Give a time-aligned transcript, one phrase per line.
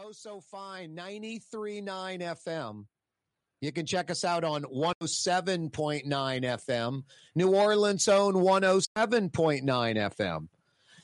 [0.00, 0.94] Oh, so fine.
[0.94, 2.84] 93.9 FM.
[3.60, 7.02] You can check us out on 107.9 FM,
[7.34, 10.48] New Orleans' own 107.9 FM.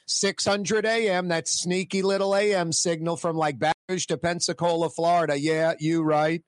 [0.06, 5.36] 600 AM, that sneaky little AM signal from like Baton Rouge to Pensacola, Florida.
[5.36, 6.44] Yeah, you right.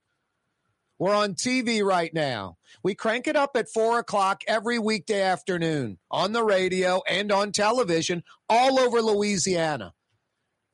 [1.00, 2.58] We're on TV right now.
[2.84, 7.50] We crank it up at four o'clock every weekday afternoon on the radio and on
[7.50, 9.94] television all over Louisiana.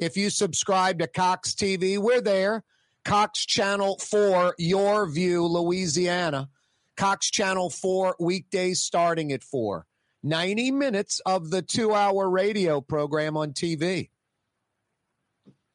[0.02, 2.64] If you subscribe to Cox TV, we're there.
[3.04, 6.48] Cox Channel 4, YurView, Louisiana.
[6.96, 9.86] Cox Channel 4, weekdays starting at 4.
[10.24, 14.10] 90 minutes of the two hour radio program on TV.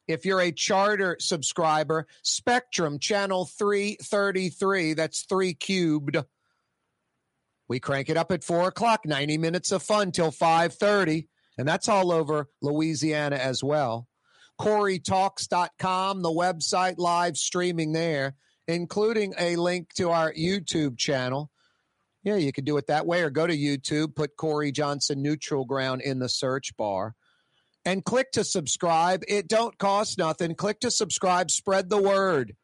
[0.06, 6.18] If you're a charter subscriber, Spectrum Channel 333, that's three cubed.
[7.66, 11.28] We crank it up at four o'clock, 90 minutes of fun till 530.
[11.56, 14.06] And that's all over Louisiana as well.
[14.60, 18.34] CoreyTalks.com, the website live streaming there,
[18.66, 21.50] including a link to our YouTube channel.
[22.24, 25.64] Yeah, you can do it that way or go to YouTube, put Corey Johnson Neutral
[25.64, 27.14] Ground in the search bar
[27.84, 29.22] and click to subscribe.
[29.28, 30.54] It don't cost nothing.
[30.54, 32.54] Click to subscribe, spread the word.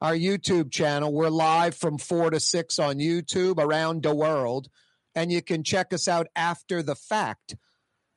[0.00, 4.68] Our YouTube channel, we're live from 4 to 6 on YouTube around the world
[5.14, 7.56] and you can check us out after the fact.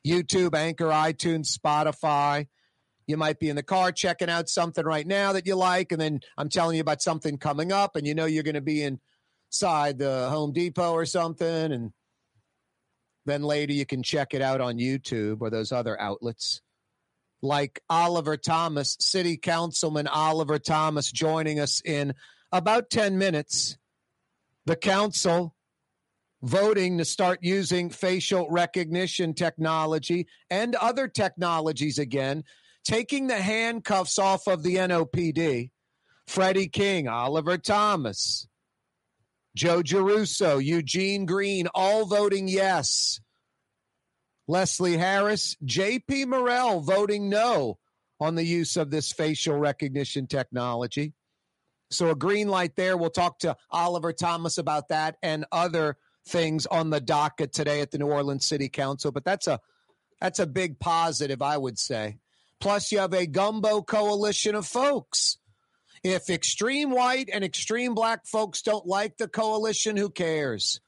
[0.06, 2.48] YouTube, Anchor, iTunes, Spotify.
[3.08, 6.00] You might be in the car checking out something right now that you like, and
[6.00, 8.82] then I'm telling you about something coming up, and you know you're going to be
[8.82, 11.92] inside the Home Depot or something, and
[13.26, 16.62] then later you can check it out on YouTube or those other outlets.
[17.42, 22.14] Like Oliver Thomas, City Councilman Oliver Thomas, joining us in
[22.54, 23.78] about 10 minutes.
[24.66, 25.54] The council
[26.44, 32.44] voting to start using facial recognition technology and other technologies again,
[32.84, 35.72] taking the handcuffs off of the NOPD.
[36.28, 38.48] Freddie King, Oliver Thomas,
[39.56, 43.20] Joe Giarrusso, Eugene Green, all voting yes.
[44.48, 47.78] Leslie Harris, JP Morrell voting no
[48.20, 51.14] on the use of this facial recognition technology.
[51.92, 52.98] So a green light there.
[52.98, 57.92] We'll talk to Oliver Thomas about that and other things on the docket today at
[57.92, 59.60] the New Orleans City Council, but that's a
[60.22, 62.18] that's a big positive, I would say.
[62.60, 65.38] Plus, you have a gumbo coalition of folks.
[66.02, 70.80] If extreme white and extreme black folks don't like the coalition, who cares?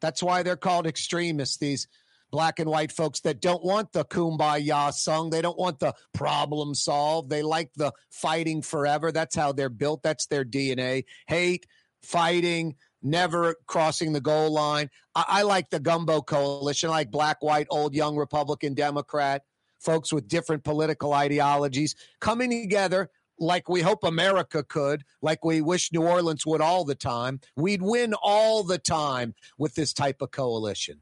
[0.00, 1.88] That's why they're called extremists, these
[2.30, 5.30] black and white folks that don't want the kumbaya song.
[5.30, 7.28] They don't want the problem solved.
[7.28, 9.12] They like the fighting forever.
[9.12, 10.02] That's how they're built.
[10.02, 11.04] That's their DNA.
[11.26, 11.66] Hate,
[12.02, 14.90] fighting, never crossing the goal line.
[15.14, 19.42] I, I like the gumbo coalition, I like black, white, old, young, Republican, Democrat,
[19.78, 25.92] folks with different political ideologies coming together like we hope America could, like we wish
[25.92, 27.40] New Orleans would all the time.
[27.56, 31.00] We'd win all the time with this type of coalition.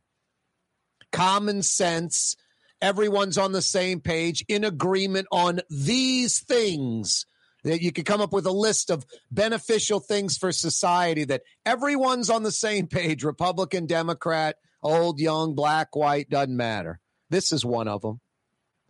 [1.10, 2.36] Common sense,
[2.80, 7.26] everyone's on the same page, in agreement on these things
[7.64, 12.42] you could come up with a list of beneficial things for society that everyone's on
[12.42, 17.00] the same page Republican, Democrat, old, young, black, white, doesn't matter.
[17.30, 18.20] This is one of them.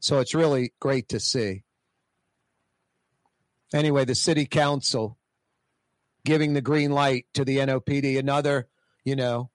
[0.01, 1.65] So it's really great to see.
[3.75, 5.19] Anyway, the city council
[6.25, 8.69] giving the green light to the NOPD, another,
[9.05, 9.51] you know,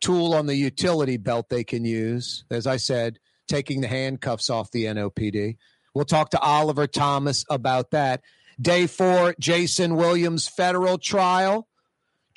[0.00, 2.44] tool on the utility belt they can use.
[2.50, 5.56] As I said, taking the handcuffs off the NOPD.
[5.98, 8.22] We'll talk to Oliver Thomas about that.
[8.60, 11.66] Day four, Jason Williams federal trial.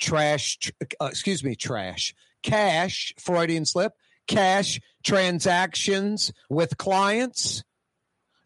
[0.00, 0.58] Trash,
[1.00, 2.12] uh, excuse me, trash.
[2.42, 3.92] Cash, Freudian slip.
[4.26, 7.62] Cash transactions with clients.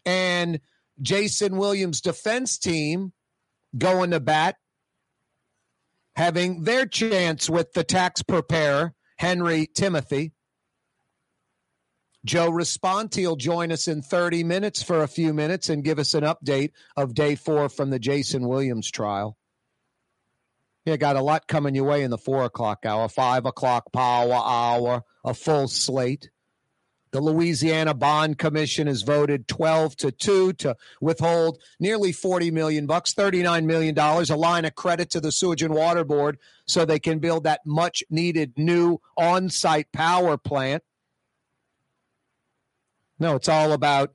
[0.05, 0.61] And
[1.01, 3.15] Jason Williams' defense team
[3.79, 4.57] going to bat,
[6.15, 10.35] having their chance with the tax preparer, Henry Timothy.
[12.27, 16.13] Joe Raspanti will join us in 30 minutes for a few minutes and give us
[16.13, 19.39] an update of day four from the Jason Williams trial.
[20.85, 24.35] Yeah, got a lot coming your way in the four o'clock hour, five o'clock power
[24.35, 26.31] hour, a full slate.
[27.13, 33.15] The Louisiana Bond Commission has voted 12 to 2 to withhold nearly 40 million bucks,
[33.15, 36.99] 39 million dollars, a line of credit to the Sewage and Water Board so they
[36.99, 40.83] can build that much needed new on-site power plant.
[43.19, 44.13] No, it's all about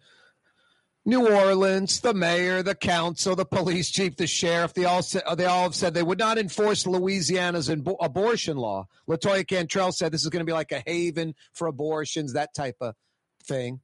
[1.04, 4.74] New Orleans, the mayor, the council, the police chief, the sheriff.
[4.76, 8.86] They all said, they all have said they would not enforce Louisiana's abortion law.
[9.10, 12.78] Latoya Cantrell said this is going to be like a haven for abortions, that type
[12.82, 12.94] of
[13.44, 13.80] thing.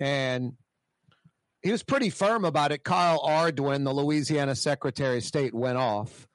[0.00, 0.54] And
[1.62, 2.82] he was pretty firm about it.
[2.82, 6.26] Kyle Ardoin, the Louisiana Secretary of State, went off.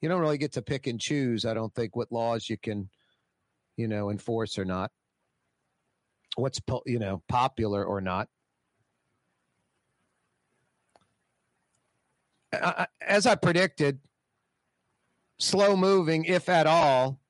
[0.00, 2.88] You don't really get to pick and choose, I don't think, what laws you can,
[3.76, 4.90] you know, enforce or not.
[6.36, 8.28] What's you know popular or not.
[13.00, 14.00] As I predicted,
[15.38, 17.20] slow moving, if at all.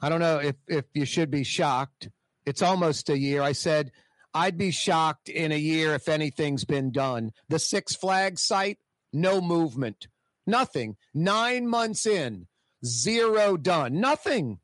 [0.00, 2.08] I don't know if if you should be shocked.
[2.44, 3.42] It's almost a year.
[3.42, 3.92] I said
[4.34, 7.32] I'd be shocked in a year if anything's been done.
[7.48, 8.78] The Six Flags site,
[9.12, 10.08] no movement,
[10.46, 10.96] nothing.
[11.14, 12.46] Nine months in,
[12.84, 14.58] zero done, nothing,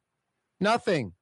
[0.61, 1.15] nothing.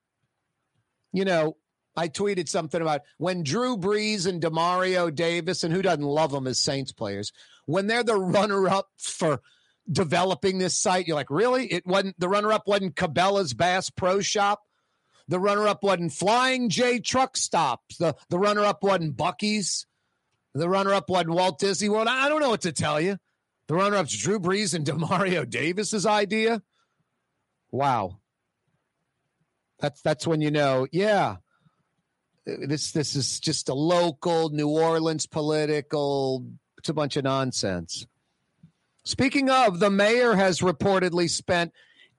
[1.12, 1.56] You know,
[1.96, 6.46] I tweeted something about when Drew Brees and Demario Davis, and who doesn't love them
[6.46, 7.32] as Saints players,
[7.66, 9.40] when they're the runner up for
[9.90, 11.66] developing this site, you're like, really?
[11.66, 14.60] It wasn't the runner up wasn't Cabela's Bass Pro Shop.
[15.28, 17.98] The runner up wasn't Flying J Truck Stops.
[17.98, 19.86] The, the runner up wasn't Buc-ee's.
[20.54, 22.08] The runner up wasn't Walt Disney World.
[22.08, 23.18] I don't know what to tell you.
[23.68, 26.62] The runner up's Drew Brees and Demario Davis's idea.
[27.70, 28.18] Wow.
[29.80, 31.36] That's that's when you know, yeah.
[32.46, 36.46] This this is just a local New Orleans political.
[36.78, 38.06] It's a bunch of nonsense.
[39.04, 41.72] Speaking of, the mayor has reportedly spent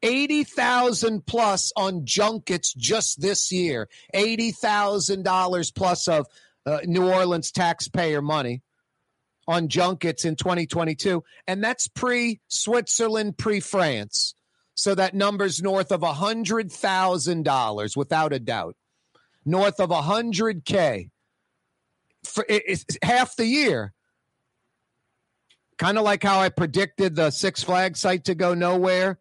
[0.03, 3.87] 80,000 plus on junkets just this year.
[4.13, 6.25] $80,000 plus of
[6.65, 8.61] uh, New Orleans taxpayer money
[9.47, 14.35] on junkets in 2022 and that's pre Switzerland, pre France.
[14.81, 18.75] So that number's north of $100,000 without a doubt.
[19.45, 21.09] North of 100k
[22.23, 23.93] for it's half the year.
[25.77, 29.19] Kind of like how I predicted the Six Flags site to go nowhere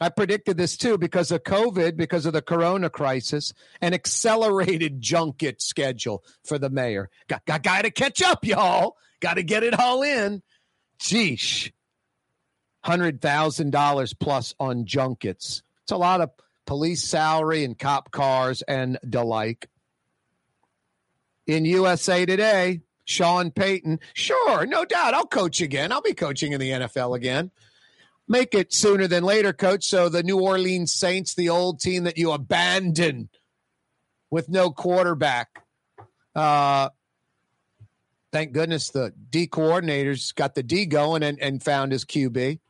[0.00, 5.62] I predicted this too because of COVID, because of the corona crisis, an accelerated junket
[5.62, 7.08] schedule for the mayor.
[7.28, 8.96] Got, got, got to catch up, y'all.
[9.20, 10.42] Got to get it all in.
[11.00, 11.72] Geesh.
[12.86, 15.62] $100,000 plus on junkets.
[15.82, 16.30] It's a lot of
[16.66, 19.68] police salary and cop cars and the like.
[21.46, 25.92] In USA Today, Sean Payton, sure, no doubt, I'll coach again.
[25.92, 27.52] I'll be coaching in the NFL again
[28.28, 29.84] make it sooner than later, coach.
[29.84, 33.28] So the New Orleans Saints, the old team that you abandoned
[34.30, 35.62] with no quarterback.
[36.34, 36.90] Uh,
[38.32, 42.60] thank goodness the D coordinators got the D going and, and found his QB.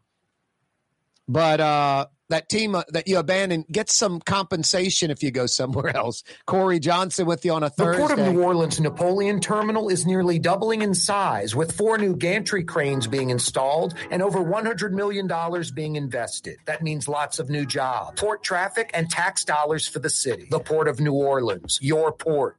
[1.29, 5.97] But uh, that team uh, that you abandon gets some compensation if you go somewhere
[5.97, 6.23] else.
[6.47, 8.03] Corey Johnson with you on a Thursday.
[8.03, 12.17] The Port of New Orleans Napoleon Terminal is nearly doubling in size, with four new
[12.17, 15.31] gantry cranes being installed and over $100 million
[15.75, 16.59] being invested.
[16.67, 20.47] That means lots of new jobs, port traffic, and tax dollars for the city.
[20.51, 22.59] The Port of New Orleans, your port.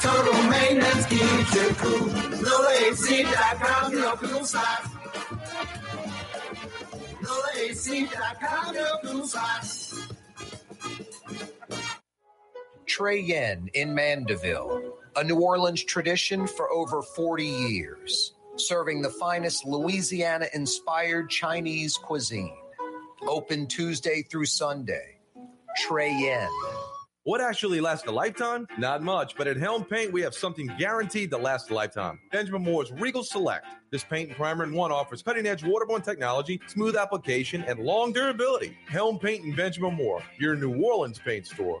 [0.00, 2.08] Total maintenance keeps you cool.
[2.44, 4.84] NolaAC.com help you slide.
[7.22, 10.04] NolaAC.com help you slide.
[12.86, 19.64] Trey Yuen in Mandeville, a New Orleans tradition for over 40 years, serving the finest
[19.64, 22.56] Louisiana inspired Chinese cuisine.
[23.26, 25.18] Open Tuesday through Sunday.
[25.76, 26.83] Trey Yuen.
[27.24, 28.68] What actually lasts a lifetime?
[28.76, 32.20] Not much, but at Helm Paint, we have something guaranteed to last a lifetime.
[32.30, 33.64] Benjamin Moore's Regal Select.
[33.90, 38.12] This paint and primer in one offers cutting edge waterborne technology, smooth application, and long
[38.12, 38.76] durability.
[38.88, 41.80] Helm Paint and Benjamin Moore, your New Orleans paint store.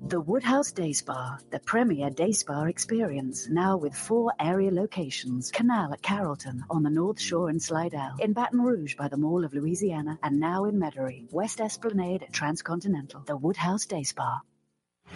[0.00, 5.50] The Woodhouse Day Spa, the premier day spa experience, now with four area locations.
[5.50, 9.44] Canal at Carrollton, on the North Shore and Slidell, in Baton Rouge by the Mall
[9.44, 13.22] of Louisiana, and now in Metairie, West Esplanade at Transcontinental.
[13.26, 14.40] The Woodhouse Day Spa.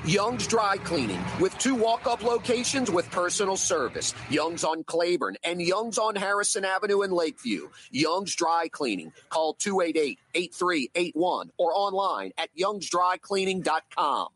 [0.05, 4.15] Young's Dry Cleaning with two walk up locations with personal service.
[4.31, 7.69] Young's on Claiborne and Young's on Harrison Avenue in Lakeview.
[7.93, 9.13] Young's Dry Cleaning.
[9.29, 14.29] Call 288 8381 or online at youngsdrycleaning.com.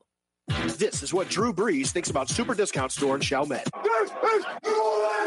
[0.48, 3.68] This is what Drew Brees thinks about Super Discount Store in Chalmette.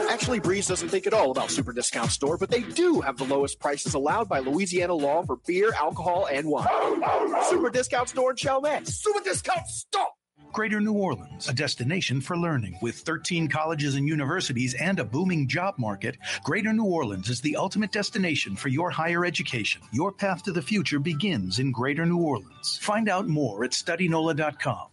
[0.09, 3.25] Actually, Brees doesn't think at all about Super Discount Store, but they do have the
[3.25, 6.67] lowest prices allowed by Louisiana law for beer, alcohol, and wine.
[6.69, 7.49] Oh, oh, oh.
[7.49, 8.87] Super Discount Store in Chalmette.
[8.87, 10.07] Super Discount Store!
[10.51, 12.77] Greater New Orleans, a destination for learning.
[12.81, 17.55] With 13 colleges and universities and a booming job market, Greater New Orleans is the
[17.55, 19.81] ultimate destination for your higher education.
[19.91, 22.79] Your path to the future begins in Greater New Orleans.
[22.81, 24.87] Find out more at studynola.com.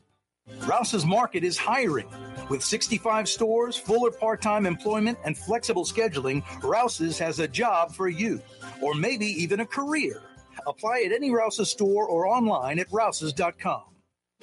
[0.66, 2.08] Rouse's Market is hiring.
[2.48, 7.92] With 65 stores, full or part time employment, and flexible scheduling, Rouse's has a job
[7.92, 8.40] for you,
[8.80, 10.22] or maybe even a career.
[10.66, 13.95] Apply at any Rouse's store or online at rouses.com.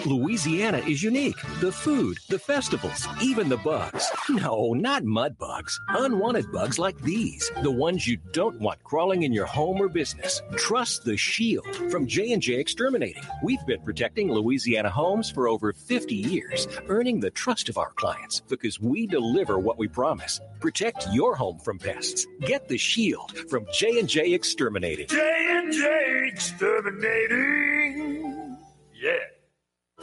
[0.05, 1.37] Louisiana is unique.
[1.61, 4.11] The food, the festivals, even the bugs.
[4.29, 5.79] No, not mud bugs.
[5.87, 7.49] Unwanted bugs like these.
[7.61, 10.41] The ones you don't want crawling in your home or business.
[10.57, 13.23] Trust the Shield from J&J Exterminating.
[13.43, 18.41] We've been protecting Louisiana homes for over 50 years, earning the trust of our clients
[18.41, 20.41] because we deliver what we promise.
[20.59, 22.27] Protect your home from pests.
[22.41, 25.07] Get the Shield from J&J Exterminating.
[25.07, 28.57] J&J Exterminating.
[28.93, 29.11] Yeah.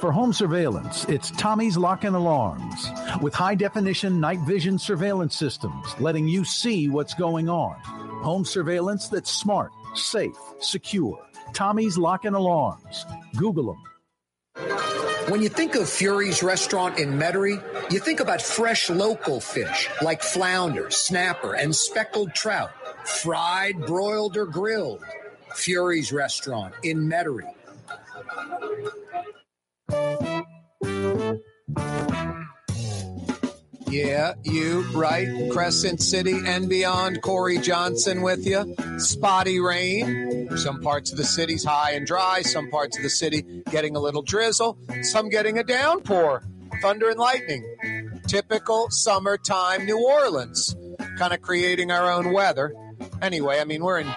[0.01, 2.89] For home surveillance, it's Tommy's Lock and Alarms
[3.21, 7.75] with high definition night vision surveillance systems letting you see what's going on.
[8.23, 11.23] Home surveillance that's smart, safe, secure.
[11.53, 13.05] Tommy's Lock and Alarms.
[13.37, 13.77] Google
[14.57, 14.71] them.
[15.29, 20.23] When you think of Fury's restaurant in Metairie, you think about fresh local fish like
[20.23, 22.71] flounder, snapper, and speckled trout,
[23.07, 25.05] fried, broiled, or grilled.
[25.55, 27.53] Fury's restaurant in Metairie.
[33.91, 35.51] Yeah, you, right?
[35.51, 37.23] Crescent City and beyond.
[37.23, 38.77] Corey Johnson with you.
[38.99, 40.57] Spotty rain.
[40.57, 42.43] Some parts of the city's high and dry.
[42.43, 44.79] Some parts of the city getting a little drizzle.
[45.03, 46.45] Some getting a downpour.
[46.81, 48.21] Thunder and lightning.
[48.29, 50.77] Typical summertime New Orleans.
[51.19, 52.73] Kind of creating our own weather.
[53.21, 54.15] Anyway, I mean, we're in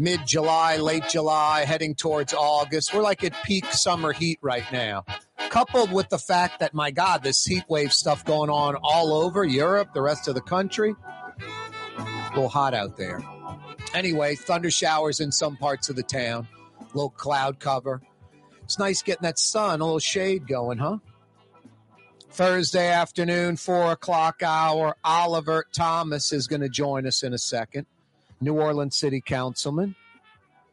[0.00, 2.92] mid July, late July, heading towards August.
[2.92, 5.04] We're like at peak summer heat right now
[5.50, 9.44] coupled with the fact that my God, this heat wave stuff going on all over
[9.44, 10.94] Europe, the rest of the country.
[11.98, 13.20] A little hot out there.
[13.92, 16.46] Anyway, thunder showers in some parts of the town,
[16.80, 18.00] a little cloud cover.
[18.62, 20.98] It's nice getting that sun, a little shade going, huh?
[22.30, 24.96] Thursday afternoon, four o'clock hour.
[25.02, 27.86] Oliver Thomas is going to join us in a second.
[28.40, 29.94] New Orleans City Councilman.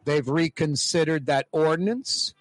[0.05, 2.33] They've reconsidered that ordinance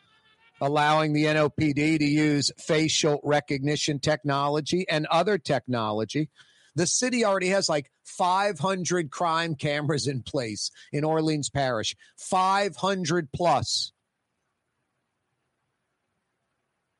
[0.60, 6.30] allowing the NOPD to use facial recognition technology and other technology.
[6.74, 13.92] The city already has like 500 crime cameras in place in Orleans Parish, 500 plus.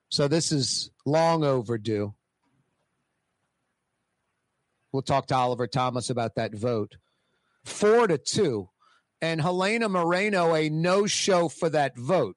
[0.09, 2.15] So this is long overdue.
[4.93, 6.97] We'll talk to Oliver Thomas about that vote.
[7.67, 8.71] Four to two.
[9.21, 12.37] And Helena Moreno, a no show for that vote.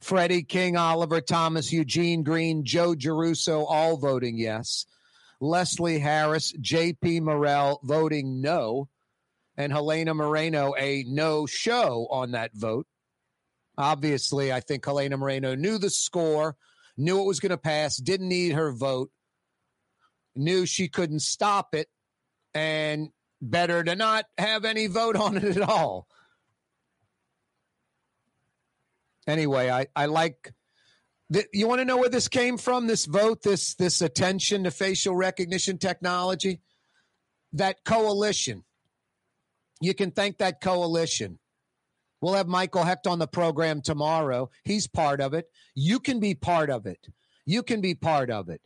[0.00, 4.86] Freddie King, Oliver Thomas, Eugene Green, Joe Giarrusso, all voting yes.
[5.40, 7.20] Leslie Harris, J.P.
[7.20, 8.88] Morrell voting no.
[9.56, 12.86] And Helena Moreno, a no show on that vote.
[13.76, 16.56] Obviously, I think Helena Moreno knew the score,
[16.96, 19.10] knew it was going to pass, didn't need her vote,
[20.34, 21.88] knew she couldn't stop it,
[22.54, 23.08] and
[23.40, 26.06] better to not have any vote on it at all.
[29.26, 30.52] Anyway, I, I like
[31.30, 31.46] that.
[31.52, 32.86] You want to know where this came from?
[32.86, 36.60] This vote, this this attention to facial recognition technology,
[37.52, 38.64] that coalition.
[39.80, 41.38] You can thank that coalition.
[42.20, 44.50] We'll have Michael Hecht on the program tomorrow.
[44.64, 45.46] He's part of it.
[45.74, 47.08] You can be part of it.
[47.46, 48.60] You can be part of it.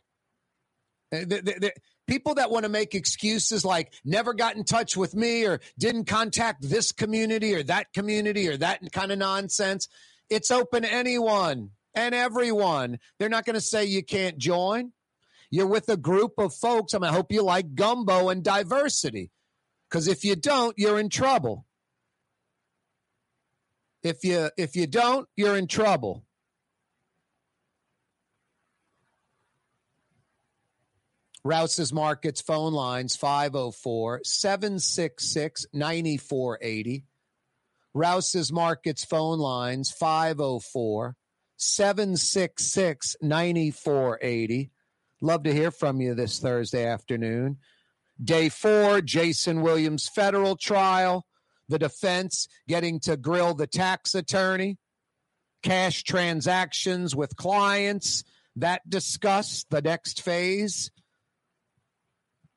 [1.13, 1.69] Uh,
[2.07, 6.05] People that want to make excuses like never got in touch with me or didn't
[6.05, 9.87] contact this community or that community or that kind of nonsense.
[10.29, 12.99] It's open to anyone and everyone.
[13.17, 14.91] They're not going to say you can't join.
[15.49, 16.93] You're with a group of folks.
[16.93, 19.31] I, mean, I hope you like gumbo and diversity
[19.89, 21.65] because if you don't, you're in trouble.
[24.03, 26.24] If you if you don't, you're in trouble.
[31.45, 37.05] Rouse's Markets phone lines 504 766 9480.
[37.93, 41.15] Rouse's Markets phone lines 504
[41.57, 44.71] 766 9480.
[45.21, 47.57] Love to hear from you this Thursday afternoon.
[48.19, 51.27] Day four, Jason Williams federal trial.
[51.69, 54.79] The defense getting to grill the tax attorney.
[55.61, 58.23] Cash transactions with clients.
[58.55, 60.89] That discussed the next phase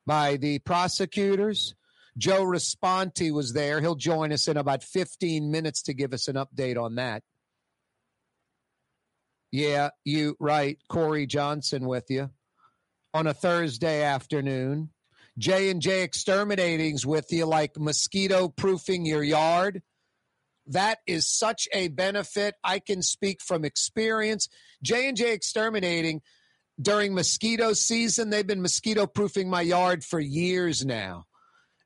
[0.09, 1.75] by the prosecutors.
[2.17, 3.79] Joe Raspanti was there.
[3.79, 7.21] He'll join us in about 15 minutes to give us an update on that.
[9.51, 10.79] Yeah, you right.
[10.89, 12.31] Corey Johnson with you
[13.13, 14.89] on a Thursday afternoon.
[15.37, 19.83] J and J exterminating's with you like mosquito proofing your yard.
[20.65, 22.55] That is such a benefit.
[22.63, 24.49] I can speak from experience.
[24.81, 26.21] J and J exterminating
[26.81, 31.25] during mosquito season, they've been mosquito proofing my yard for years now.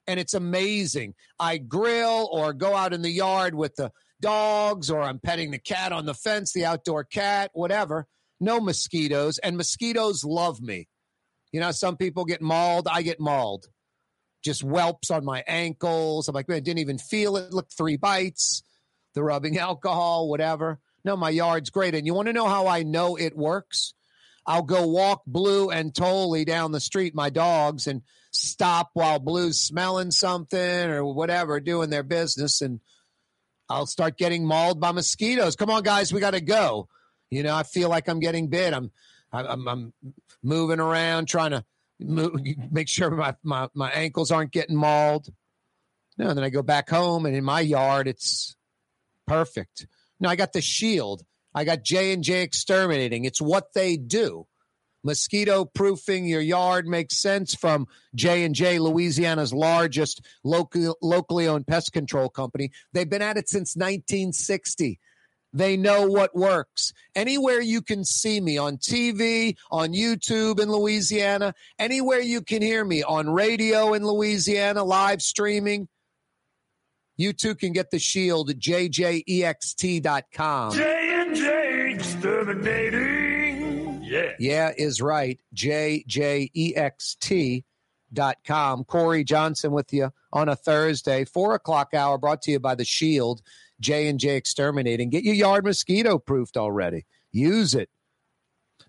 [0.06, 1.16] And it's amazing.
[1.40, 5.60] I grill or go out in the yard with the dogs or I'm petting the
[5.60, 8.08] cat on the fence, the outdoor cat, whatever.
[8.40, 9.38] No mosquitoes.
[9.40, 10.88] And mosquitoes love me.
[11.52, 12.88] You know, some people get mauled.
[12.88, 13.68] I get mauled.
[14.44, 16.28] Just whelps on my ankles.
[16.28, 17.54] I'm like, man, I didn't even feel it.
[17.54, 18.64] Look, three bites,
[19.16, 20.80] the rubbing alcohol, whatever.
[21.06, 21.96] No, my yard's great.
[21.96, 23.94] And you want to know how I know it works?
[24.46, 29.60] I'll go walk Blue and Tolly down the street, my dogs, and stop while Blue's
[29.60, 32.62] smelling something or whatever, doing their business.
[32.62, 32.82] And
[33.70, 35.56] I'll start getting mauled by mosquitoes.
[35.56, 36.90] Come on, guys, we got to go.
[37.30, 38.74] You know, I feel like I'm getting bit.
[38.74, 38.92] I'm,
[39.32, 39.94] I'm, I'm
[40.44, 41.64] moving around, trying to
[42.00, 42.36] move,
[42.70, 45.30] make sure my, my, my ankles aren't getting mauled.
[46.18, 48.56] No, and then I go back home, and in my yard, it's
[49.26, 49.88] perfect.
[50.20, 51.24] No, I got the shield.
[51.56, 53.26] I got J and J exterminating.
[53.26, 54.48] It's what they do.
[55.04, 61.68] Mosquito proofing your yard makes sense from J and J, Louisiana's largest local, locally owned
[61.68, 62.72] pest control company.
[62.94, 65.00] They've been at it since 1960.
[65.56, 66.94] They know what works.
[67.14, 72.84] Anywhere you can see me on TV, on YouTube in Louisiana, anywhere you can hear
[72.84, 75.88] me on radio in Louisiana, live streaming,
[77.18, 79.52] you too can get the shield at jjext.com.
[80.72, 81.03] J
[82.24, 84.02] exterminating.
[84.04, 84.32] Yeah.
[84.40, 85.40] Yeah is right.
[85.54, 87.66] J J E X T
[88.14, 88.86] dot com.
[88.86, 92.86] Corey Johnson with you on a Thursday, four o'clock hour, brought to you by the
[92.86, 93.42] Shield,
[93.80, 95.10] J and J Exterminating.
[95.10, 97.06] Get your yard mosquito proofed already.
[97.32, 97.90] Use it.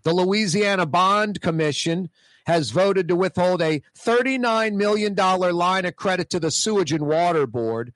[0.04, 2.10] The Louisiana Bond Commission
[2.46, 7.46] has voted to withhold a $39 million line of credit to the Sewage and Water
[7.46, 7.94] Board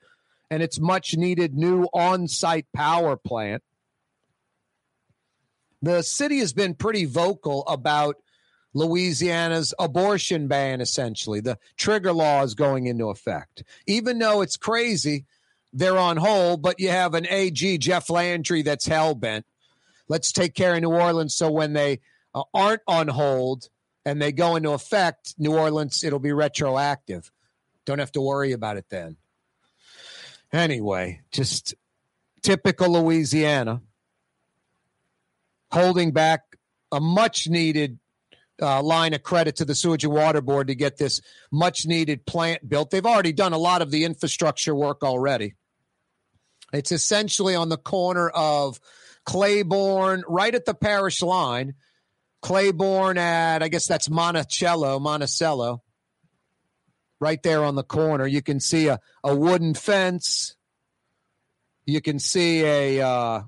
[0.49, 3.61] and its much needed new on site power plant.
[5.81, 8.17] The city has been pretty vocal about
[8.73, 11.39] Louisiana's abortion ban, essentially.
[11.39, 13.63] The trigger law is going into effect.
[13.87, 15.25] Even though it's crazy,
[15.73, 19.45] they're on hold, but you have an AG, Jeff Landry, that's hell bent.
[20.07, 21.99] Let's take care of New Orleans so when they
[22.33, 23.69] uh, aren't on hold
[24.05, 27.31] and they go into effect, New Orleans, it'll be retroactive.
[27.85, 29.17] Don't have to worry about it then.
[30.51, 31.75] Anyway, just
[32.41, 33.81] typical Louisiana
[35.71, 36.41] holding back
[36.91, 37.99] a much needed
[38.61, 42.25] uh, line of credit to the Sewage and Water Board to get this much needed
[42.25, 42.89] plant built.
[42.91, 45.55] They've already done a lot of the infrastructure work already.
[46.73, 48.79] It's essentially on the corner of
[49.25, 51.75] Claiborne, right at the parish line.
[52.41, 55.81] Claiborne at, I guess that's Monticello, Monticello.
[57.19, 58.25] Right there on the corner.
[58.25, 60.55] You can see a, a wooden fence.
[61.85, 63.41] You can see a uh,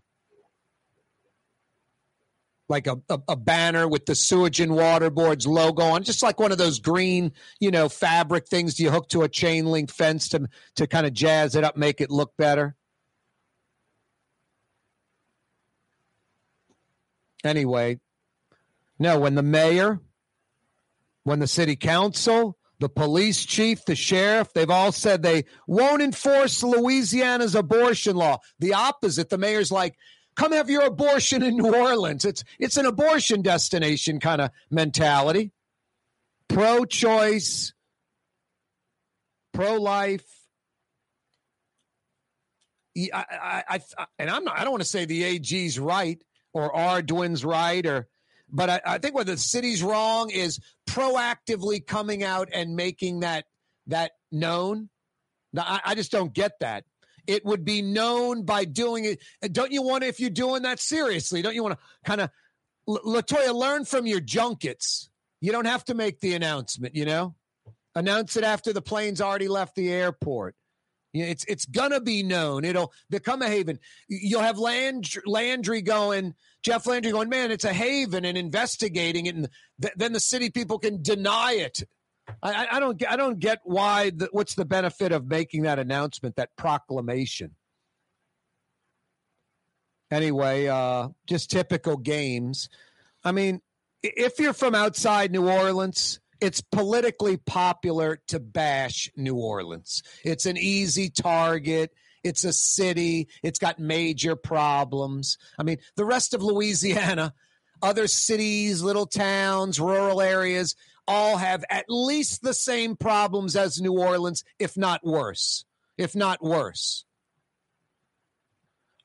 [2.71, 6.39] like a, a, a, banner with the sewage and water boards logo on, just like
[6.39, 10.29] one of those green, you know, fabric things you hook to a chain link fence
[10.29, 12.75] to to kind of jazz it up, make it look better.
[17.43, 17.99] Anyway,
[18.97, 19.99] no, when the mayor,
[21.23, 26.63] when the city council, the police chief, the sheriff, they've all said they won't enforce
[26.63, 28.39] Louisiana's abortion law.
[28.59, 29.29] The opposite.
[29.29, 29.95] The mayor's like,
[30.35, 32.25] come have your abortion in New Orleans.
[32.25, 35.51] It's it's an abortion destination kind of mentality.
[36.47, 37.73] Pro choice,
[39.53, 40.25] pro life.
[42.97, 44.59] I, I, I, and I'm not.
[44.59, 46.21] I don't want to say the AG's right
[46.53, 48.07] or Ardoin's right, or
[48.49, 53.45] but I, I think what the city's wrong is proactively coming out and making that
[53.87, 54.89] that known.
[55.53, 56.83] Now, I, I just don't get that
[57.31, 59.19] it would be known by doing it.
[59.53, 62.29] Don't you want to, if you're doing that seriously, don't you want to kind of,
[62.87, 65.09] Latoya, learn from your junkets.
[65.39, 67.35] You don't have to make the announcement, you know?
[67.95, 70.55] Announce it after the plane's already left the airport.
[71.13, 72.63] It's it's gonna be known.
[72.63, 73.79] It'll become a haven.
[74.07, 79.35] You'll have Landry, Landry going, Jeff Landry going, man, it's a haven, and investigating it,
[79.35, 79.49] and
[79.81, 81.83] th- then the city people can deny it.
[82.41, 83.01] I, I don't.
[83.09, 84.11] I don't get why.
[84.11, 87.55] The, what's the benefit of making that announcement, that proclamation?
[90.11, 92.69] Anyway, uh, just typical games.
[93.23, 93.61] I mean,
[94.03, 100.03] if you're from outside New Orleans, it's politically popular to bash New Orleans.
[100.25, 101.93] It's an easy target.
[102.23, 103.29] It's a city.
[103.41, 105.37] It's got major problems.
[105.57, 107.33] I mean, the rest of Louisiana,
[107.81, 110.75] other cities, little towns, rural areas,
[111.07, 115.65] all have at least the same problems as New Orleans, if not worse.
[115.97, 117.05] If not worse.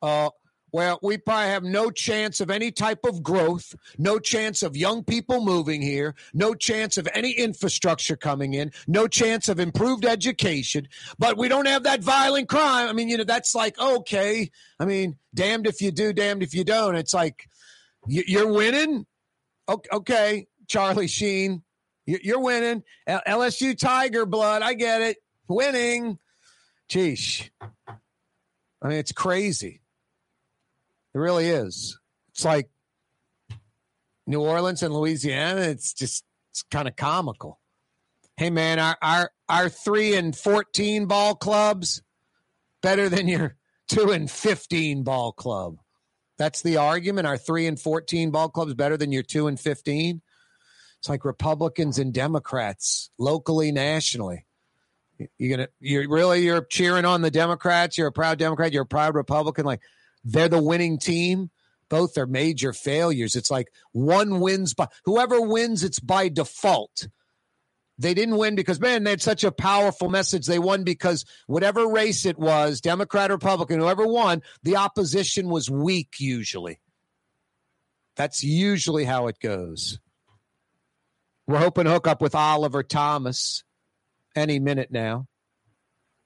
[0.00, 0.30] Uh,
[0.72, 5.04] well, we probably have no chance of any type of growth, no chance of young
[5.04, 10.86] people moving here, no chance of any infrastructure coming in, no chance of improved education,
[11.18, 12.88] but we don't have that violent crime.
[12.88, 14.50] I mean, you know, that's like, okay.
[14.78, 16.96] I mean, damned if you do, damned if you don't.
[16.96, 17.48] It's like,
[18.06, 19.06] you're winning?
[19.68, 21.62] Okay, Charlie Sheen,
[22.06, 22.82] you're winning.
[23.08, 25.18] LSU Tiger blood, I get it.
[25.48, 26.18] Winning.
[26.88, 27.50] Geesh.
[27.88, 29.80] I mean, it's crazy.
[31.14, 31.98] It really is.
[32.30, 32.68] It's like
[34.26, 35.62] New Orleans and Louisiana.
[35.62, 37.60] It's just it's kind of comical.
[38.36, 42.02] Hey man, our our our three and fourteen ball clubs
[42.82, 43.56] better than your
[43.88, 45.78] two and fifteen ball club.
[46.38, 47.26] That's the argument.
[47.26, 50.20] Our three and fourteen ball clubs better than your two and fifteen.
[50.98, 54.46] It's like Republicans and Democrats locally, nationally.
[55.38, 57.96] You're gonna you're really you're cheering on the Democrats.
[57.96, 58.72] You're a proud Democrat.
[58.72, 59.64] You're a proud Republican.
[59.64, 59.80] Like
[60.24, 61.50] they're the winning team.
[61.88, 63.36] Both are major failures.
[63.36, 67.08] It's like one wins by whoever wins, it's by default.
[67.98, 70.46] They didn't win because, man, they had such a powerful message.
[70.46, 76.16] They won because whatever race it was, Democrat, Republican, whoever won, the opposition was weak
[76.18, 76.80] usually.
[78.16, 79.98] That's usually how it goes.
[81.46, 83.62] We're hoping to hook up with Oliver Thomas
[84.34, 85.26] any minute now.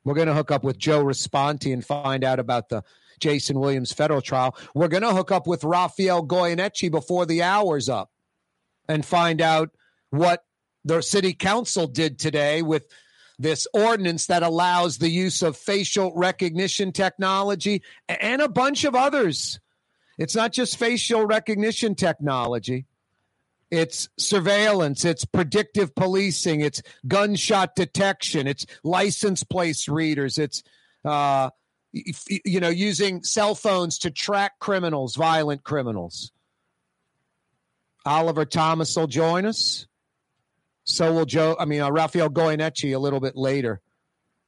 [0.05, 2.83] We're going to hook up with Joe Raspanti and find out about the
[3.21, 4.57] Jason Williams federal trial.
[4.75, 8.11] We're going to hook up with Rafael Goyeneche before the hour's up
[8.89, 9.71] and find out
[10.09, 10.43] what
[10.85, 12.87] the city council did today with
[13.39, 19.61] this ordinance that allows the use of facial recognition technology and a bunch of others.
[20.19, 22.87] It's not just facial recognition technology.
[23.71, 30.63] It's surveillance, it's predictive policing, it's gunshot detection, it's license plate readers, it's
[31.05, 31.51] uh,
[31.93, 36.33] you know, using cell phones to track criminals, violent criminals.
[38.05, 39.87] Oliver Thomas will join us.
[40.85, 43.81] So will Joe, I mean, uh, Rafael Goyeneche a little bit later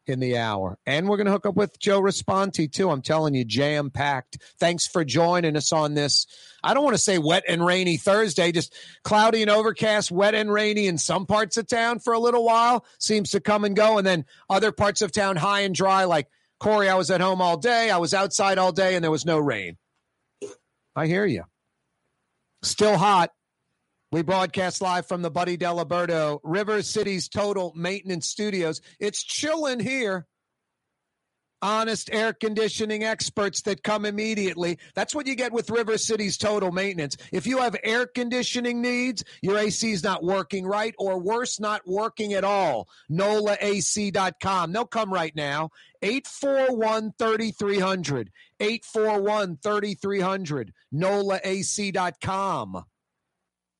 [0.06, 0.78] in the hour.
[0.86, 2.90] And we're going to hook up with Joe Raspanti, too.
[2.90, 4.38] I'm telling you, jam packed.
[4.58, 6.26] Thanks for joining us on this.
[6.62, 10.52] I don't want to say wet and rainy Thursday, just cloudy and overcast, wet and
[10.52, 12.84] rainy in some parts of town for a little while.
[12.98, 13.98] Seems to come and go.
[13.98, 16.28] And then other parts of town, high and dry, like
[16.60, 17.90] Corey, I was at home all day.
[17.90, 19.76] I was outside all day, and there was no rain.
[20.94, 21.44] I hear you.
[22.62, 23.30] Still hot.
[24.12, 28.82] We broadcast live from the Buddy Diliberto River City's Total Maintenance Studios.
[29.00, 30.26] It's chilling here
[31.62, 34.78] honest air conditioning experts that come immediately.
[34.94, 37.16] That's what you get with River City's total maintenance.
[37.32, 41.80] If you have air conditioning needs, your AC is not working right, or worse, not
[41.86, 44.72] working at all, NOLAAC.com.
[44.72, 45.70] They'll come right now.
[46.02, 48.30] 841 3300.
[48.60, 50.72] 841 3300.
[50.92, 52.84] NOLAAC.com.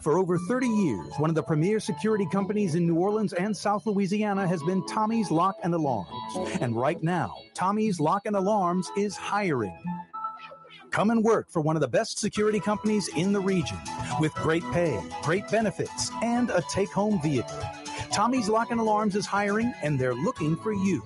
[0.00, 3.84] For over 30 years, one of the premier security companies in New Orleans and South
[3.84, 6.56] Louisiana has been Tommy's Lock and Alarms.
[6.62, 9.78] And right now, Tommy's Lock and Alarms is hiring.
[10.90, 13.76] Come and work for one of the best security companies in the region
[14.18, 17.60] with great pay, great benefits, and a take home vehicle.
[18.10, 21.02] Tommy's Lock and Alarms is hiring and they're looking for you.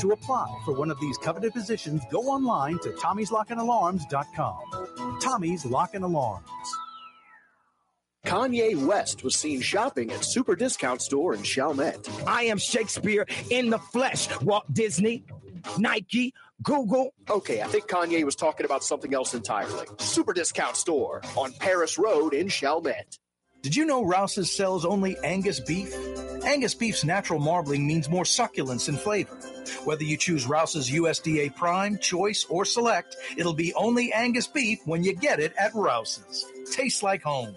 [0.00, 5.20] To apply for one of these coveted positions, go online to tommy'slockandalarms.com.
[5.20, 6.75] Tommy's Lock and Alarms.
[8.36, 12.06] Kanye West was seen shopping at Super Discount Store in Chalmette.
[12.26, 15.24] I am Shakespeare in the flesh, Walt Disney.
[15.78, 17.14] Nike, Google.
[17.30, 19.86] Okay, I think Kanye was talking about something else entirely.
[19.96, 23.18] Super discount store on Paris Road in Chalmette.
[23.62, 25.94] Did you know Rouse's sells only Angus beef?
[26.44, 29.34] Angus beef's natural marbling means more succulence and flavor.
[29.84, 35.02] Whether you choose Rouse's USDA Prime, Choice, or Select, it'll be only Angus beef when
[35.02, 36.44] you get it at Rouse's.
[36.70, 37.56] Tastes like home.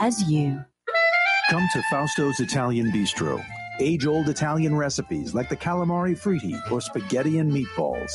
[0.00, 0.64] as you.
[1.50, 3.44] Come to Fausto's Italian Bistro.
[3.78, 8.10] Age old Italian recipes like the calamari fritti or spaghetti and meatballs.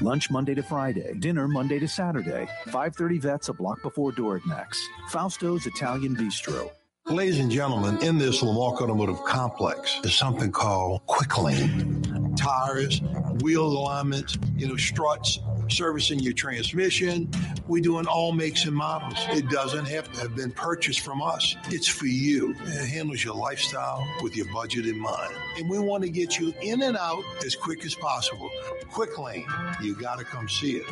[0.00, 2.46] Lunch Monday to Friday, dinner Monday to Saturday.
[2.64, 4.82] 530 vets a block before Dorignac's.
[5.10, 6.70] Fausto's Italian Bistro.
[7.10, 12.34] Ladies and gentlemen, in this Lamarque Automotive Complex is something called Quick Lane.
[12.36, 13.00] Tires,
[13.40, 17.30] wheel alignments, you know, struts, servicing your transmission.
[17.66, 19.16] We do in all makes and models.
[19.30, 21.56] It doesn't have to have been purchased from us.
[21.70, 22.54] It's for you.
[22.66, 25.34] It handles your lifestyle with your budget in mind.
[25.56, 28.50] And we want to get you in and out as quick as possible.
[28.90, 29.46] Quick Lane,
[29.80, 30.84] you got to come see it.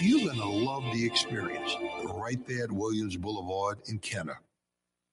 [0.00, 4.40] You're going to love the experience right there at Williams Boulevard in Kenner.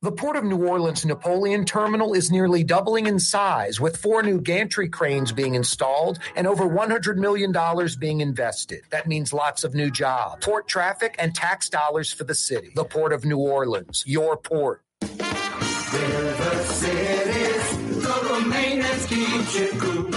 [0.05, 4.39] The Port of New Orleans Napoleon Terminal is nearly doubling in size, with four new
[4.39, 7.51] gantry cranes being installed and over $100 million
[7.97, 8.83] being invested.
[8.91, 12.69] That means lots of new jobs, port traffic, and tax dollars for the city.
[12.75, 14.83] The Port of New Orleans, your port.
[15.01, 20.11] River City's total maintenance keeps you cool.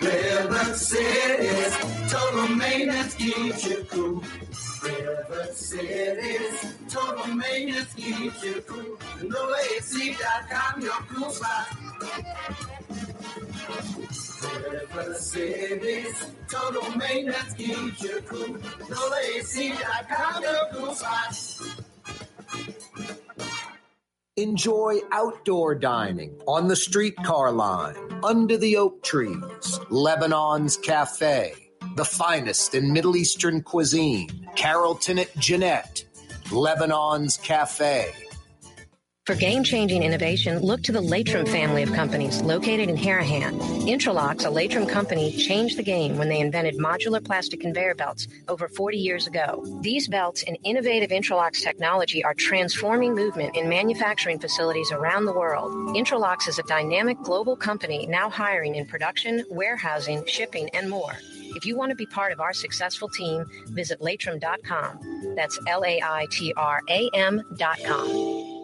[0.00, 1.76] River City's
[2.08, 4.22] total maintenance keeps you cool.
[4.84, 8.96] River City's total maintenance keeps you cool.
[9.22, 11.68] NoAC.com, your cool spot.
[14.70, 16.90] River City's total
[17.54, 18.58] keeps you cool.
[20.42, 21.34] Your cool spot.
[24.36, 31.54] Enjoy outdoor dining on the streetcar line, under the oak trees, Lebanon's Cafe,
[31.94, 36.04] the finest in Middle Eastern cuisine, Carrollton at Jeanette,
[36.50, 38.12] Lebanon's Cafe.
[39.26, 43.58] For game changing innovation, look to the Laitram family of companies located in Harahan.
[43.88, 48.68] Intralox, a Laitram company, changed the game when they invented modular plastic conveyor belts over
[48.68, 49.64] 40 years ago.
[49.80, 55.72] These belts and innovative Intralox technology are transforming movement in manufacturing facilities around the world.
[55.96, 61.14] Intralox is a dynamic global company now hiring in production, warehousing, shipping, and more.
[61.54, 65.34] If you want to be part of our successful team, visit laitram.com.
[65.36, 68.54] That's L A I T R A M.com.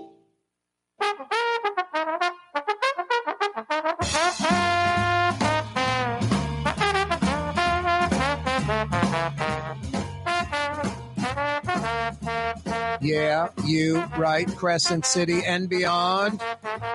[13.02, 16.40] Yeah, you, right, Crescent City and beyond.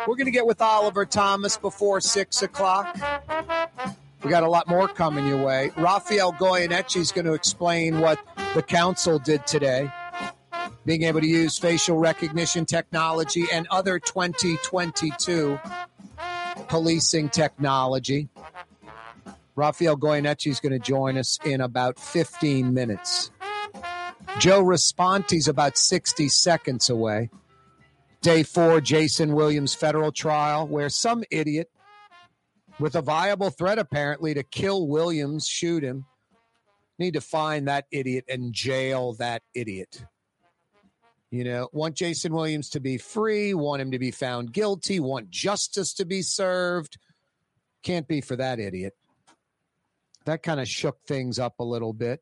[0.08, 2.96] We're going to get with Oliver Thomas before six o'clock.
[4.26, 5.70] We got a lot more coming your way.
[5.78, 8.20] Rafael Goyeneche is going to explain what
[8.56, 9.92] the council did today,
[10.84, 15.60] being able to use facial recognition technology and other 2022
[16.68, 18.28] policing technology.
[19.56, 23.30] Rafael Goyeneche is going to join us in about 15 minutes.
[24.40, 27.30] Joe Raspanti's about 60 seconds away.
[28.22, 31.70] Day four, Jason Williams federal trial, where some idiot
[32.80, 36.06] with a viable threat apparently to kill Williams, shoot him,
[37.00, 40.06] need to find that idiot and jail that idiot.
[41.32, 45.30] You know, want Jason Williams to be free, want him to be found guilty, want
[45.30, 46.98] justice to be served.
[47.84, 48.94] Can't be for that idiot.
[50.26, 52.22] That kind of shook things up a little bit.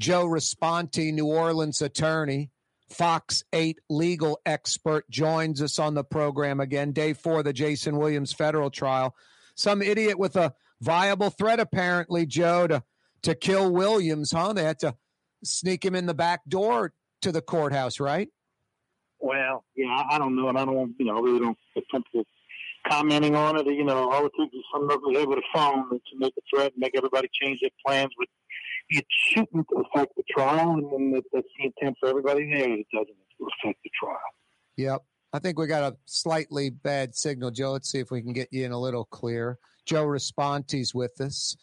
[0.00, 2.50] Joe Raspanti, New Orleans attorney,
[2.92, 6.92] Fox 8 legal expert, joins us on the program again.
[6.92, 9.14] Day four, the Jason Williams federal trial.
[9.54, 12.82] Some idiot with a viable threat, apparently, Joe, to,
[13.22, 14.52] to kill Williams, huh?
[14.52, 14.96] They had to
[15.44, 18.28] sneak him in the back door to the courthouse, right?
[19.20, 22.24] Well, yeah, I, don't know, and I don't, you know, I really don't feel comfortable
[22.88, 23.66] commenting on it.
[23.66, 26.40] You know, all it takes is some ugly head with a phone to make a
[26.50, 28.12] threat and make everybody change their plans.
[28.18, 28.28] But
[28.92, 32.72] it shouldn't affect the trial, and then that, that's the intent for everybody there.
[32.72, 34.18] It doesn't affect the trial.
[34.76, 35.02] Yep.
[35.32, 37.72] I think we got a slightly bad signal, Joe.
[37.72, 39.58] Let's see if we can get you in a little clear.
[39.86, 41.56] Joe Raspanti's with us.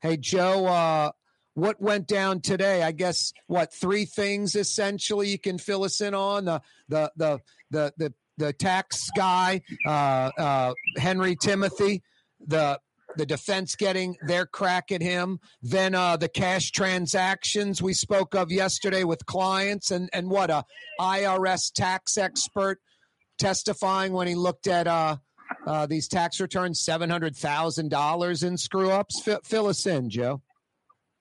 [0.00, 1.12] Hey, Joe, uh,
[1.54, 2.82] what went down today?
[2.82, 7.38] I guess what three things essentially you can fill us in on the the the
[7.70, 12.02] the the, the tax guy, uh, uh, Henry Timothy,
[12.40, 12.80] the
[13.16, 18.50] the defense getting their crack at him, then uh, the cash transactions we spoke of
[18.50, 20.64] yesterday with clients, and and what a
[21.00, 22.80] IRS tax expert
[23.38, 25.16] testifying when he looked at uh,
[25.66, 29.20] uh, these tax returns, seven hundred thousand dollars in screw ups.
[29.20, 30.42] Fill, fill us in, Joe.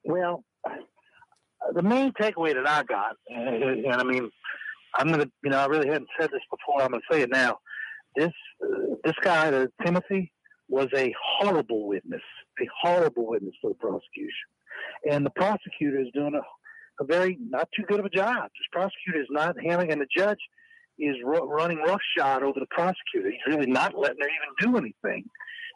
[0.04, 0.44] Well,
[1.74, 4.30] the main takeaway that I got, and, I mean,
[4.96, 6.82] I'm gonna, you know, I really hadn't said this before.
[6.82, 7.60] I'm gonna say it now.
[8.16, 8.32] This
[9.04, 10.32] this guy, uh, Timothy,
[10.72, 12.22] was a horrible witness,
[12.60, 14.48] a horrible witness for the prosecution,
[15.12, 18.44] and the prosecutor is doing a, a very not too good of a job.
[18.44, 20.40] This prosecutor is not handling, and the judge
[20.98, 23.30] is ru- running roughshod over the prosecutor.
[23.30, 25.26] He's really not letting her even do anything,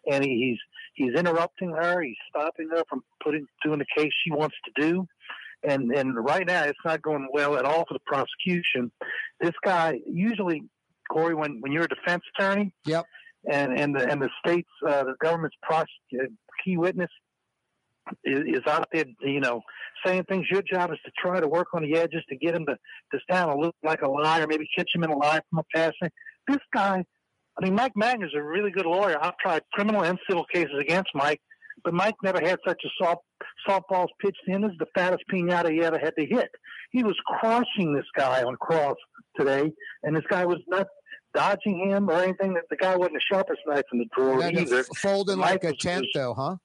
[0.09, 0.59] and he, he's
[0.93, 2.01] he's interrupting her.
[2.01, 5.07] He's stopping her from putting doing the case she wants to do.
[5.67, 8.91] And and right now it's not going well at all for the prosecution.
[9.41, 10.63] This guy usually,
[11.11, 13.05] Corey, when when you're a defense attorney, yep,
[13.51, 15.55] and and the and the state's uh, the government's
[16.63, 17.09] key witness
[18.23, 19.61] is, is out there, you know,
[20.05, 20.45] saying things.
[20.51, 22.75] Your job is to try to work on the edges to get him to
[23.13, 25.59] to stand and look like a lie, or maybe catch him in a lie from
[25.59, 26.11] a past thing.
[26.47, 27.03] This guy,
[27.57, 29.17] I mean, Mike Magner's a really good lawyer.
[29.21, 31.41] I've tried criminal and civil cases against Mike,
[31.83, 33.21] but Mike never had such a soft
[33.67, 36.49] softballs pitched in as the fattest pinata he ever had to hit.
[36.91, 38.97] He was crushing this guy on cross
[39.37, 39.71] today,
[40.03, 40.87] and this guy was not
[41.35, 42.53] dodging him or anything.
[42.53, 44.83] That the guy wasn't the sharpest knife in the drawer of either.
[44.95, 46.55] folding like a tent, was- though, huh?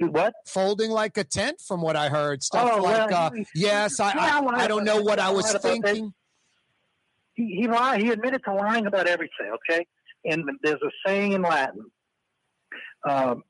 [0.00, 0.32] What?
[0.46, 2.42] Folding like a tent, from what I heard.
[2.44, 5.26] Stuff Oh, like, well, uh, he- yes, I, I, well, I don't know what I
[5.26, 5.82] I was lied about that.
[5.84, 6.14] thinking.
[7.34, 8.00] he, he lied.
[8.02, 9.52] He admitted to lying about everything.
[9.70, 9.86] Okay,
[10.24, 11.84] and there's a saying in Latin:
[13.08, 13.42] um,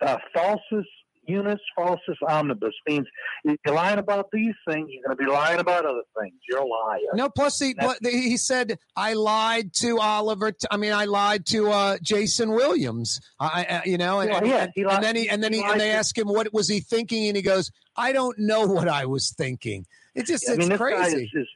[0.00, 0.86] uh, "Falsus
[1.28, 3.06] unis, falsus omnibus," means
[3.44, 6.34] if you're lying about these things, you're going to be lying about other things.
[6.48, 6.98] You're a liar.
[7.14, 10.52] No, plus he That's- pl- he said I lied to Oliver.
[10.52, 13.20] T- I mean, I lied to uh, Jason Williams.
[13.38, 15.60] I, I you know, and, Yeah, and- yeah, and, lied- then he and then he,
[15.60, 18.38] he and they to- ask him what was he thinking, and he goes, "I don't
[18.38, 21.24] know what I was thinking." It's just I it's mean, crazy.
[21.24, 21.48] is, is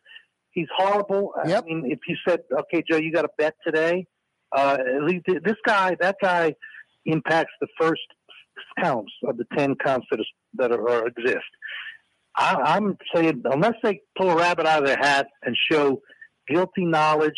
[0.52, 1.32] he's horrible.
[1.42, 4.06] I mean, if you said, "Okay, Joe, you got a bet today,"
[4.54, 4.76] uh,
[5.26, 6.54] this guy, that guy,
[7.06, 8.02] impacts the first
[8.78, 11.44] counts of the ten counts that, is, that are, are exist.
[12.36, 16.00] I, I'm saying unless they pull a rabbit out of their hat and show
[16.48, 17.34] guilty knowledge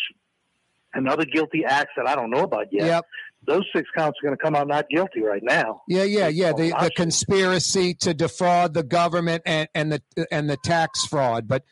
[0.93, 3.05] and other guilty acts that I don't know about yet, Yep.
[3.45, 5.81] those six counts are going to come out not guilty right now.
[5.89, 6.53] Yeah, yeah, yeah.
[6.53, 10.01] The, the conspiracy to defraud the government and, and the
[10.31, 11.63] and the tax fraud, but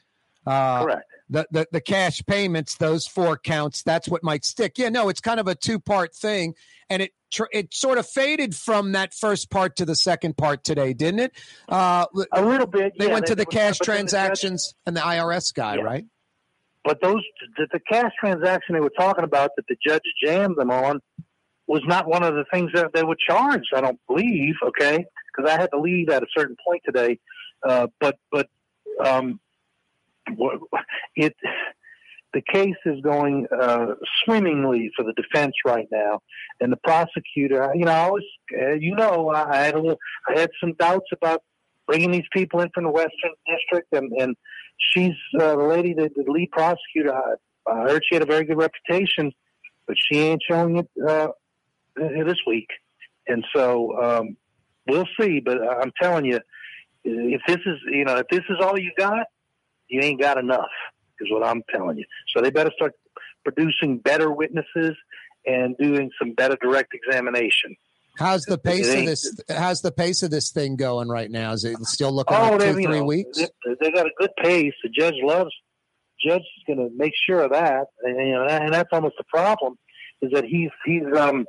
[0.46, 1.06] uh, Correct.
[1.30, 4.78] The, the the cash payments, those four counts, that's what might stick.
[4.78, 6.54] Yeah, no, it's kind of a two part thing,
[6.90, 10.64] and it tr- it sort of faded from that first part to the second part
[10.64, 11.34] today, didn't it?
[11.68, 12.94] Uh, a little bit.
[12.98, 16.06] They yeah, went to the cash then the judge- transactions and the IRS guy, right?
[16.86, 17.24] But those
[17.58, 21.00] the, the cash transaction they were talking about that the judge jammed them on
[21.66, 23.70] was not one of the things that they were charged.
[23.76, 24.56] I don't believe.
[24.68, 27.20] Okay, because I had to leave at a certain point today.
[27.68, 28.50] Uh, but but
[29.04, 29.40] um,
[31.16, 31.36] it
[32.34, 33.94] the case is going uh,
[34.24, 36.20] swimmingly for the defense right now,
[36.60, 37.72] and the prosecutor.
[37.76, 38.24] You know, I was
[38.60, 41.42] uh, you know I had a little, I had some doubts about
[41.88, 44.36] bringing these people in from the Western District, and and
[44.78, 47.14] she's uh, the lady, that the lead prosecutor.
[47.14, 47.36] I,
[47.72, 49.32] I heard she had a very good reputation,
[49.88, 51.30] but she ain't showing it uh,
[52.02, 52.68] uh, this week,
[53.28, 54.38] and so um,
[54.88, 55.40] we'll see.
[55.40, 56.40] But I'm telling you,
[57.04, 59.28] if this is you know if this is all you got,
[59.88, 60.72] you ain't got enough.
[61.20, 62.06] Is what I'm telling you.
[62.36, 62.94] So they better start
[63.44, 64.96] producing better witnesses
[65.46, 67.76] and doing some better direct examination.
[68.18, 69.42] How's the pace of this?
[69.50, 71.54] How's the pace of this thing going right now?
[71.54, 73.38] Is it still looking Oh, like two, three know, weeks?
[73.38, 73.48] They,
[73.82, 74.74] they got a good pace.
[74.84, 75.52] The judge loves.
[76.24, 79.26] Judge is going to make sure of that, and, you know, and that's almost the
[79.26, 79.78] problem.
[80.22, 81.46] Is that he's he's um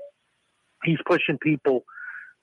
[0.85, 1.85] he's pushing people.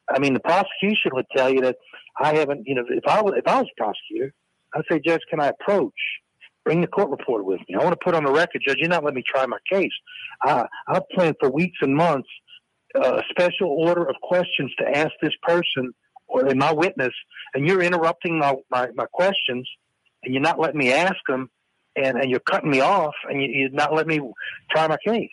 [0.10, 1.78] I mean, the prosecution would tell you that
[2.20, 2.68] I haven't.
[2.68, 4.34] You know, if I if I was a prosecutor,
[4.74, 5.94] I'd say, Judge, can I approach?
[6.64, 7.76] Bring the court reporter with me.
[7.76, 8.78] I want to put on the record, Judge.
[8.80, 9.92] You're not letting me try my case.
[10.44, 12.30] I I've planned for weeks and months
[12.96, 15.94] uh, a special order of questions to ask this person
[16.28, 17.14] or my witness,
[17.54, 19.68] and you're interrupting my, my, my questions,
[20.24, 21.50] and you're not letting me ask them,
[21.98, 24.32] and, and you're cutting me off, and you, you're not letting me
[24.70, 25.30] try my case.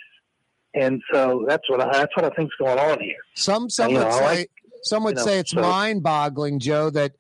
[0.75, 3.17] And so that's what I, that's what I think's going on here.
[3.35, 4.51] Some some You would know, say like-
[4.83, 7.13] some would you know, say it's so- mind-boggling, Joe, that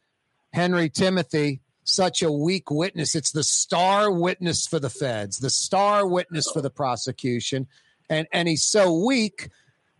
[0.53, 3.14] Henry Timothy such a weak witness.
[3.14, 7.66] It's the star witness for the feds, the star witness for the prosecution,
[8.09, 9.51] and and he's so weak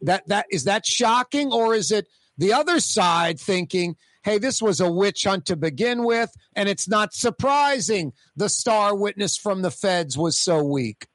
[0.03, 3.97] that that is that shocking, or is it the other side thinking
[4.28, 8.95] hey, this was a witch hunt to begin with, and it's not surprising the star
[8.95, 11.07] witness from the feds was so weak.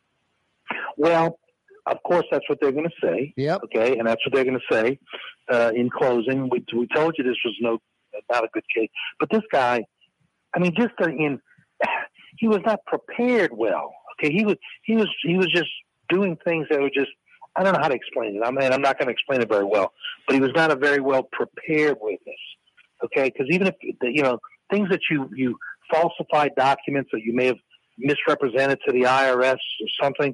[0.97, 1.38] Well,
[1.86, 3.34] of course, that's what they're going to say.
[3.38, 3.61] Yep.
[3.65, 4.99] Okay, and that's what they're going to say
[5.51, 6.49] uh, in closing.
[6.49, 7.80] We, we told you this was no
[8.32, 9.86] not a good case, but this guy,
[10.56, 11.39] I mean, just in
[12.38, 13.93] he was not prepared well.
[14.20, 15.70] Okay, he was he was he was just
[16.10, 17.12] doing things that were just
[17.56, 18.41] I don't know how to explain it.
[18.43, 19.93] I mean, I'm not going to explain it very well,
[20.28, 22.36] but he was not a very well prepared witness.
[23.04, 24.39] Okay, because even if you know
[24.72, 25.58] things that you you
[25.91, 27.58] falsified documents or you may have
[27.97, 30.34] misrepresented to the IRS or something,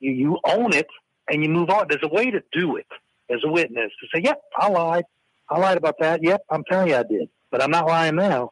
[0.00, 0.88] you you own it
[1.30, 1.86] and you move on.
[1.88, 2.86] There's a way to do it
[3.30, 5.04] as a witness to say, "Yep, I lied.
[5.48, 6.22] I lied about that.
[6.22, 8.50] Yep, I'm telling you I did, but I'm not lying now."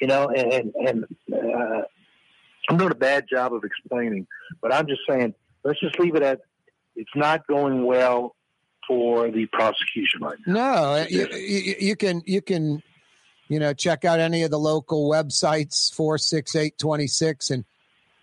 [0.00, 1.82] You know, and and, uh,
[2.68, 4.26] I'm doing a bad job of explaining,
[4.62, 5.34] but I'm just saying,
[5.64, 6.40] let's just leave it at
[6.96, 8.36] it's not going well
[8.86, 10.52] for the prosecution right now.
[10.52, 11.26] No, you,
[11.78, 12.82] you, can you can
[13.48, 17.64] you know check out any of the local websites four six eight twenty six and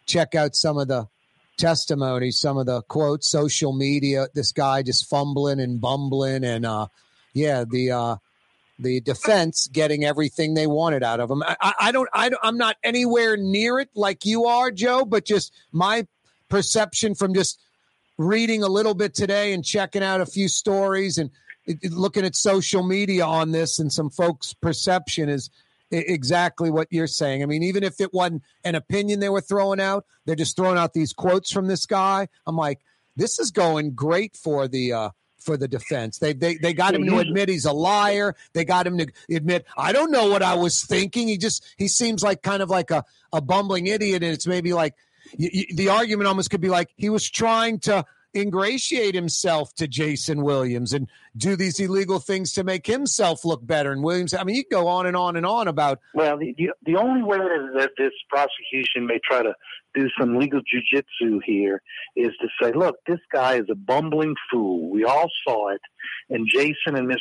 [0.06, 1.08] check out some of the
[1.58, 4.28] testimonies, some of the quotes, social media.
[4.34, 6.88] This guy just fumbling and bumbling, and uh,
[7.34, 8.16] yeah, the uh,
[8.80, 11.44] the defense getting everything they wanted out of him.
[11.44, 15.54] I, I don't, I I'm not anywhere near it like you are, Joe, but just
[15.72, 16.08] my
[16.50, 17.60] perception from just
[18.18, 21.30] reading a little bit today and checking out a few stories and
[21.90, 25.50] looking at social media on this and some folks' perception is
[25.92, 27.44] exactly what you're saying.
[27.44, 30.78] I mean, even if it wasn't an opinion they were throwing out, they're just throwing
[30.78, 32.28] out these quotes from this guy.
[32.46, 32.80] I'm like,
[33.16, 35.10] this is going great for the uh,
[35.48, 36.20] for the defense.
[36.20, 38.36] They they they got him to admit he's a liar.
[38.52, 41.30] They got him to admit I don't know what I was thinking.
[41.30, 44.74] He just he seems like kind of like a a bumbling idiot, and it's maybe
[44.74, 44.94] like
[45.38, 49.88] you, you, the argument almost could be like he was trying to ingratiate himself to
[49.88, 53.94] Jason Williams and do these illegal things to make himself look better.
[53.94, 56.00] And Williams, I mean, you go on and on and on about.
[56.14, 59.54] Well, the, the, the only way that this prosecution may try to
[59.98, 61.82] do some legal jujitsu here
[62.16, 64.90] is to say, look, this guy is a bumbling fool.
[64.90, 65.82] We all saw it.
[66.30, 67.18] And Jason and Miss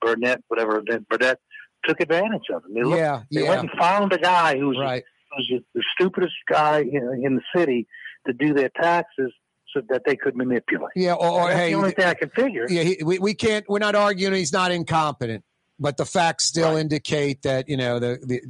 [0.00, 1.38] Burnett, whatever, Burnett
[1.84, 2.74] took advantage of him.
[2.74, 5.02] They, looked, yeah, they went and found a guy who's, right.
[5.36, 7.86] who's the stupidest guy in, in the city
[8.26, 9.32] to do their taxes
[9.74, 10.90] so that they could manipulate.
[10.96, 12.66] Yeah, or, or hey, the only thing I can figure.
[12.68, 13.64] Yeah, he, we we can't.
[13.68, 15.44] We're not arguing he's not incompetent,
[15.80, 18.42] but the facts still indicate that you know the the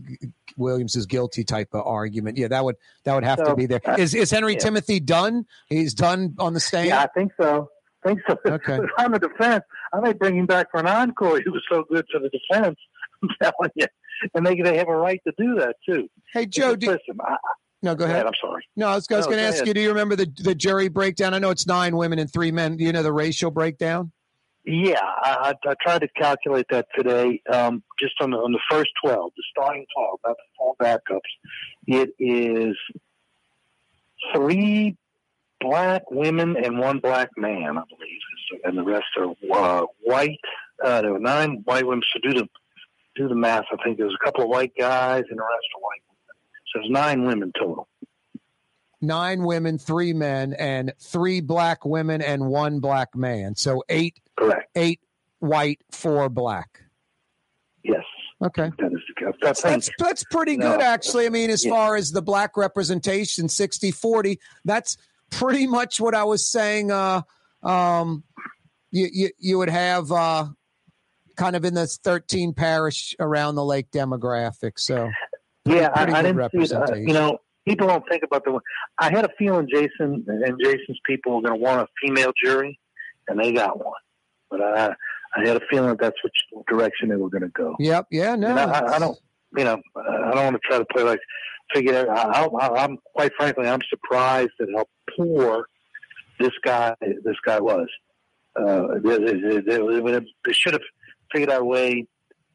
[0.57, 2.37] Williams is guilty type of argument.
[2.37, 3.81] Yeah, that would that would have to be there.
[3.87, 4.59] uh, Is is Henry yeah.
[4.59, 5.47] Timothy done?
[5.69, 6.89] He's done on the stand.
[6.89, 7.71] Yeah, I think so.
[8.05, 8.37] I think so.
[8.47, 8.77] Okay.
[8.77, 9.63] If I'm a defense,
[9.93, 11.39] I may bring him back for an encore.
[11.39, 12.77] He was so good for the defense.
[13.23, 13.87] I'm telling you,
[14.35, 16.09] and they they have a right to do that too.
[16.33, 17.19] Hey Joe, do, listen.
[17.21, 17.37] I,
[17.83, 18.27] no, go ahead.
[18.27, 18.63] I'm sorry.
[18.77, 19.69] No, I was, was No, going to ask ahead.
[19.69, 19.75] you.
[19.75, 21.33] Do you remember the the jury breakdown?
[21.35, 22.77] I know it's nine women and three men.
[22.77, 24.13] Do you know the racial breakdown?
[24.65, 27.41] Yeah, I, I, I tried to calculate that today.
[27.51, 31.21] Um, just on the on the first twelve, the starting twelve, not the four backups.
[31.87, 32.77] It is
[34.35, 34.99] three
[35.61, 40.39] black women and one black man, I believe, and the rest are uh, white.
[40.85, 42.03] Uh, there were nine white women.
[42.13, 42.49] So do the
[43.17, 43.65] do the math.
[43.73, 46.37] I think there's a couple of white guys, and the rest are white women.
[46.67, 47.89] So there's nine women total.
[49.01, 53.57] Nine women, three men, and three black women and one black man.
[53.57, 54.21] So eight.
[54.41, 54.71] Correct.
[54.75, 55.01] Eight
[55.41, 56.81] white, four black.
[57.83, 58.03] Yes.
[58.43, 58.71] Okay.
[58.79, 60.73] That is the that's That's that's pretty No.
[60.73, 61.27] good, actually.
[61.27, 61.73] I mean, as Yeah.
[61.73, 64.97] far as the black representation, 60 40, that's
[65.31, 66.91] pretty much what I was saying.
[66.91, 67.23] Uh,
[67.63, 68.25] um,
[68.91, 70.47] you, you, you would have uh,
[71.37, 74.73] kind of in this 13 parish around the lake demographic.
[74.79, 75.11] So,
[75.67, 76.75] Yeah, I, I didn't see.
[76.75, 77.39] Uh, you know,
[77.69, 78.53] people don't think about the.
[78.53, 78.63] one.
[78.99, 82.81] I had a feeling Jason and Jason's people were going to want a female jury,
[83.29, 83.93] and they got one.
[84.51, 84.95] But I,
[85.37, 86.35] I had a feeling that's which
[86.69, 87.77] direction they were going to go.
[87.79, 88.09] Yep.
[88.11, 88.37] Yeah.
[88.37, 88.49] No.
[88.57, 89.19] I, I, don't.
[89.57, 91.21] You know, I don't want to try to play like
[91.73, 92.37] figure out.
[92.37, 94.87] I, I, I'm quite frankly, I'm surprised at how
[95.17, 95.67] poor
[96.39, 97.89] this guy this guy was.
[98.57, 100.83] Uh, they, they, they, they- should have
[101.33, 102.07] figured out a way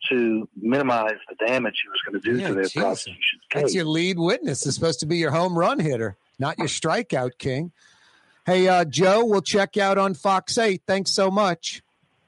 [0.10, 3.86] to minimize the damage he was going to do Yeah, to their prosecution That's your
[3.86, 4.66] lead witness.
[4.66, 7.72] Is supposed to be your home run hitter, not your strikeout king.
[8.46, 10.84] Hey, uh, Joe, we'll check you out on Fox 8.
[10.86, 11.82] Thanks so much.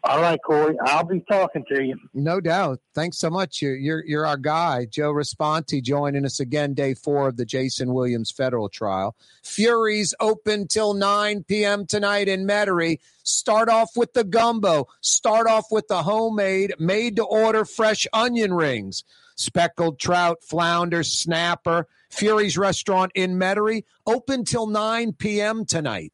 [0.08, 0.78] All right, Corey.
[0.86, 1.98] I'll be talking to you.
[2.14, 2.80] No doubt.
[2.96, 3.62] Thanks so much.
[3.62, 7.94] You're you're, you're our guy, Joe Raspanti, joining us again, day four of the Jason
[7.94, 9.18] Williams federal trial.
[9.44, 11.86] Fury's open till 9 p.m.
[11.86, 13.00] tonight in Metairie.
[13.24, 14.88] Start off with the gumbo.
[15.02, 19.04] Start off with the homemade, made to order fresh onion rings.
[19.36, 21.86] Speckled trout, flounder, snapper.
[22.10, 25.66] Fury's restaurant in Metairie, open till 9 p.m.
[25.66, 26.14] tonight.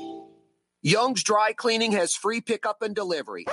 [0.83, 3.45] Young's Dry Cleaning has free pickup and delivery.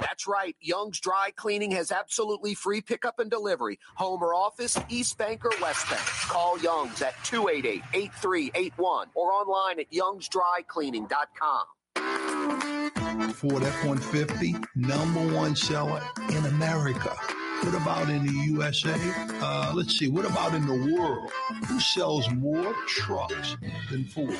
[0.00, 0.56] That's right.
[0.60, 3.78] Young's Dry Cleaning has absolutely free pickup and delivery.
[3.94, 6.02] Home or office, East Bank or West Bank.
[6.02, 11.64] Call Young's at 288-8381 or online at youngsdrycleaning.com.
[13.34, 17.16] Ford F-150, number one seller in America.
[17.64, 18.94] What about in the USA?
[19.40, 20.06] Uh, let's see.
[20.06, 21.30] What about in the world?
[21.66, 23.56] Who sells more trucks
[23.90, 24.38] than Ford?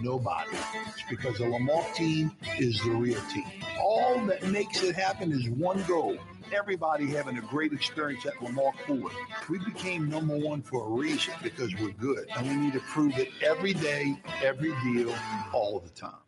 [0.00, 0.56] Nobody.
[0.86, 3.44] It's because the Lamarque team is the real team.
[3.80, 6.16] All that makes it happen is one goal.
[6.52, 9.12] Everybody having a great experience at Lamarque Ford.
[9.50, 12.28] We became number one for a reason because we're good.
[12.36, 15.12] And we need to prove it every day, every deal,
[15.52, 16.22] all the time.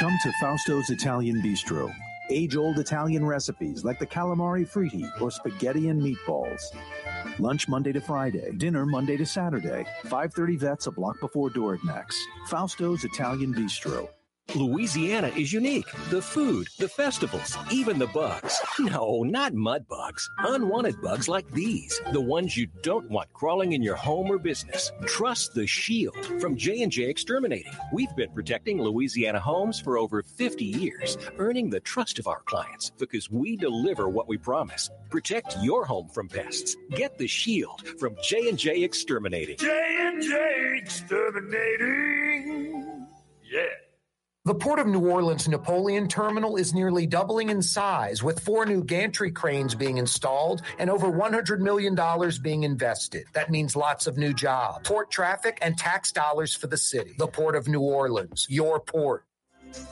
[0.00, 1.94] Come to Fausto's Italian Bistro.
[2.30, 6.62] Age old Italian recipes like the calamari fritti or spaghetti and meatballs.
[7.38, 9.84] Lunch Monday to Friday, dinner Monday to Saturday.
[10.04, 12.18] 530 vets a block before Dorignac's.
[12.48, 14.08] Fausto's Italian Bistro.
[14.54, 15.90] Louisiana is unique.
[16.10, 18.60] The food, the festivals, even the bugs.
[18.78, 20.30] No, not mud bugs.
[20.38, 24.92] Unwanted bugs like these, the ones you don't want crawling in your home or business.
[25.06, 27.72] Trust the Shield from J&J Exterminating.
[27.92, 32.90] We've been protecting Louisiana homes for over 50 years, earning the trust of our clients
[32.90, 34.88] because we deliver what we promise.
[35.10, 36.76] Protect your home from pests.
[36.90, 39.56] Get the Shield from J&J Exterminating.
[39.56, 43.08] J&J Exterminating.
[43.42, 43.62] Yeah.
[44.46, 48.84] The Port of New Orleans Napoleon Terminal is nearly doubling in size, with four new
[48.84, 51.98] gantry cranes being installed and over $100 million
[52.42, 53.24] being invested.
[53.32, 57.14] That means lots of new jobs, port traffic, and tax dollars for the city.
[57.16, 59.24] The Port of New Orleans, your port.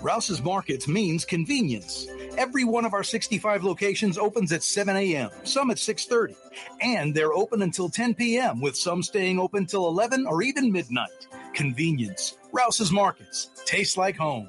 [0.02, 2.06] Rouse's Markets means convenience.
[2.36, 6.36] Every one of our 65 locations opens at 7 a.m., some at 6:30,
[6.82, 8.60] and they're open until 10 p.m.
[8.60, 11.26] with some staying open till 11 or even midnight.
[11.54, 12.36] Convenience.
[12.52, 13.48] Rouse's Markets.
[13.64, 14.48] Tastes like home.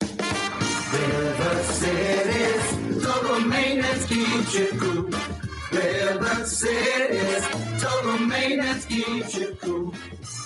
[0.00, 5.10] River City's total maintenance keeps you cool.
[5.72, 7.48] River City's
[7.82, 9.94] total maintenance keeps you cool.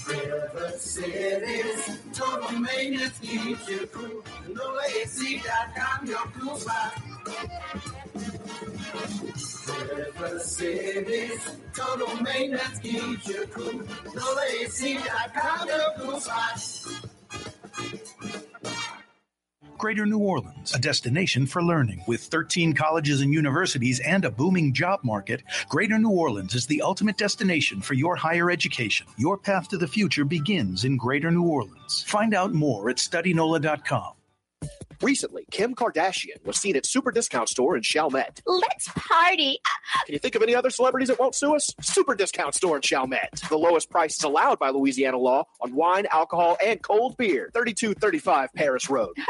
[0.09, 4.23] River City's total maintenance keeps you cool.
[4.49, 7.03] NoAC.com, your cool spot.
[9.97, 13.81] River City's total maintenance keeps you cool.
[14.15, 16.63] NoAC.com, your cool spot.
[19.79, 22.03] Greater New Orleans, a destination for learning.
[22.07, 26.83] With 13 colleges and universities and a booming job market, Greater New Orleans is the
[26.83, 29.07] ultimate destination for your higher education.
[29.17, 32.03] Your path to the future begins in Greater New Orleans.
[32.07, 34.15] Find out more at studynola.com.
[35.03, 38.41] Recently, Kim Kardashian was seen at Super Discount Store in Chalmette.
[38.47, 39.59] Let's party.
[40.07, 41.71] Can you think of any other celebrities that won't sue us?
[41.83, 43.43] Super Discount Store in Chalmette.
[43.49, 47.51] The lowest prices allowed by Louisiana law on wine, alcohol, and cold beer.
[47.53, 49.17] 3235 Paris Road.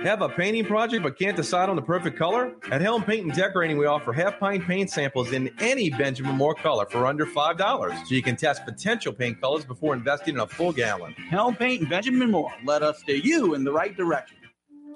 [0.00, 2.54] Have a painting project but can't decide on the perfect color?
[2.70, 6.54] At Helm Paint and Decorating, we offer half pint paint samples in any Benjamin Moore
[6.54, 8.06] color for under $5.
[8.06, 11.14] So you can test potential paint colors before investing in a full gallon.
[11.14, 12.52] Helm Paint and Benjamin Moore.
[12.62, 14.36] Let us steer you in the right direction.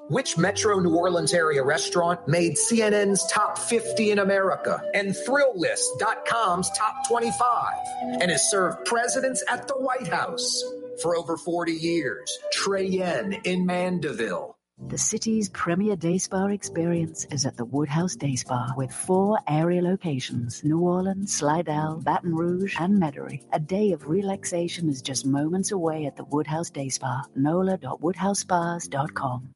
[0.09, 7.09] Which Metro New Orleans area restaurant made CNN's top 50 in America and Thrillist.com's top
[7.09, 7.74] 25
[8.20, 10.62] and has served presidents at the White House
[11.01, 12.38] for over 40 years?
[12.53, 14.57] Trey Yuen in Mandeville.
[14.89, 19.83] The city's premier day spa experience is at the Woodhouse Day Spa with four area
[19.83, 23.45] locations New Orleans, Slidell, Baton Rouge, and Metairie.
[23.53, 27.22] A day of relaxation is just moments away at the Woodhouse Day Spa.
[27.37, 29.51] NOLA.woodhousespas.com.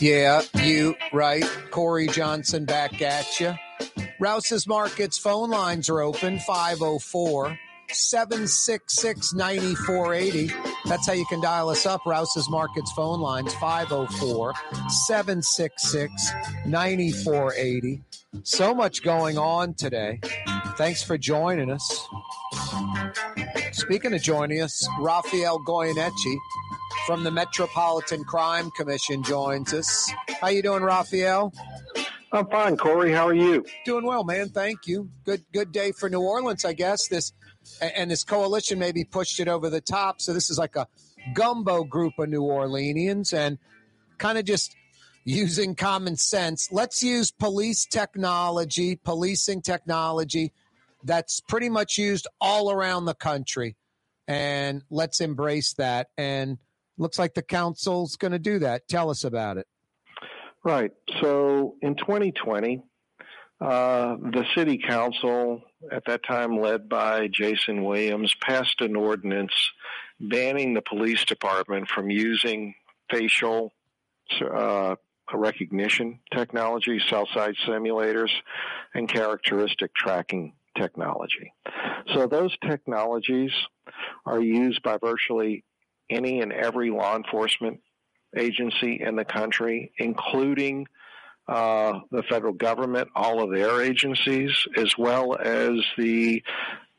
[0.00, 1.42] Yeah, you right.
[1.70, 3.54] Corey Johnson back at you.
[4.20, 7.58] Rouse's Markets phone lines are open 504
[7.90, 10.52] 766 9480.
[10.86, 12.02] That's how you can dial us up.
[12.06, 14.54] Rouse's Markets phone lines 504
[14.88, 16.32] 766
[16.66, 18.02] 9480.
[18.42, 20.20] So much going on today.
[20.76, 22.06] Thanks for joining us.
[23.72, 26.36] Speaking of joining us, Rafael Goyeneche
[27.06, 30.12] from the Metropolitan Crime Commission joins us.
[30.40, 31.52] How you doing, Rafael?
[32.30, 33.12] I'm fine, Corey.
[33.12, 33.64] How are you?
[33.86, 34.50] Doing well, man.
[34.50, 35.08] Thank you.
[35.24, 37.08] Good good day for New Orleans, I guess.
[37.08, 37.32] This
[37.80, 40.20] and, this coalition maybe pushed it over the top.
[40.20, 40.86] So this is like a
[41.34, 43.58] gumbo group of New Orleanians and
[44.18, 44.74] kind of just
[45.24, 46.70] using common sense.
[46.72, 50.52] Let's use police technology, policing technology
[51.04, 53.76] that's pretty much used all around the country.
[54.26, 56.08] And let's embrace that.
[56.16, 56.58] And
[56.96, 58.88] looks like the council's going to do that.
[58.88, 59.66] Tell us about it.
[60.64, 60.90] Right.
[61.20, 62.82] So in 2020,
[63.60, 69.52] uh, the city council, at that time led by Jason Williams, passed an ordinance
[70.20, 72.74] banning the police department from using
[73.10, 73.72] facial
[74.40, 74.94] uh,
[75.32, 78.30] recognition technology, cell site simulators,
[78.94, 81.52] and characteristic tracking technology.
[82.14, 83.52] So those technologies
[84.24, 85.64] are used by virtually
[86.10, 87.80] any and every law enforcement
[88.36, 90.86] agency in the country, including
[91.48, 96.42] uh, the federal government, all of their agencies, as well as the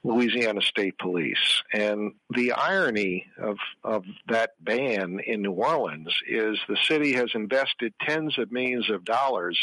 [0.03, 1.61] Louisiana State Police.
[1.73, 7.93] And the irony of, of that ban in New Orleans is the city has invested
[8.01, 9.59] tens of millions of dollars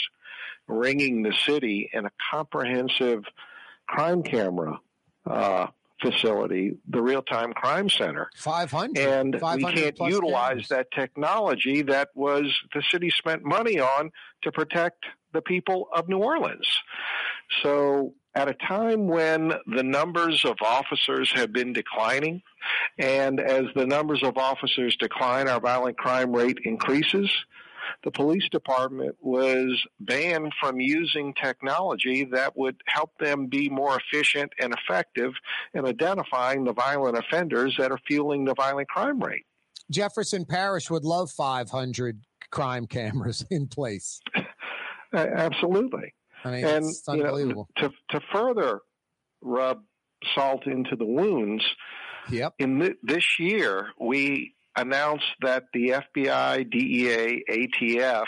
[0.68, 3.24] ringing the city in a comprehensive
[3.86, 4.78] crime camera
[5.26, 5.68] uh,
[6.00, 8.28] facility, the Real Time Crime Center.
[8.36, 8.98] 500.
[8.98, 10.68] And we 500 can't utilize cameras.
[10.68, 12.44] that technology that was
[12.74, 14.10] the city spent money on
[14.42, 16.68] to protect the people of New Orleans.
[17.62, 22.42] So, at a time when the numbers of officers have been declining,
[22.98, 27.30] and as the numbers of officers decline, our violent crime rate increases.
[28.04, 34.52] The police department was banned from using technology that would help them be more efficient
[34.60, 35.32] and effective
[35.74, 39.44] in identifying the violent offenders that are fueling the violent crime rate.
[39.90, 42.20] Jefferson Parish would love 500
[42.50, 44.20] crime cameras in place.
[45.12, 46.12] Absolutely.
[46.44, 48.80] I mean, and it's you know, to to further
[49.40, 49.82] rub
[50.34, 51.64] salt into the wounds,
[52.30, 52.54] yep.
[52.58, 58.26] in th- this year we announced that the FBI, DEA, ATF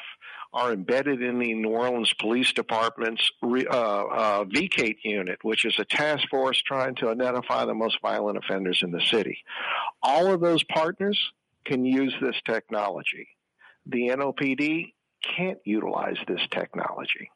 [0.52, 5.84] are embedded in the New Orleans Police Department's uh, uh, VCATE unit, which is a
[5.84, 9.38] task force trying to identify the most violent offenders in the city.
[10.02, 11.18] All of those partners
[11.66, 13.28] can use this technology.
[13.86, 14.94] The NOPD
[15.36, 17.30] can't utilize this technology.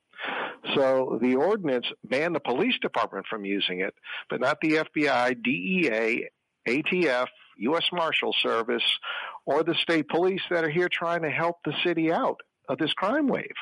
[0.74, 3.94] So the ordinance banned the police department from using it,
[4.30, 6.28] but not the FBI, DEA,
[6.66, 7.26] ATF,
[7.58, 7.84] U.S.
[7.92, 8.84] Marshal Service,
[9.46, 12.92] or the state police that are here trying to help the city out of this
[12.92, 13.54] crime wave.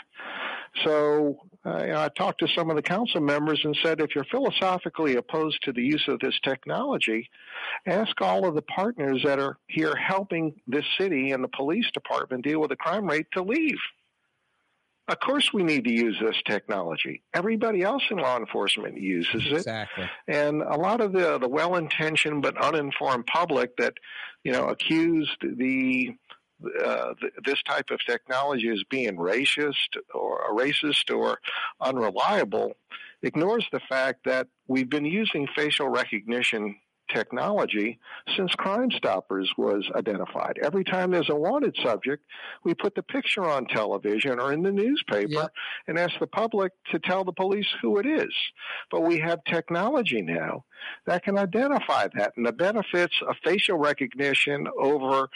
[0.84, 1.36] So
[1.66, 4.24] uh, you know, I talked to some of the council members and said, if you're
[4.24, 7.28] philosophically opposed to the use of this technology,
[7.86, 12.44] ask all of the partners that are here helping this city and the police department
[12.44, 13.78] deal with the crime rate to leave.
[15.10, 17.22] Of course, we need to use this technology.
[17.34, 19.52] Everybody else in law enforcement uses it.
[19.52, 20.08] Exactly.
[20.28, 23.94] And a lot of the, the well intentioned but uninformed public that,
[24.44, 26.14] you know, accused the
[26.84, 31.38] uh, th- this type of technology as being racist or racist or
[31.80, 32.74] unreliable
[33.22, 36.76] ignores the fact that we've been using facial recognition
[37.12, 37.98] technology
[38.36, 40.58] since Crime Stoppers was identified.
[40.62, 42.24] Every time there's a wanted subject,
[42.64, 45.48] we put the picture on television or in the newspaper
[45.86, 48.34] and ask the public to tell the police who it is.
[48.90, 50.64] But we have technology now
[51.06, 55.28] that can identify that and the benefits of facial recognition over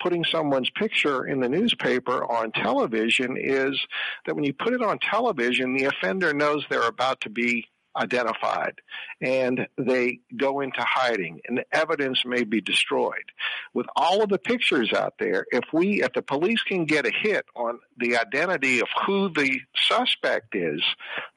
[0.00, 3.78] putting someone's picture in the newspaper on television is
[4.26, 7.66] that when you put it on television, the offender knows they're about to be
[7.96, 8.80] identified
[9.20, 13.32] and they go into hiding and the evidence may be destroyed.
[13.74, 17.10] With all of the pictures out there, if we, if the police can get a
[17.10, 20.82] hit on the identity of who the suspect is,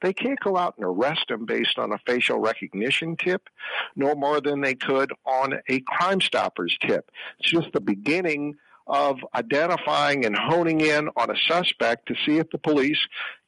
[0.02, 3.48] they can't go out and arrest him based on a facial recognition tip,
[3.96, 7.10] no more than they could on a Crime Stoppers tip.
[7.38, 8.56] It's just the beginning
[8.86, 12.98] of identifying and honing in on a suspect to see if the police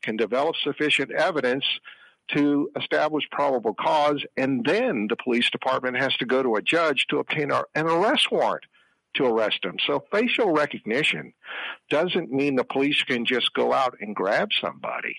[0.01, 1.65] can develop sufficient evidence
[2.29, 7.07] to establish probable cause, and then the police department has to go to a judge
[7.11, 8.65] to obtain an arrest warrant
[9.15, 9.77] to arrest him.
[9.87, 11.35] So facial recognition
[11.91, 15.17] doesn't mean the police can just go out and grab somebody.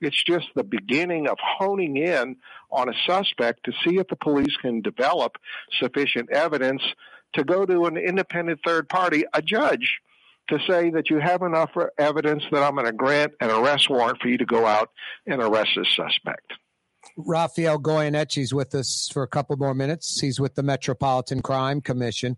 [0.00, 2.36] It's just the beginning of honing in
[2.70, 5.36] on a suspect to see if the police can develop
[5.80, 6.82] sufficient evidence
[7.34, 10.00] to go to an independent third party, a judge,
[10.48, 14.20] to say that you have enough evidence that I'm going to grant an arrest warrant
[14.20, 14.90] for you to go out
[15.26, 16.52] and arrest this suspect.
[17.16, 20.20] Rafael Goyeneche's with us for a couple more minutes.
[20.20, 22.36] He's with the Metropolitan Crime Commission.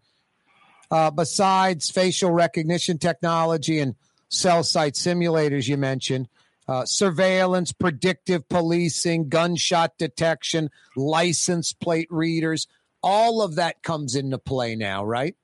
[0.91, 3.95] Uh, besides facial recognition technology and
[4.29, 6.29] cell site simulators, you mentioned
[6.67, 12.67] uh, surveillance, predictive policing, gunshot detection, license plate readers,
[13.03, 15.35] all of that comes into play now, right?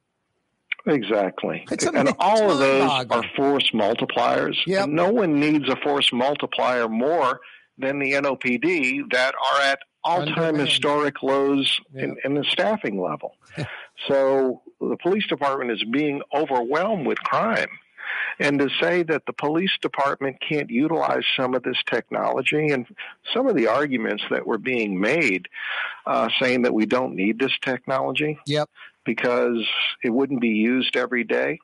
[0.86, 1.66] Exactly.
[1.94, 4.56] And all of those are force multipliers.
[4.66, 4.88] Yep.
[4.90, 7.40] No one needs a force multiplier more
[7.78, 13.36] than the NOPD that are at all-time historic lows in, in the staffing level.
[14.08, 17.70] so the police department is being overwhelmed with crime.
[18.38, 22.86] And to say that the police department can't utilize some of this technology and
[23.32, 25.48] some of the arguments that were being made
[26.06, 28.68] uh, saying that we don't need this technology yep.
[29.04, 29.66] Because
[30.02, 31.58] it wouldn't be used every day.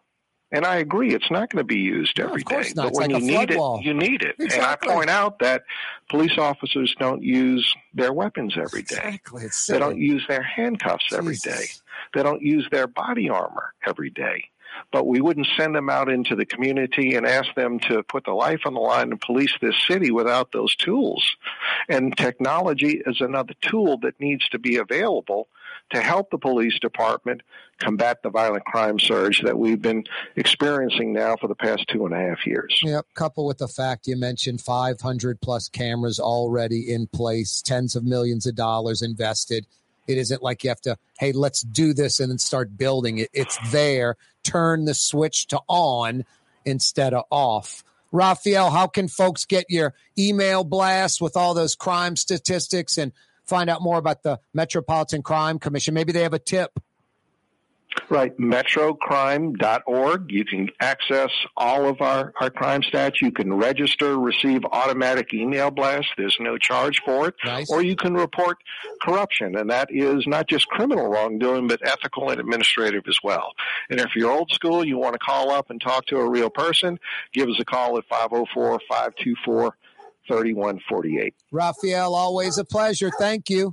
[0.52, 2.54] And I agree, it's not going to be used every day.
[2.54, 2.82] course not.
[2.82, 4.34] But It's when like a you need flood it, you need it.
[4.40, 4.58] Exactly.
[4.58, 5.62] And I point out that
[6.08, 8.96] police officers don't use their weapons every day.
[8.96, 9.44] Exactly.
[9.68, 11.66] They don't use their handcuffs every day.
[12.14, 14.46] They don't use their body armor every day.
[14.92, 18.32] But we wouldn't send them out into the community and ask them to put the
[18.32, 21.36] life on the line and police this city without those tools.
[21.88, 25.48] And technology is another tool that needs to be available
[25.90, 27.42] to help the police department
[27.78, 30.04] combat the violent crime surge that we've been
[30.36, 32.78] experiencing now for the past two and a half years.
[32.82, 33.06] Yep.
[33.14, 38.46] Couple with the fact you mentioned 500 plus cameras already in place, tens of millions
[38.46, 39.66] of dollars invested.
[40.06, 43.30] It isn't like you have to, hey, let's do this and then start building it.
[43.32, 44.16] It's there.
[44.42, 46.24] Turn the switch to on
[46.64, 47.84] instead of off.
[48.12, 53.12] Rafael, how can folks get your email blast with all those crime statistics and
[53.50, 55.92] find out more about the Metropolitan Crime Commission?
[55.92, 56.80] Maybe they have a tip.
[58.08, 60.30] Right, metrocrime.org.
[60.30, 63.20] You can access all of our, our crime stats.
[63.20, 66.12] You can register, receive automatic email blasts.
[66.16, 67.34] There's no charge for it.
[67.44, 67.68] Nice.
[67.68, 68.58] Or you can report
[69.02, 73.52] corruption, and that is not just criminal wrongdoing, but ethical and administrative as well.
[73.90, 76.50] And if you're old school, you want to call up and talk to a real
[76.50, 76.98] person,
[77.32, 79.76] give us a call at 504 524
[80.30, 81.34] 3148.
[81.50, 83.10] Rafael, always a pleasure.
[83.18, 83.72] Thank you.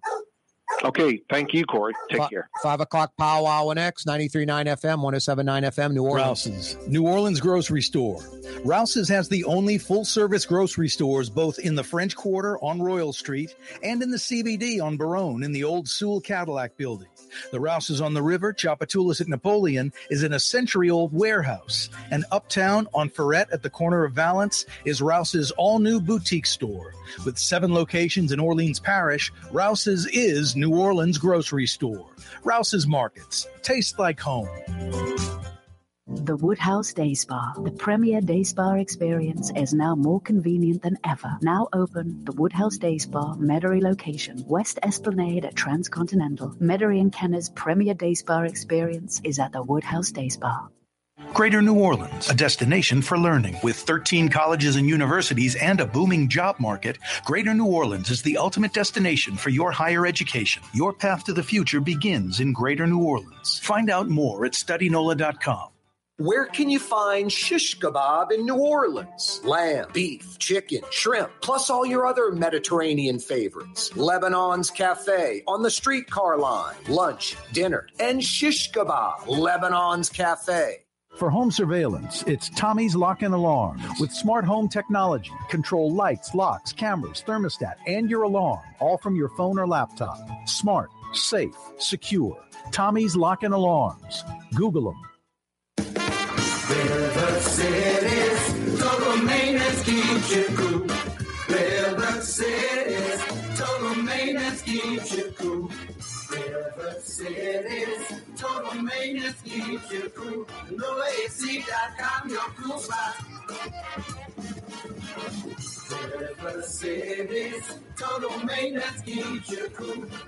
[0.84, 1.93] Okay, thank you, Corey.
[2.10, 2.49] Take Fi- care.
[2.62, 6.45] Five o'clock powwow and X, 93.9 FM, 107.9 FM, New Orleans.
[6.47, 8.22] Rouse's, New Orleans grocery store.
[8.66, 13.14] Rouse's has the only full service grocery stores both in the French Quarter on Royal
[13.14, 17.08] Street and in the CBD on Baronne in the old Sewell Cadillac building.
[17.52, 21.90] The Rouse's on the river, Tchoupitoulas at Napoleon, is in a century old warehouse.
[22.12, 26.94] And uptown on Freret at the corner of Valence is Rouse's all new boutique store.
[27.26, 32.08] With seven locations in Orleans Parish, Rouse's is New Orleans grocery store.
[32.44, 33.48] Rouse's Markets.
[33.62, 34.48] Taste like home.
[36.10, 41.38] The Woodhouse Day Spa, the premier day spa experience, is now more convenient than ever.
[41.41, 46.51] Now open, the Woodhouse Day Spa, Metairie location, West Esplanade at Transcontinental.
[46.62, 50.70] Metairie and Kenner's premier day spa experience is at the Woodhouse Day Spa.
[51.34, 53.58] Greater New Orleans, a destination for learning.
[53.62, 58.38] With 13 colleges and universities and a booming job market, Greater New Orleans is the
[58.38, 60.64] ultimate destination for your higher education.
[60.74, 63.60] Your path to the future begins in Greater New Orleans.
[63.60, 65.72] Find out more at studynola.com.
[66.20, 69.39] Where can you find shish kebab in New Orleans?
[69.43, 73.95] Lamb, beef, chicken, shrimp, plus all your other Mediterranean favorites.
[73.95, 76.74] Lebanon's Cafe on the streetcar line.
[76.88, 79.28] Lunch, dinner, and shish kebab.
[79.28, 80.78] Lebanon's Cafe.
[81.18, 83.80] For home surveillance, it's Tommy's Lock and Alarm.
[83.99, 89.30] With smart home technology, control lights, locks, cameras, thermostat, and your alarm, all from your
[89.38, 90.18] phone or laptop.
[90.47, 92.43] Smart, safe, secure.
[92.72, 94.24] Tommy's Lock and Alarms.
[94.55, 95.07] Google them.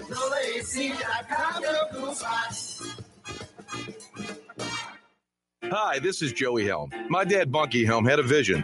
[0.09, 2.59] NoAC.com, your cool spot.
[5.66, 6.89] Hi, this is Joey Helm.
[7.10, 8.64] My dad, Bunky Helm, had a vision.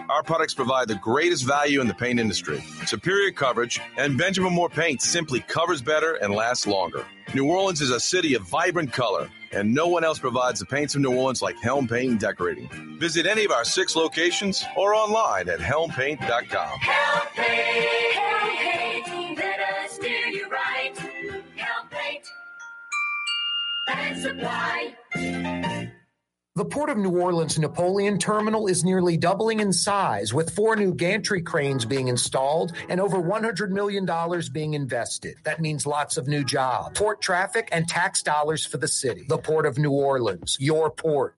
[0.09, 2.61] our products provide the greatest value in the paint industry.
[2.85, 7.05] Superior coverage, and Benjamin Moore paint simply covers better and lasts longer.
[7.33, 10.95] New Orleans is a city of vibrant color, and no one else provides the paints
[10.95, 12.69] of New Orleans like Helm Paint and Decorating.
[12.99, 16.79] Visit any of our six locations or online at helmpaint.com.
[16.79, 20.97] Help paint, help paint, let us steer you right.
[21.55, 22.31] Help paint.
[24.21, 25.91] Supply.
[26.57, 30.93] The Port of New Orleans Napoleon Terminal is nearly doubling in size, with four new
[30.93, 34.05] gantry cranes being installed and over $100 million
[34.51, 35.37] being invested.
[35.45, 39.23] That means lots of new jobs, port traffic, and tax dollars for the city.
[39.29, 41.37] The Port of New Orleans, your port.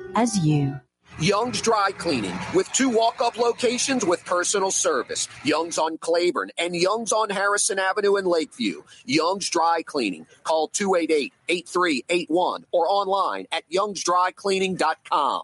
[0.15, 0.79] as you.
[1.19, 5.27] Young's Dry Cleaning with two walk up locations with personal service.
[5.43, 8.81] Young's on Claiborne and Young's on Harrison Avenue in Lakeview.
[9.05, 10.25] Young's Dry Cleaning.
[10.43, 15.43] Call 288 8381 or online at youngsdrycleaning.com.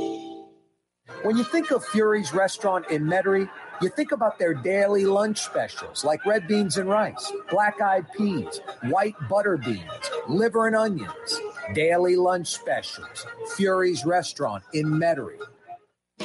[1.23, 3.47] When you think of Fury's restaurant in Metairie,
[3.79, 8.59] you think about their daily lunch specials like red beans and rice, black eyed peas,
[8.85, 11.39] white butter beans, liver and onions.
[11.75, 13.27] Daily lunch specials.
[13.55, 15.39] Fury's restaurant in Metairie.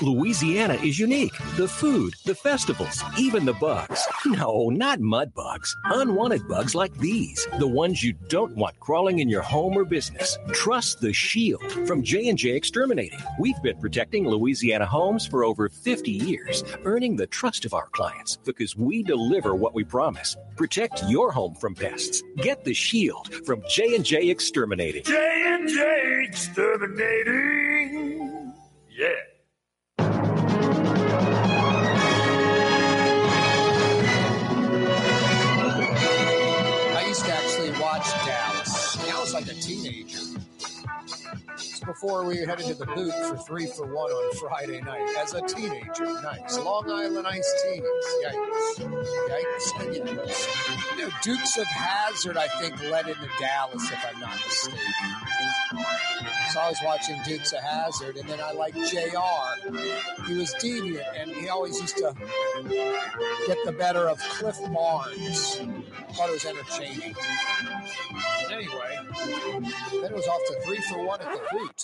[0.03, 1.32] Louisiana is unique.
[1.57, 4.07] The food, the festivals, even the bugs.
[4.26, 5.74] No, not mud bugs.
[5.84, 10.38] Unwanted bugs like these, the ones you don't want crawling in your home or business.
[10.53, 13.20] Trust the Shield from J&J Exterminating.
[13.38, 18.36] We've been protecting Louisiana homes for over 50 years, earning the trust of our clients
[18.44, 20.36] because we deliver what we promise.
[20.57, 22.22] Protect your home from pests.
[22.36, 25.05] Get the Shield from J&J Exterminating.
[25.05, 28.53] J&J Exterminating.
[28.90, 29.09] Yeah.
[41.87, 45.09] Before we headed to the boot for three for one on Friday night.
[45.18, 46.59] As a teenager, nice.
[46.59, 47.82] Long Island Ice teas.
[48.24, 48.78] Yikes.
[49.30, 49.95] Yikes.
[49.95, 54.80] You know, Dukes of Hazzard, I think, led into Dallas, if I'm not mistaken.
[56.53, 59.70] So I was watching Dukes of Hazzard, and then I liked JR.
[60.26, 62.14] He was deviant, and he always used to
[63.47, 65.57] get the better of Cliff Barnes.
[66.14, 67.14] Thought it was entertaining.
[68.51, 68.99] Anyway,
[69.93, 71.76] then it was off to three for one at the boot.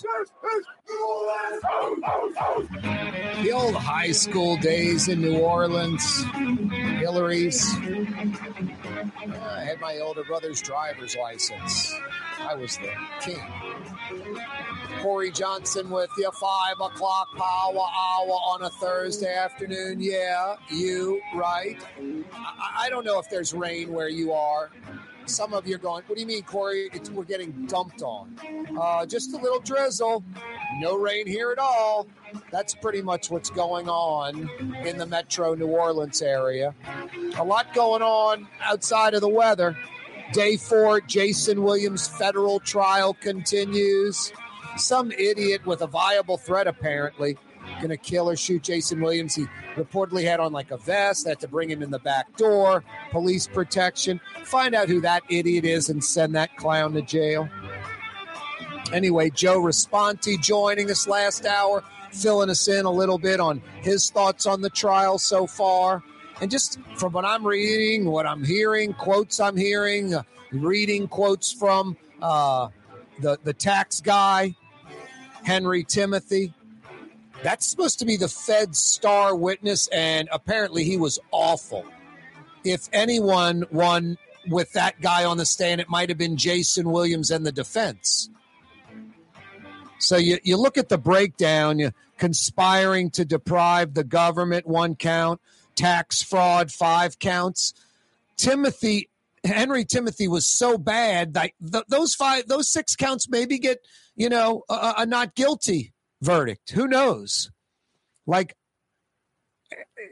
[3.43, 6.23] The old high school days in New Orleans,
[6.99, 7.63] Hillary's.
[7.75, 7.79] Uh,
[9.39, 11.93] I had my older brother's driver's license.
[12.39, 12.91] I was the
[13.21, 13.39] king.
[15.01, 20.01] Corey Johnson with you, five o'clock power hour on a Thursday afternoon.
[20.01, 21.77] Yeah, you right.
[22.33, 24.71] I, I don't know if there's rain where you are.
[25.25, 26.89] Some of you are going, what do you mean, Corey?
[26.93, 28.37] It's, we're getting dumped on.
[28.79, 30.23] Uh, just a little drizzle.
[30.79, 32.07] No rain here at all.
[32.51, 34.49] That's pretty much what's going on
[34.85, 36.73] in the metro New Orleans area.
[37.37, 39.77] A lot going on outside of the weather.
[40.33, 44.33] Day four, Jason Williams' federal trial continues.
[44.77, 47.37] Some idiot with a viable threat, apparently,
[47.83, 49.35] going to kill or shoot Jason Williams.
[49.35, 52.83] He reportedly had on like a vest, had to bring him in the back door,
[53.11, 54.21] police protection.
[54.45, 57.49] Find out who that idiot is and send that clown to jail.
[58.91, 64.09] Anyway, Joe Raspanti joining us last hour, filling us in a little bit on his
[64.09, 66.03] thoughts on the trial so far.
[66.41, 71.51] And just from what I'm reading, what I'm hearing, quotes I'm hearing, uh, reading quotes
[71.51, 72.69] from uh,
[73.19, 74.55] the, the tax guy,
[75.43, 76.53] Henry Timothy.
[77.43, 81.85] That's supposed to be the Fed's star witness, and apparently he was awful.
[82.63, 84.17] If anyone won
[84.47, 88.29] with that guy on the stand, it might have been Jason Williams and the defense.
[89.99, 95.41] So you, you look at the breakdown, you conspiring to deprive the government, one count,
[95.75, 97.73] tax fraud, five counts.
[98.37, 99.09] Timothy,
[99.43, 103.79] Henry Timothy was so bad that th- those five, those six counts maybe get,
[104.15, 105.92] you know, a, a not guilty
[106.23, 106.71] verdict.
[106.71, 107.51] Who knows?
[108.25, 108.55] Like,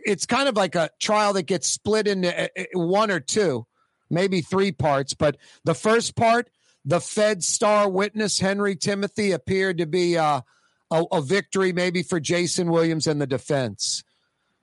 [0.05, 3.66] it's kind of like a trial that gets split into uh, one or two,
[4.09, 5.14] maybe three parts.
[5.14, 6.49] But the first part,
[6.84, 10.41] the Fed star witness, Henry Timothy, appeared to be uh,
[10.89, 14.03] a, a victory maybe for Jason Williams and the defense.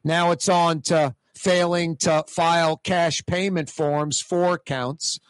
[0.05, 5.21] Now it's on to failing to file cash payment forms for counts.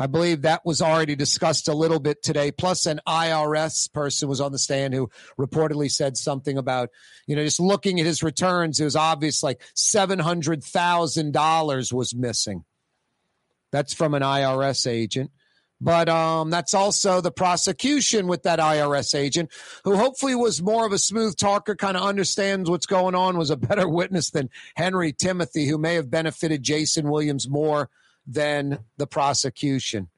[0.00, 2.52] I believe that was already discussed a little bit today.
[2.52, 6.88] Plus, an IRS person was on the stand who reportedly said something about,
[7.26, 12.64] you know, just looking at his returns, it was obvious like $700,000 was missing.
[13.72, 15.32] That's from an IRS agent.
[15.82, 19.50] But um, that's also the prosecution with that IRS agent,
[19.84, 23.50] who hopefully was more of a smooth talker, kind of understands what's going on, was
[23.50, 27.90] a better witness than Henry Timothy, who may have benefited Jason Williams more
[28.26, 30.08] than the prosecution.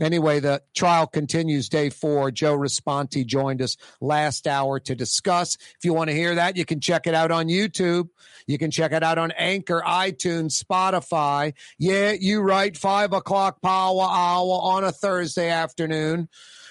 [0.00, 2.30] Anyway, the trial continues day four.
[2.30, 5.56] Joe Raspanti joined us last hour to discuss.
[5.56, 8.08] If you want to hear that, you can check it out on YouTube.
[8.46, 11.52] You can check it out on Anchor, iTunes, Spotify.
[11.78, 12.74] Yeah, you right.
[12.74, 16.30] Five o'clock power hour on a Thursday afternoon.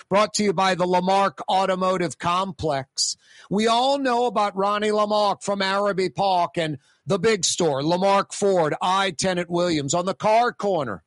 [0.09, 3.15] Brought to you by the Lamarque Automotive Complex.
[3.51, 6.79] We all know about Ronnie Lamarque from Arabi Park and
[7.09, 11.03] the big store, Lamarque Ford, I Tenant Williams on the car corner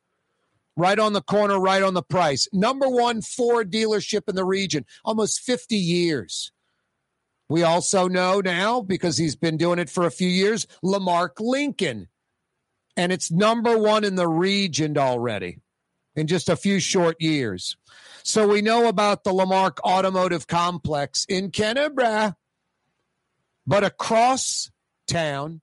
[0.75, 2.47] right on the corner, right on the price.
[2.51, 6.51] Number one Ford dealership in the region, almost 50 years.
[7.47, 12.07] We also know now, because he's been doing it for a few years, Lamarque Lincoln.
[12.97, 15.59] And it's number one in the region already
[16.15, 17.77] in just a few short years.
[18.23, 22.35] So we know about the Lamarque Automotive Complex in Kennebra.
[23.65, 24.71] But across
[25.07, 25.61] town,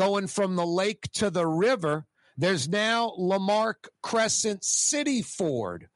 [0.00, 2.06] going from the lake to the river,
[2.38, 5.88] there's now Lamarque Crescent City Ford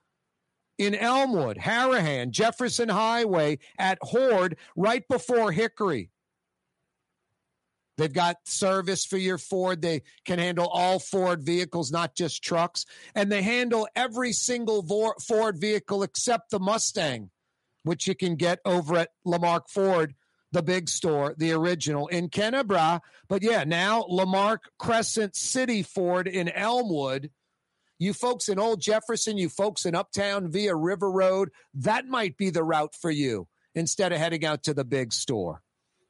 [0.76, 6.10] in Elmwood, Harahan, Jefferson Highway at Horde, right before Hickory.
[7.96, 9.80] They've got service for your Ford.
[9.80, 12.84] They can handle all Ford vehicles, not just trucks.
[13.14, 14.84] And they handle every single
[15.26, 17.30] Ford vehicle except the Mustang,
[17.84, 20.14] which you can get over at Lamarque Ford
[20.54, 23.00] the big store, the original in Kennebra.
[23.28, 27.30] But yeah, now Lamarque Crescent City Ford in Elmwood.
[27.98, 32.50] You folks in Old Jefferson, you folks in Uptown via River Road, that might be
[32.50, 35.60] the route for you instead of heading out to the big store.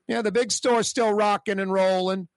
[0.07, 2.29] Yeah, the big store's still rocking and rolling.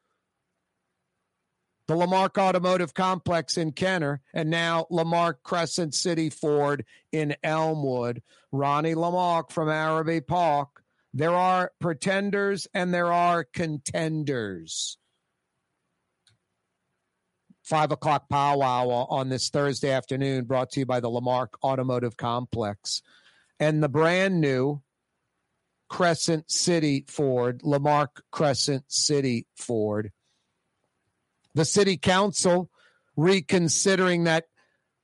[1.88, 8.22] The Lamarque Automotive Complex in Kenner, and now Lamarque Crescent City Ford in Elmwood.
[8.51, 10.84] Ronnie Lamarque from Arabi Park
[11.14, 14.97] there are pretenders and there are contenders.
[17.64, 23.01] Five o'clock powwow on this Thursday afternoon, brought to you by the Lamarque Automotive Complex.
[23.60, 24.82] And the brand new
[25.89, 30.12] Crescent City Ford, Lamarque Crescent City Ford.
[31.55, 32.70] The city council
[33.16, 34.45] reconsidering that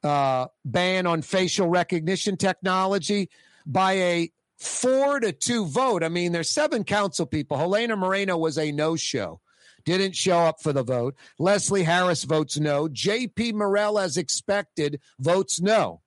[0.04, 3.30] uh, ban on facial recognition technology
[3.66, 4.32] by a
[4.64, 6.04] four to two vote.
[6.04, 7.58] I mean, there's seven council people.
[7.58, 9.42] Helena Moreno was a no show,
[9.86, 11.16] didn't show up for the vote.
[11.40, 12.88] Leslie Harris votes no.
[12.88, 16.02] JP Morrell, as expected, votes no.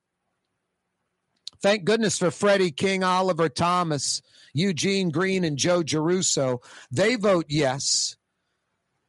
[1.63, 4.21] Thank goodness for Freddie King, Oliver Thomas,
[4.53, 6.59] Eugene Green, and Joe Giarrusso.
[6.91, 8.17] They vote yes.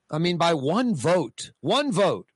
[0.09, 2.27] I mean, by one vote, one vote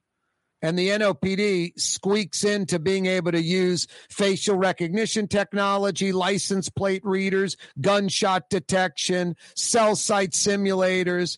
[0.62, 7.56] and the NOPD squeaks into being able to use facial recognition technology, license plate readers,
[7.80, 11.36] gunshot detection, cell site simulators,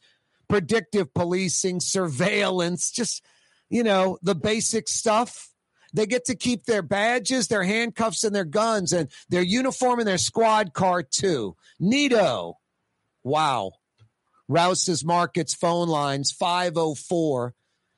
[0.48, 3.24] predictive policing, surveillance, just,
[3.70, 5.50] you know, the basic stuff.
[5.94, 10.08] They get to keep their badges, their handcuffs, and their guns, and their uniform and
[10.08, 11.56] their squad car too.
[11.80, 12.54] Neato.
[13.22, 13.72] Wow.
[14.48, 17.54] Rouse's Markets phone lines 504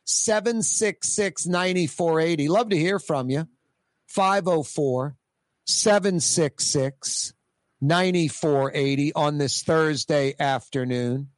[0.06, 2.48] 766 9480.
[2.48, 3.46] Love to hear from you.
[4.08, 5.16] 504
[5.66, 7.34] 766
[7.80, 11.28] 9480 on this Thursday afternoon.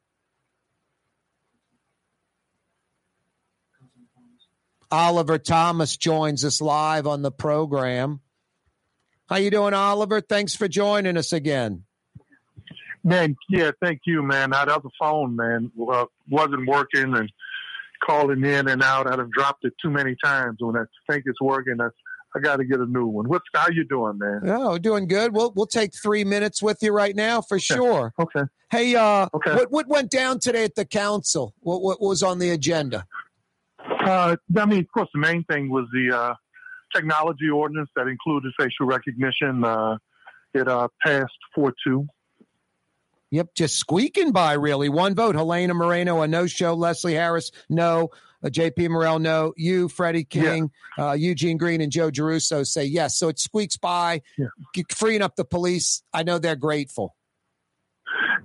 [4.91, 8.21] Oliver Thomas joins us live on the program.
[9.27, 10.21] How you doing, Oliver?
[10.21, 11.83] Thanks for joining us again.
[13.03, 14.49] Man, yeah, thank you, man.
[14.49, 17.31] That other phone, man, wasn't working, and
[18.03, 19.07] calling in and out.
[19.07, 20.57] I've dropped it too many times.
[20.59, 21.87] When I think it's working, I,
[22.35, 23.27] I got to get a new one.
[23.27, 24.41] What's how you doing, man?
[24.45, 25.33] Oh, doing good.
[25.33, 28.13] We'll we'll take three minutes with you right now for sure.
[28.19, 28.41] Okay.
[28.71, 29.53] Hey, uh, okay.
[29.53, 31.53] What what went down today at the council?
[31.61, 33.05] What what was on the agenda?
[33.79, 36.33] Uh, I mean, of course, the main thing was the uh,
[36.95, 39.63] technology ordinance that included facial recognition.
[39.63, 39.97] Uh,
[40.53, 42.07] it uh, passed four two.
[43.31, 44.89] Yep, just squeaking by, really.
[44.89, 45.35] One vote.
[45.35, 46.73] Helena Moreno, a no show.
[46.73, 48.09] Leslie Harris, no.
[48.43, 49.53] uh, JP Morrell no.
[49.55, 53.17] You, Freddie King, uh, Eugene Green, and Joe Giarrusso say yes.
[53.17, 54.21] So it squeaks by,
[54.73, 56.01] g- freeing up the police.
[56.13, 57.15] I know they're grateful.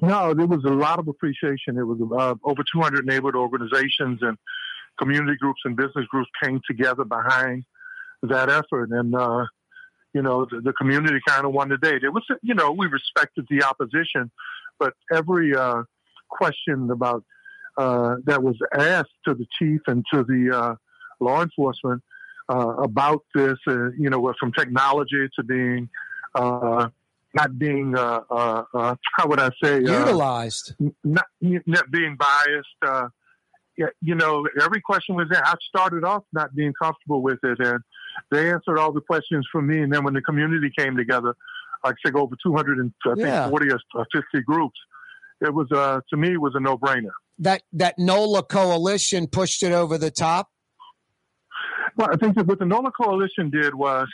[0.03, 1.79] No, there was a lot of appreciation.
[1.79, 4.37] It was uh, over 200 neighborhood organizations and
[4.99, 7.65] community groups and business groups came together behind
[8.23, 9.47] that effort, and uh,
[10.13, 11.99] you know the, the community kind of won the day.
[11.99, 14.31] There was, you know, we respected the opposition,
[14.79, 15.83] but every uh,
[16.29, 17.25] question about
[17.77, 20.75] uh, that was asked to the chief and to the uh,
[21.21, 22.03] law enforcement
[22.49, 25.89] uh, about this, uh, you know, from technology to being
[26.35, 26.89] uh,
[27.35, 30.75] not being, uh, uh, uh, how would I say, Utilized.
[31.03, 32.69] not, not being biased.
[32.81, 33.09] Uh,
[33.77, 35.45] yeah, you know, every question was there.
[35.45, 37.81] I started off not being comfortable with it, and
[38.31, 39.83] they answered all the questions for me.
[39.83, 41.35] And then when the community came together,
[41.85, 43.49] like I say, over 200 and I think Yeah.
[43.49, 44.79] 40 or 50 groups,
[45.41, 47.13] it was uh, to me it was a no brainer.
[47.39, 50.49] That that NOLA coalition pushed it over the top.
[51.97, 54.09] Well, I think that what the NOLA Coalition did was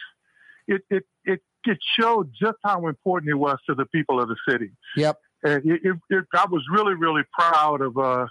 [0.66, 4.36] it, it, it, it showed just how important it was to the people of the
[4.48, 4.70] city.
[4.96, 5.18] Yep.
[5.42, 8.26] And it, it, it, I was really, really proud of uh,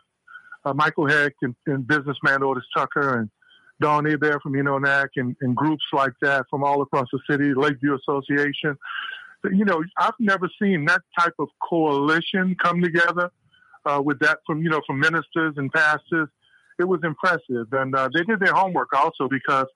[0.66, 3.30] uh, Michael Hecht and, and businessman Otis Tucker and
[3.82, 7.98] Don Hebert from UNONAC and, and groups like that from all across the city, Lakeview
[7.98, 8.78] Association.
[9.44, 13.32] You know, I've never seen that type of coalition come together
[13.86, 16.30] uh, with that from, you know, from ministers and pastors.
[16.78, 17.68] It was impressive.
[17.72, 19.68] And uh, they did their homework also because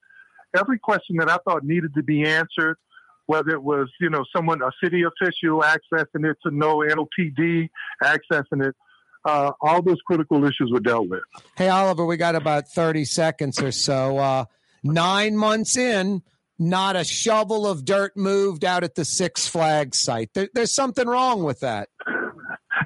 [0.56, 2.78] every question that I thought needed to be answered,
[3.26, 7.70] whether it was, you know, someone, a city official accessing it to know NOPD
[8.04, 8.76] accessing it,
[9.26, 11.22] uh, all those critical issues were dealt with.
[11.56, 14.18] Hey, Oliver, we got about 30 seconds or so.
[14.18, 14.46] Uh,
[14.84, 16.22] nine months in,
[16.64, 20.30] not a shovel of dirt moved out at the Six Flags site.
[20.34, 21.90] There, there's something wrong with that.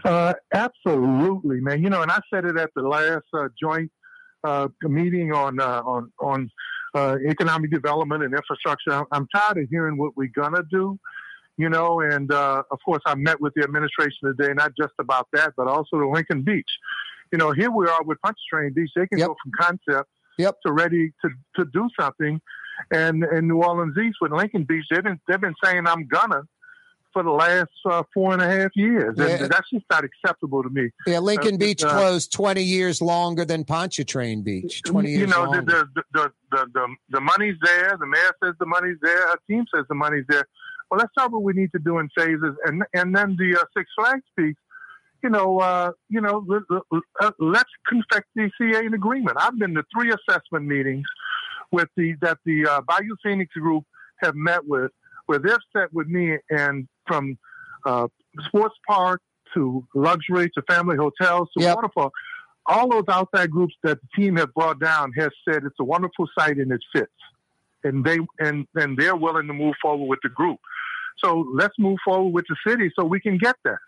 [0.03, 1.84] Uh, absolutely, man.
[1.84, 3.91] You know, and I said it at the last uh, joint
[4.43, 6.51] uh, meeting on uh, on on
[6.93, 8.91] uh, economic development and infrastructure.
[8.91, 10.97] I'm, I'm tired of hearing what we're gonna do.
[11.57, 15.28] You know, and uh, of course, I met with the administration today, not just about
[15.34, 16.69] that, but also the Lincoln Beach.
[17.32, 18.91] You know, here we are with Punch Train Beach.
[18.95, 20.55] They can go from concept yep.
[20.65, 22.39] to ready to, to do something.
[22.91, 26.43] And in New Orleans East with Lincoln Beach, they've been they've been saying I'm gonna
[27.13, 29.25] for the last uh, four and a half years, Yeah.
[29.25, 30.91] and that's just not acceptable to me.
[31.07, 34.84] Yeah, Lincoln Uh, Beach uh, closed 20 years longer than Pontchartrain Beach.
[34.84, 37.97] 20 years you know, the, the, the, the, the, the money's there.
[37.99, 39.30] The mayor says the money's there.
[39.30, 40.45] Our team says the money's there.
[40.91, 42.55] Well, that's not what we need to do in phases.
[42.65, 44.55] And and then the uh, Six Flags piece,
[45.23, 46.45] you know, uh, you know,
[47.19, 49.38] uh, let's confect the CA an agreement.
[49.39, 51.05] I've been to three assessment meetings
[51.72, 53.84] with the that the uh, Bayou Phoenix group
[54.22, 54.91] have met with,
[55.26, 57.38] where they've sat with me and from
[57.86, 58.07] uh,
[58.45, 59.22] sports park
[59.53, 62.11] to luxury to family hotels to waterfall.
[62.65, 66.28] All those outside groups that the team have brought down has said it's a wonderful
[66.38, 67.11] site and it fits,
[67.84, 70.59] and they and and they're willing to move forward with the group.
[71.24, 73.82] So let's move forward with the city so we can get there.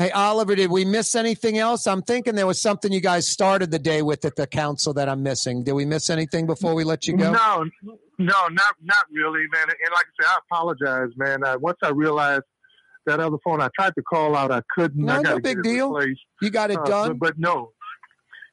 [0.00, 1.86] Hey, Oliver, did we miss anything else?
[1.86, 5.10] I'm thinking there was something you guys started the day with at the council that
[5.10, 5.62] I'm missing.
[5.62, 7.30] Did we miss anything before we let you go?
[7.30, 7.66] No,
[8.16, 9.64] no, not not really, man.
[9.68, 11.44] And like I said, I apologize, man.
[11.44, 12.44] Uh, once I realized
[13.04, 15.04] that other phone, I tried to call out, I couldn't.
[15.04, 15.92] No, I no big deal.
[15.92, 16.22] replaced.
[16.40, 17.18] You got it Uh, done?
[17.18, 17.72] but, but no,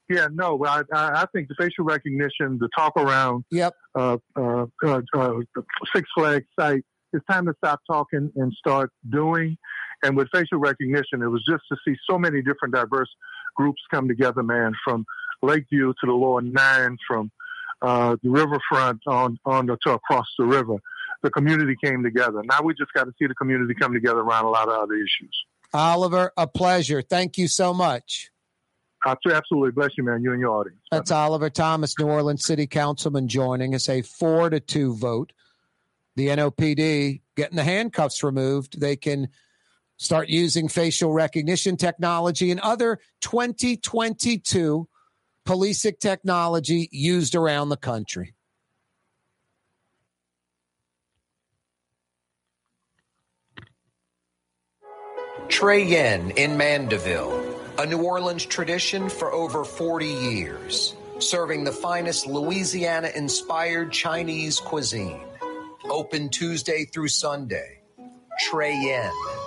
[0.09, 0.61] yeah, no.
[0.65, 5.33] I, I I think the facial recognition, the talk around, yep, uh, uh, uh, uh,
[5.95, 6.83] Six Flags site.
[7.13, 9.57] It's time to stop talking and start doing.
[10.07, 13.09] And with facial recognition, it was just to see so many different diverse
[13.57, 15.05] groups come together, man, from
[15.41, 17.29] Lakeview to the Lower Nine, from
[17.81, 20.77] uh, the riverfront on on the, to across the river.
[21.23, 22.41] The community came together.
[22.45, 24.93] Now we just got to see the community come together around a lot of other
[24.93, 25.35] issues.
[25.73, 27.01] Oliver, a pleasure.
[27.01, 28.31] Thank you so much.
[29.05, 30.23] Absolutely, bless you, man.
[30.23, 30.79] You and your audience.
[30.89, 33.89] That's Oliver Thomas, New Orleans City Councilman, joining us.
[33.89, 35.33] A four to two vote.
[36.15, 38.79] The NOPD getting the handcuffs removed.
[38.79, 39.27] They can
[39.97, 44.87] start using facial recognition technology and other 2022
[45.45, 48.33] policing technology used around the country.
[55.49, 62.27] Trey Yuen in Mandeville, a New Orleans tradition for over 40 years, serving the finest
[62.27, 65.21] Louisiana inspired Chinese cuisine.
[65.89, 67.79] Open Tuesday through Sunday.
[68.39, 69.46] Trey Yuen.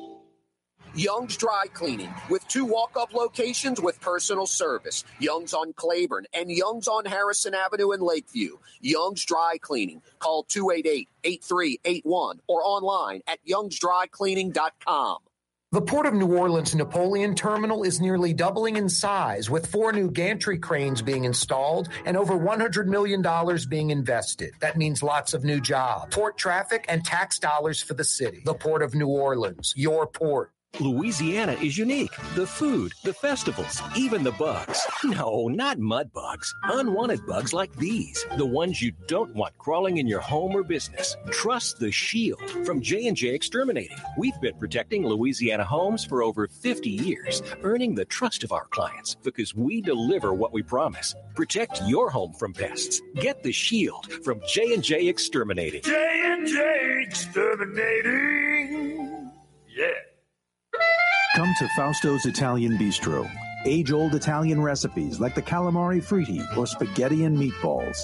[0.93, 6.51] Young's Dry Cleaning with two walk up locations with personal service Young's on Claiborne and
[6.51, 8.57] Young's on Harrison Avenue in Lakeview.
[8.81, 10.01] Young's Dry Cleaning.
[10.19, 15.17] Call 288 8381 or online at youngsdrycleaning.com.
[15.73, 20.11] The Port of New Orleans Napoleon Terminal is nearly doubling in size, with four new
[20.11, 23.25] gantry cranes being installed and over $100 million
[23.69, 24.51] being invested.
[24.59, 28.41] That means lots of new jobs, port traffic, and tax dollars for the city.
[28.43, 30.51] The Port of New Orleans, your port.
[30.79, 32.15] Louisiana is unique.
[32.33, 34.81] The food, the festivals, even the bugs.
[35.03, 36.53] No, not mud bugs.
[36.63, 41.17] Unwanted bugs like these, the ones you don't want crawling in your home or business.
[41.29, 43.97] Trust the Shield from J&J Exterminating.
[44.17, 49.15] We've been protecting Louisiana homes for over 50 years, earning the trust of our clients
[49.15, 51.13] because we deliver what we promise.
[51.35, 53.01] Protect your home from pests.
[53.15, 55.81] Get the Shield from J&J Exterminating.
[55.81, 59.31] J&J Exterminating.
[59.67, 59.87] Yeah.
[61.33, 63.31] Come to Fausto's Italian Bistro.
[63.65, 67.99] Age old Italian recipes like the calamari fritti or spaghetti and meatballs.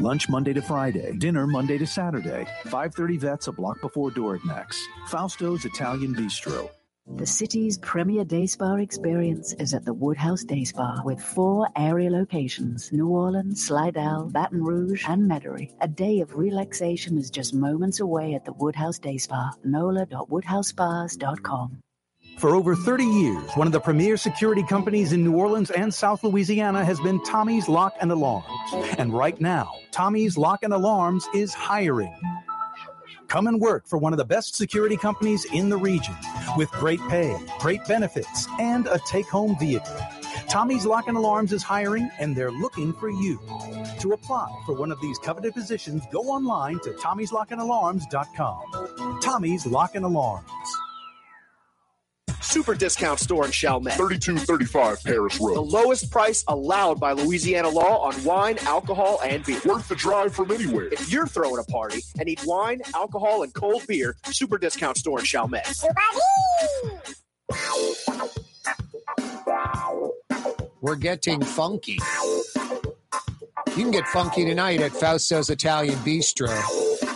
[0.00, 2.46] Lunch Monday to Friday, dinner Monday to Saturday.
[2.62, 4.82] 530 vets a block before door Dorignac's.
[5.06, 6.70] Fausto's Italian Bistro.
[7.16, 12.10] The city's premier day spa experience is at the Woodhouse Day Spa with four area
[12.10, 15.74] locations New Orleans, Slidell, Baton Rouge, and Metairie.
[15.82, 19.52] A day of relaxation is just moments away at the Woodhouse Day Spa.
[19.62, 21.82] NOLA.woodhousespas.com.
[22.38, 26.22] For over 30 years, one of the premier security companies in New Orleans and South
[26.22, 28.46] Louisiana has been Tommy's Lock and Alarms.
[28.98, 32.14] And right now, Tommy's Lock and Alarms is hiring.
[33.28, 36.14] Come and work for one of the best security companies in the region
[36.58, 39.96] with great pay, great benefits, and a take home vehicle.
[40.46, 43.40] Tommy's Lock and Alarms is hiring and they're looking for you.
[44.00, 49.20] To apply for one of these coveted positions, go online to tommy'slockandalarms.com.
[49.22, 50.50] Tommy's Lock and Alarms.
[52.46, 53.96] Super discount store in Chalmette.
[53.96, 55.56] 3235 Paris Road.
[55.56, 59.60] The lowest price allowed by Louisiana law on wine, alcohol, and beer.
[59.64, 60.86] Worth the drive from anywhere.
[60.92, 65.18] If you're throwing a party and need wine, alcohol, and cold beer, Super discount store
[65.18, 65.66] in Chalmette.
[70.80, 71.98] We're getting funky.
[73.76, 76.48] You can get funky tonight at Fausto's Italian Bistro.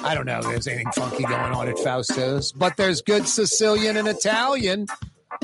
[0.05, 3.97] I don't know if there's anything funky going on at Fausto's, but there's good Sicilian
[3.97, 4.87] and Italian.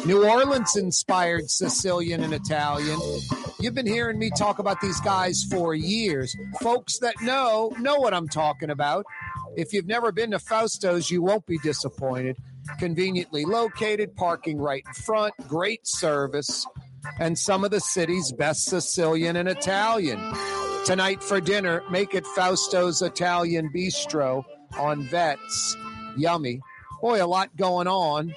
[0.05, 3.01] New Orleans inspired Sicilian and Italian.
[3.59, 6.37] You've been hearing me talk about these guys for years.
[6.61, 9.07] Folks that know, know what I'm talking about.
[9.57, 12.37] If you've never been to Fausto's, you won't be disappointed.
[12.79, 16.67] Conveniently located, parking right in front, great service,
[17.19, 20.21] and some of the city's best Sicilian and Italian.
[20.85, 24.45] Tonight for dinner, make it Fausto's Italian Bistro
[24.79, 25.77] on Vets.
[26.17, 26.61] Yummy.
[27.01, 28.35] Boy, a lot going on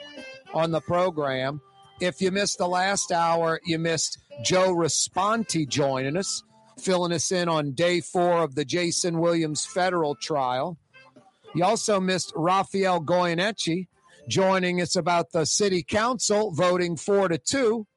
[0.53, 1.61] on the program.
[1.99, 6.43] If you missed the last hour, you missed Joe Raspanti joining us,
[6.79, 10.77] filling us in on day four of the Jason Williams federal trial.
[11.53, 13.87] You also missed Rafael Goyeneche
[14.27, 17.87] joining us about the city council voting four to two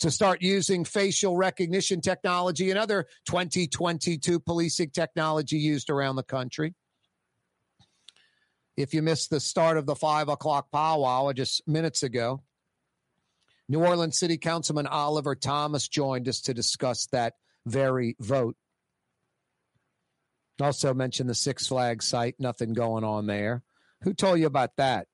[0.00, 6.74] to start using facial recognition technology and other 2022 policing technology used around the country.
[8.80, 12.42] If you missed the start of the five o'clock powwow just minutes ago,
[13.68, 17.34] New Orleans City Councilman Oliver Thomas joined us to discuss that
[17.66, 18.56] very vote.
[20.60, 23.62] Also mentioned the Six Flags site, nothing going on there.
[24.02, 25.08] Who told you about that?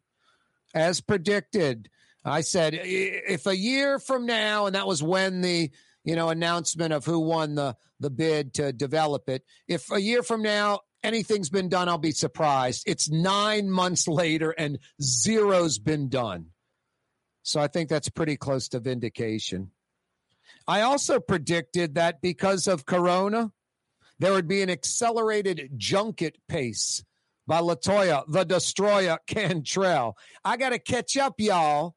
[0.73, 1.89] As predicted,
[2.25, 5.71] I said if a year from now, and that was when the
[6.05, 9.43] you know announcement of who won the the bid to develop it.
[9.67, 12.85] If a year from now anything's been done, I'll be surprised.
[12.87, 16.47] It's nine months later and zero's been done.
[17.43, 19.71] So I think that's pretty close to vindication.
[20.67, 23.53] I also predicted that because of Corona,
[24.19, 27.05] there would be an accelerated junket pace
[27.47, 30.17] by Latoya, the Destroyer Cantrell.
[30.45, 31.96] I got to catch up, y'all.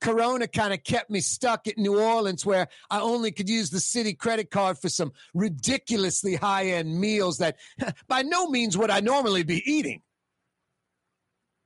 [0.00, 3.80] Corona kind of kept me stuck at New Orleans where I only could use the
[3.80, 7.56] city credit card for some ridiculously high end meals that
[8.08, 10.02] by no means would I normally be eating.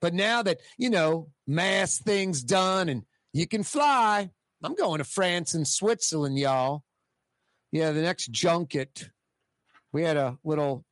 [0.00, 4.30] But now that, you know, mass things done and you can fly,
[4.62, 6.84] I'm going to France and Switzerland, y'all.
[7.70, 9.10] Yeah, the next junket.
[9.92, 10.84] We had a little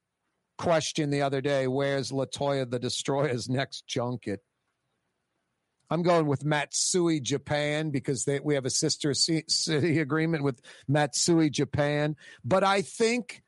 [0.59, 4.41] question the other day where's Latoya the Destroyer's next junket?
[5.91, 11.51] I'm going with Matsue, Japan, because they, we have a sister city agreement with Matsue,
[11.51, 12.15] Japan.
[12.45, 13.43] But I think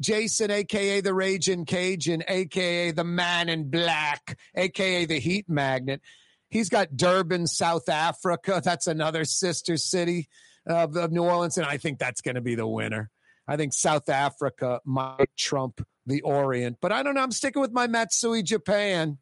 [0.00, 6.00] Jason, aka the Raging Cajun, aka the Man in Black, aka the Heat Magnet,
[6.48, 8.60] he's got Durban, South Africa.
[8.64, 10.28] That's another sister city
[10.66, 13.10] of, of New Orleans, and I think that's going to be the winner.
[13.48, 17.22] I think South Africa might trump the Orient, but I don't know.
[17.22, 19.18] I'm sticking with my Matsue, Japan.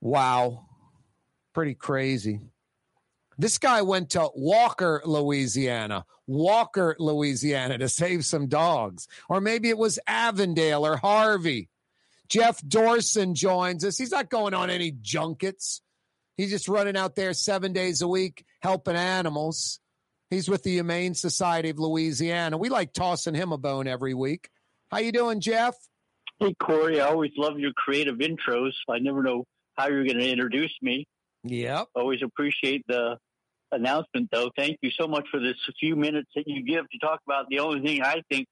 [0.00, 0.67] Wow
[1.58, 2.38] pretty crazy.
[3.36, 9.08] This guy went to Walker, Louisiana, Walker, Louisiana to save some dogs.
[9.28, 11.68] Or maybe it was Avondale or Harvey.
[12.28, 13.98] Jeff Dorson joins us.
[13.98, 15.82] He's not going on any junkets.
[16.36, 19.80] He's just running out there seven days a week helping animals.
[20.30, 22.56] He's with the Humane Society of Louisiana.
[22.56, 24.48] We like tossing him a bone every week.
[24.92, 25.74] How you doing, Jeff?
[26.38, 27.00] Hey, Corey.
[27.00, 28.74] I always love your creative intros.
[28.88, 29.44] I never know
[29.76, 31.04] how you're going to introduce me.
[31.48, 31.88] Yep.
[31.94, 33.18] Always appreciate the
[33.72, 34.50] announcement, though.
[34.56, 37.60] Thank you so much for this few minutes that you give to talk about the
[37.60, 38.46] only thing I think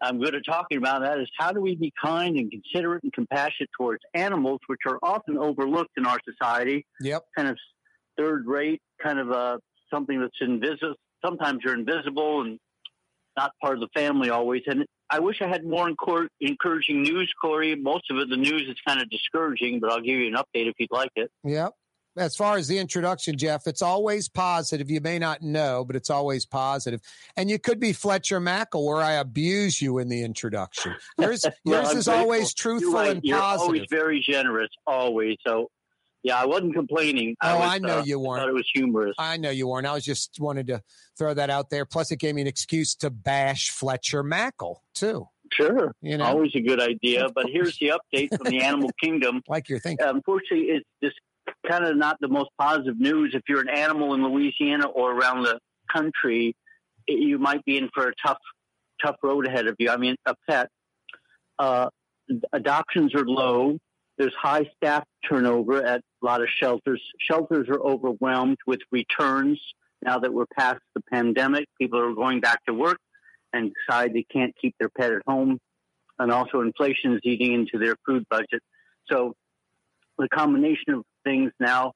[0.00, 1.02] I'm good at talking about.
[1.02, 4.98] That is, how do we be kind and considerate and compassionate towards animals, which are
[5.02, 6.86] often overlooked in our society?
[7.00, 7.24] Yep.
[7.36, 7.56] Kind of
[8.18, 9.58] third rate, kind of uh,
[9.92, 10.94] something that's invisible.
[11.24, 12.58] Sometimes you're invisible and
[13.36, 14.62] not part of the family always.
[14.66, 17.74] And I wish I had more encor- encouraging news, Corey.
[17.74, 20.68] Most of it, the news is kind of discouraging, but I'll give you an update
[20.68, 21.30] if you'd like it.
[21.44, 21.72] Yep
[22.16, 24.90] as far as the introduction, Jeff, it's always positive.
[24.90, 27.00] You may not know, but it's always positive.
[27.36, 30.94] And you could be Fletcher Mackel, where I abuse you in the introduction.
[31.18, 32.14] Yours, well, yours is grateful.
[32.14, 33.10] always truthful right.
[33.10, 33.62] and You're positive.
[33.66, 35.36] always very generous, always.
[35.46, 35.68] So,
[36.22, 37.36] yeah, I wasn't complaining.
[37.42, 38.40] Oh, was, I know uh, you weren't.
[38.40, 39.14] thought it was humorous.
[39.18, 39.86] I know you weren't.
[39.86, 40.82] I was just wanted to
[41.18, 41.84] throw that out there.
[41.84, 45.28] Plus, it gave me an excuse to bash Fletcher Mackel too.
[45.52, 46.24] Sure, You know.
[46.24, 47.28] always a good idea.
[47.32, 49.42] But here's the update from the animal kingdom.
[49.48, 50.04] Like you're thinking.
[50.04, 51.14] Unfortunately, it's just
[51.68, 53.34] kind of not the most positive news.
[53.34, 55.58] If you're an animal in Louisiana or around the
[55.92, 56.54] country,
[57.06, 58.38] it, you might be in for a tough,
[59.02, 59.90] tough road ahead of you.
[59.90, 60.68] I mean, a pet.
[61.58, 61.88] Uh,
[62.52, 63.78] adoptions are low.
[64.18, 67.02] There's high staff turnover at a lot of shelters.
[67.20, 69.60] Shelters are overwhelmed with returns
[70.02, 71.66] now that we're past the pandemic.
[71.78, 72.98] People are going back to work
[73.52, 75.58] and decide they can't keep their pet at home.
[76.18, 78.62] And also, inflation is eating into their food budget.
[79.10, 79.34] So,
[80.18, 81.92] the combination of things now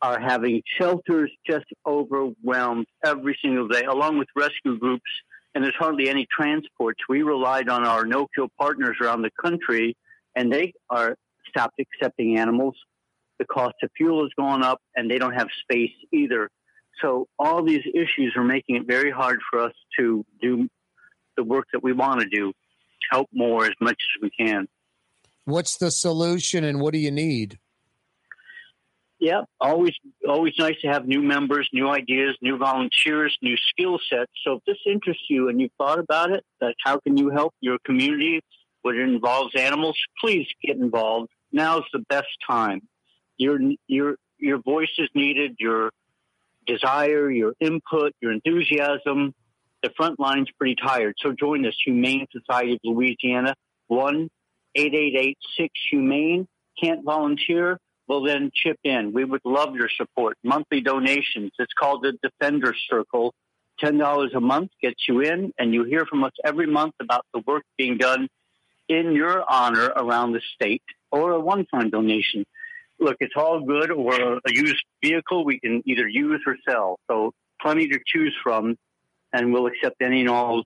[0.00, 5.10] are having shelters just overwhelmed every single day, along with rescue groups.
[5.54, 6.98] And there's hardly any transports.
[7.08, 9.96] We relied on our no kill partners around the country,
[10.34, 11.16] and they are
[11.48, 12.74] stopped accepting animals.
[13.38, 16.48] The cost of fuel has gone up, and they don't have space either.
[17.00, 20.68] So all these issues are making it very hard for us to do
[21.36, 22.52] the work that we want to do,
[23.10, 24.66] help more as much as we can.
[25.44, 27.58] What's the solution, and what do you need?
[29.18, 29.92] Yeah, always
[30.28, 34.32] always nice to have new members, new ideas, new volunteers, new skill sets.
[34.44, 37.54] So if this interests you and you've thought about it, like how can you help
[37.60, 38.40] your community
[38.82, 41.30] when it involves animals, please get involved.
[41.52, 42.82] Now's the best time.
[43.36, 45.90] Your your your voice is needed, your
[46.66, 49.34] desire, your input, your enthusiasm.
[49.82, 51.14] The front line's pretty tired.
[51.18, 53.54] So join us, Humane Society of Louisiana,
[53.86, 54.30] one
[54.74, 56.46] eight eight eight six Humane.
[56.80, 57.78] Can't volunteer?
[58.08, 59.12] Well, then chip in.
[59.12, 60.36] We would love your support.
[60.42, 61.52] Monthly donations.
[61.58, 63.34] It's called the Defender Circle.
[63.82, 67.40] $10 a month gets you in, and you hear from us every month about the
[67.46, 68.28] work being done
[68.88, 72.44] in your honor around the state or a one time donation.
[72.98, 76.98] Look, it's all good or a used vehicle we can either use or sell.
[77.10, 78.76] So, plenty to choose from,
[79.32, 80.64] and we'll accept any and all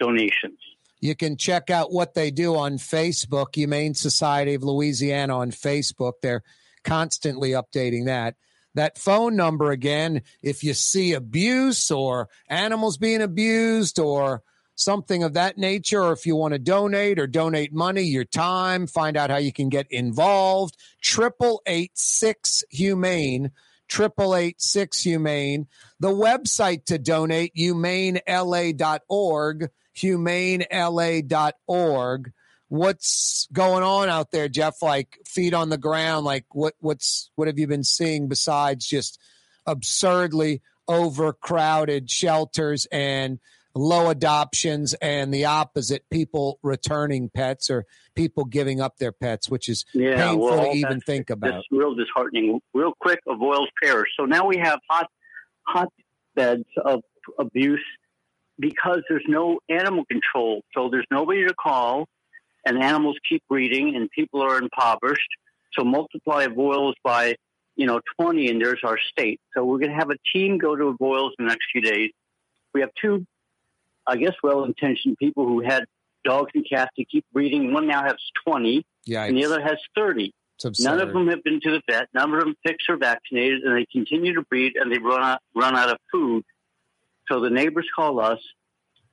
[0.00, 0.58] donations.
[1.00, 6.14] You can check out what they do on Facebook, Humane Society of Louisiana on Facebook.
[6.22, 6.42] They're
[6.84, 8.36] constantly updating that.
[8.74, 14.42] That phone number again, if you see abuse or animals being abused or
[14.74, 18.86] something of that nature, or if you want to donate or donate money, your time,
[18.86, 20.76] find out how you can get involved.
[21.02, 23.50] Triple eight six humane.
[23.88, 25.66] Triple eight six humane.
[25.98, 32.32] The website to donate, humanela.org, humanela.org.
[32.68, 34.80] What's going on out there, Jeff?
[34.82, 39.18] Like feet on the ground, like what what's what have you been seeing besides just
[39.66, 43.38] absurdly overcrowded shelters and
[43.74, 49.68] low adoptions and the opposite, people returning pets or people giving up their pets, which
[49.68, 51.52] is Yeah, painful well, to even think about.
[51.52, 52.60] That's real disheartening.
[52.74, 54.08] Real quick, Avoyelles Parish.
[54.18, 55.08] So now we have hot
[55.66, 57.02] hotbeds of
[57.38, 57.84] abuse
[58.58, 60.62] because there's no animal control.
[60.74, 62.08] So there's nobody to call,
[62.64, 65.28] and animals keep breeding, and people are impoverished.
[65.78, 67.36] So multiply Boyle's by
[67.76, 69.40] you know 20, and there's our state.
[69.54, 72.10] So we're going to have a team go to Boyle's in the next few days.
[72.74, 73.26] We have two,
[74.06, 75.84] I guess, well-intentioned people who had
[76.24, 77.72] dogs and cats to keep breeding.
[77.72, 78.16] One now has
[78.46, 78.84] 20,
[79.28, 80.32] and the other has 30.
[80.90, 82.08] None of them have been to the vet.
[82.12, 85.40] None of them fixed or vaccinated, and they continue to breed, and they run out
[85.54, 86.44] run out of food.
[87.28, 88.38] So the neighbors call us.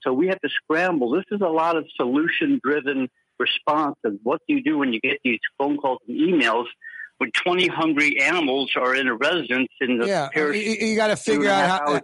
[0.01, 1.11] So we have to scramble.
[1.11, 3.09] This is a lot of solution driven
[3.39, 3.95] response.
[4.03, 6.65] And what do you do when you get these phone calls and emails
[7.17, 10.57] when 20 hungry animals are in a residence in the yeah, parish?
[10.57, 11.99] you, got to figure out how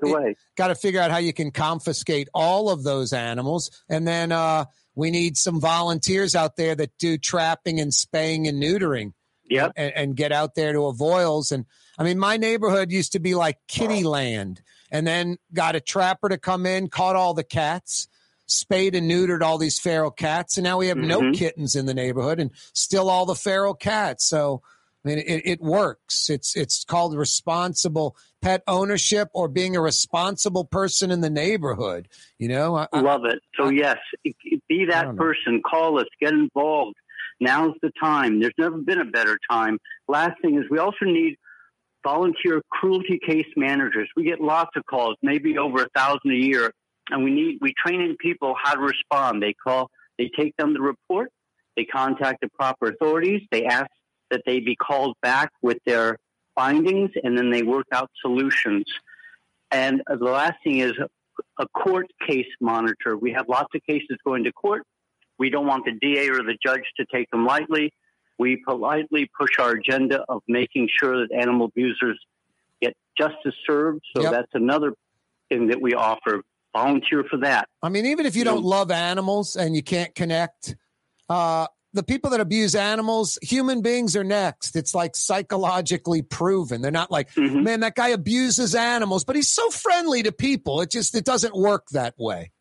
[0.56, 4.66] got to figure out how you can confiscate all of those animals, and then uh,
[4.96, 9.14] we need some volunteers out there that do trapping and spaying and neutering.
[9.50, 9.74] Yep.
[9.76, 11.52] and, and get out there to Avoyelles.
[11.52, 11.66] And
[12.00, 14.62] I mean, my neighborhood used to be like kitty land,
[14.92, 18.08] and then got a trapper to come in, caught all the cats.
[18.48, 21.34] Spayed and neutered all these feral cats, and now we have no Mhm.
[21.34, 24.26] kittens in the neighborhood, and still all the feral cats.
[24.26, 24.62] So,
[25.06, 26.30] I mean, it, it works.
[26.30, 32.10] It's it's called responsible pet ownership or being a responsible person in the neighborhood.
[32.40, 33.40] You know, I, I- Love it.
[33.56, 33.98] So yes,
[34.68, 35.62] be that person.
[35.64, 36.08] Call us.
[36.20, 36.98] Get involved.
[37.40, 38.42] Now's the time.
[38.42, 39.80] There's never been a better time.
[40.10, 41.38] Last thing is we also need
[42.04, 44.10] volunteer cruelty case managers.
[44.16, 46.74] We get lots of calls, maybe over a thousand a year,
[47.10, 49.42] and we need we train in people how to respond.
[49.42, 51.32] They call, they take them the report,
[51.76, 53.90] they contact the proper authorities, they ask
[54.30, 56.18] that they be called back with their
[56.56, 58.86] findings, and then they work out solutions.
[59.72, 60.94] And the last thing is
[61.60, 63.18] a court case monitor.
[63.18, 64.84] We have lots of cases going to court.
[65.38, 67.94] We don't want the DA or the judge to take them lightly.
[68.40, 72.20] We politely push our agenda of making sure that animal abusers
[72.82, 74.02] get justice served.
[74.16, 74.32] So Yep.
[74.32, 74.94] that's another
[75.50, 76.42] thing that we offer.
[76.76, 77.68] Volunteer for that.
[77.84, 80.76] I mean, even if you don't love animals and you can't connect,
[81.28, 84.78] uh, the people that abuse animals, human beings are next.
[84.78, 86.82] It's like psychologically proven.
[86.82, 87.64] They're not like, Mm-hmm.
[87.64, 90.80] man, that guy abuses animals, but he's so friendly to people.
[90.80, 92.52] It just it doesn't work that way.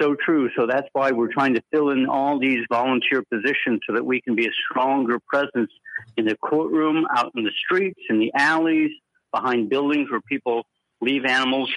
[0.00, 0.48] So true.
[0.56, 4.20] So that's why we're trying to fill in all these volunteer positions so that we
[4.20, 5.70] can be a stronger presence
[6.16, 8.92] in the courtroom, out in the streets, in the alleys,
[9.32, 10.64] behind buildings where people
[11.00, 11.70] leave animals.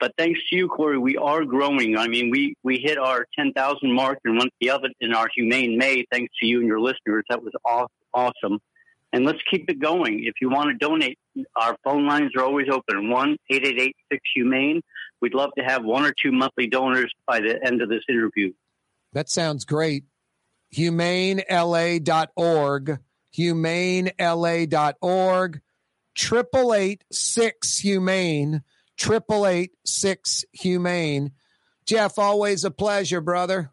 [0.00, 1.96] But thanks to you, Corey, we are growing.
[1.96, 5.78] I mean, we, we hit our 10,000 mark and went the other in our Humane
[5.78, 7.24] May, thanks to you and your listeners.
[7.30, 7.52] That was
[8.14, 8.58] awesome.
[9.12, 10.24] And let's keep it going.
[10.24, 11.18] If you want to donate,
[11.54, 14.80] our phone lines are always open 1 888 6 Humane.
[15.20, 18.52] We'd love to have one or two monthly donors by the end of this interview.
[19.12, 20.04] That sounds great.
[20.74, 22.98] HumaneLA.org.
[23.36, 25.60] HumaneLA.org.
[26.14, 28.62] Triple eight six humane.
[28.96, 31.32] Triple eight six humane.
[31.86, 33.70] Jeff, always a pleasure, brother.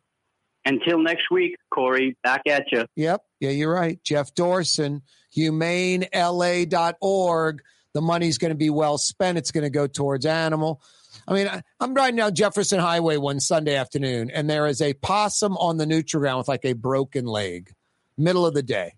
[0.66, 2.86] Until next week, Corey, back at you.
[2.96, 3.22] Yep.
[3.40, 4.00] Yeah, you're right.
[4.04, 5.02] Jeff Dorson,
[5.36, 7.62] humanela.org.
[7.94, 9.38] The money's going to be well spent.
[9.38, 10.82] It's going to go towards animal.
[11.28, 11.50] I mean,
[11.80, 15.86] I'm riding down Jefferson Highway one Sunday afternoon, and there is a possum on the
[15.86, 17.74] neutral ground with like a broken leg,
[18.18, 18.96] middle of the day,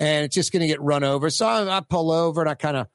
[0.00, 1.30] and it's just going to get run over.
[1.30, 2.88] So I, I pull over and I kind of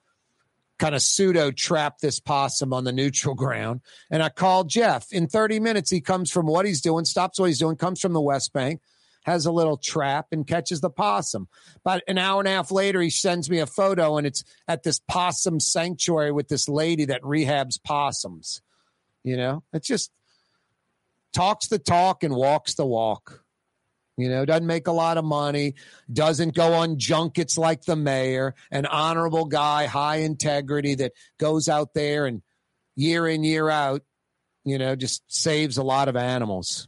[0.79, 3.81] kind of pseudo trap this possum on the neutral ground.
[4.11, 5.11] And I call Jeff.
[5.11, 8.13] In 30 minutes, he comes from what he's doing, stops what he's doing, comes from
[8.13, 8.81] the West Bank,
[9.23, 11.47] has a little trap and catches the possum.
[11.77, 14.83] About an hour and a half later, he sends me a photo, and it's at
[14.83, 18.61] this possum sanctuary with this lady that rehabs possums.
[19.23, 20.11] You know, it's just
[21.33, 23.43] talks the talk and walks the walk.
[24.15, 25.73] You know, doesn't make a lot of money,
[26.11, 31.95] doesn't go on junkets like the mayor, an honorable guy, high integrity that goes out
[31.95, 32.43] there and
[32.95, 34.03] year in, year out,
[34.63, 36.87] you know, just saves a lot of animals.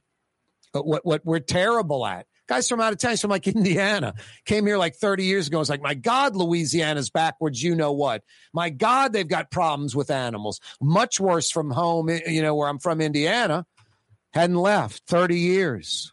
[0.75, 4.65] But what, what we're terrible at, guys from out of town, from like Indiana, came
[4.65, 5.61] here like 30 years ago.
[5.61, 7.63] It's like, my God, Louisiana's backwards.
[7.63, 8.23] You know what?
[8.53, 10.59] My God, they've got problems with animals.
[10.81, 13.65] Much worse from home, eh, you know, where I'm from, Indiana.
[14.33, 16.11] Hadn't left 30 years.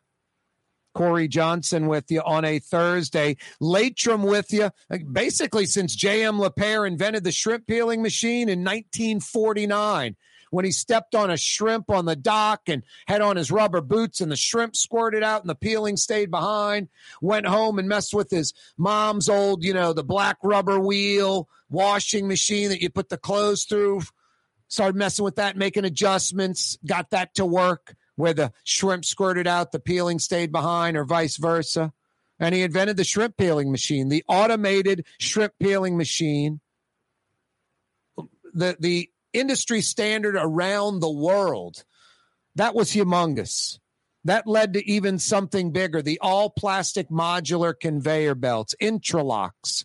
[0.95, 3.39] Corey Johnson with you on a Thursday.
[3.61, 4.71] Laitram with you,
[5.11, 6.39] basically since J.M.
[6.39, 10.15] Lapeyre invented the shrimp peeling machine in 1949
[10.53, 14.20] when he stepped on a shrimp on the dock and had on his rubber boots
[14.20, 16.89] and the shrimp squirted out and the peeling stayed behind.
[17.20, 22.29] Went home and messed with his mom's old, you know, the black rubber wheel washing
[22.29, 24.03] machine that you put the clothes through
[24.69, 29.70] started messing with that, making adjustments, got that to work where the shrimp squirted out,
[29.70, 31.93] the peeling stayed behind, or vice versa.
[32.39, 36.61] And he invented the shrimp peeling machine, the automated shrimp peeling machine.
[38.55, 41.85] The, the industry standard around the world.
[42.55, 43.79] That was humongous.
[44.25, 49.85] That led to even something bigger the all plastic modular conveyor belts, Intralox.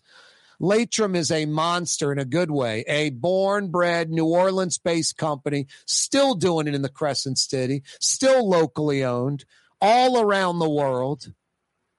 [0.60, 5.66] Laitram is a monster in a good way, a born bred New Orleans based company,
[5.86, 9.44] still doing it in the Crescent City, still locally owned,
[9.80, 11.32] all around the world.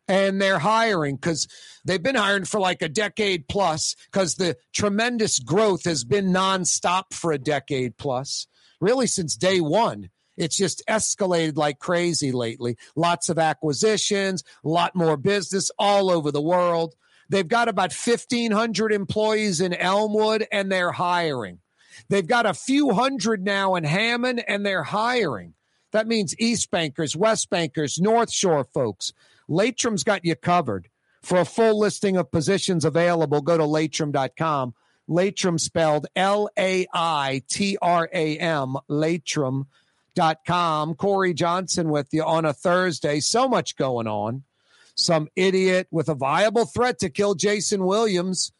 [0.10, 1.48] And they're hiring because
[1.86, 7.14] they've been hiring for like a decade plus because the tremendous growth has been nonstop
[7.14, 8.48] for a decade plus,
[8.81, 10.10] really since day one.
[10.36, 12.77] It's just escalated like crazy lately.
[12.95, 16.95] Lots of acquisitions, a lot more business all over the world.
[17.30, 21.60] They've got about 1,500 employees in Elmwood and they're hiring.
[22.10, 25.53] They've got a few hundred now in Hammond and they're hiring.
[25.91, 29.14] That means East Bankers, West Bankers, North Shore folks.
[29.50, 30.90] Laitram's got you covered.
[31.22, 34.74] For a full listing of positions available, go to laitram.com.
[35.10, 39.66] Laitram spelled L A I T R A M, laitram.com.
[40.96, 43.20] Corey Johnson with you on a Thursday.
[43.20, 44.44] So much going on.
[44.96, 48.52] Some idiot with a viable threat to kill Jason Williams.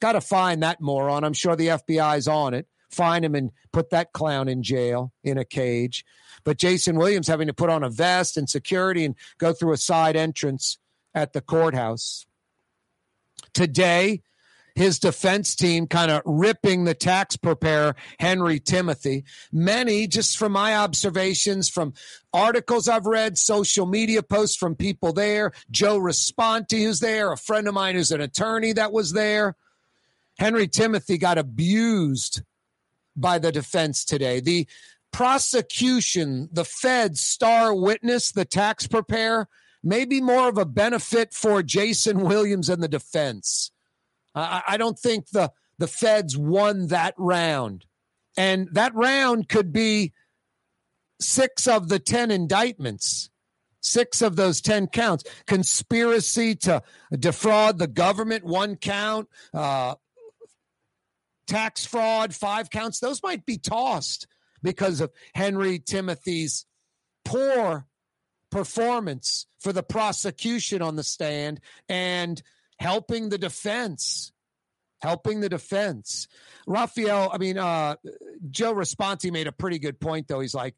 [0.00, 1.22] Got to find that moron.
[1.22, 2.66] I'm sure the FBI's on it.
[2.90, 6.04] Find him and put that clown in jail in a cage.
[6.44, 9.78] But Jason Williams having to put on a vest and security and go through a
[9.78, 10.78] side entrance
[11.14, 12.26] at the courthouse.
[13.52, 14.22] Today,
[14.74, 19.24] his defense team kind of ripping the tax preparer, Henry Timothy.
[19.52, 21.92] Many, just from my observations, from
[22.32, 27.68] articles I've read, social media posts from people there, Joe Raspanti, who's there, a friend
[27.68, 29.56] of mine who's an attorney that was there.
[30.38, 32.42] Henry Timothy got abused
[33.14, 34.40] by the defense today.
[34.40, 34.66] The
[35.12, 39.48] prosecution, the Fed star witness, the tax preparer,
[39.82, 43.70] may be more of a benefit for Jason Williams and the defense.
[44.34, 47.86] I, I don't think the the feds won that round,
[48.36, 50.12] and that round could be
[51.20, 53.28] six of the ten indictments.
[53.84, 55.24] Six of those 10 counts.
[55.44, 56.84] Conspiracy to
[57.18, 59.28] defraud the government, one count.
[59.52, 59.96] Uh,
[61.48, 63.00] tax fraud, five counts.
[63.00, 64.28] Those might be tossed
[64.62, 66.66] because of Henry Timothy's
[67.24, 67.86] poor
[68.50, 72.42] performance for the prosecution on the stand and
[72.78, 74.32] helping the defense.
[75.00, 76.28] Helping the defense.
[76.66, 77.96] Rafael, I mean, uh,
[78.50, 80.38] Joe Raspanti made a pretty good point, though.
[80.38, 80.76] He's like,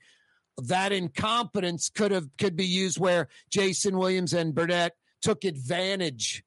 [0.62, 6.42] that incompetence could have could be used where Jason Williams and Burdett took advantage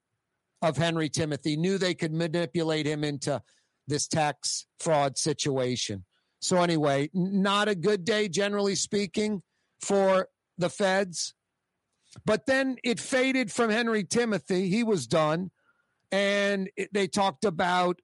[0.62, 3.42] of Henry Timothy, knew they could manipulate him into
[3.88, 6.06] this tax fraud situation.
[6.40, 9.42] So anyway, not a good day generally speaking
[9.82, 10.28] for
[10.58, 11.34] the feds.
[12.26, 14.70] But then it faded from Henry Timothy.
[14.70, 15.52] He was done.
[16.12, 18.00] And they talked about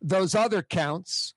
[0.00, 1.34] those other counts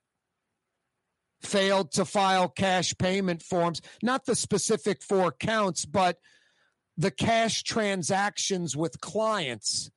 [1.41, 6.17] failed to file cash payment forms, not the specific four counts, but
[6.97, 9.91] the cash transactions with clients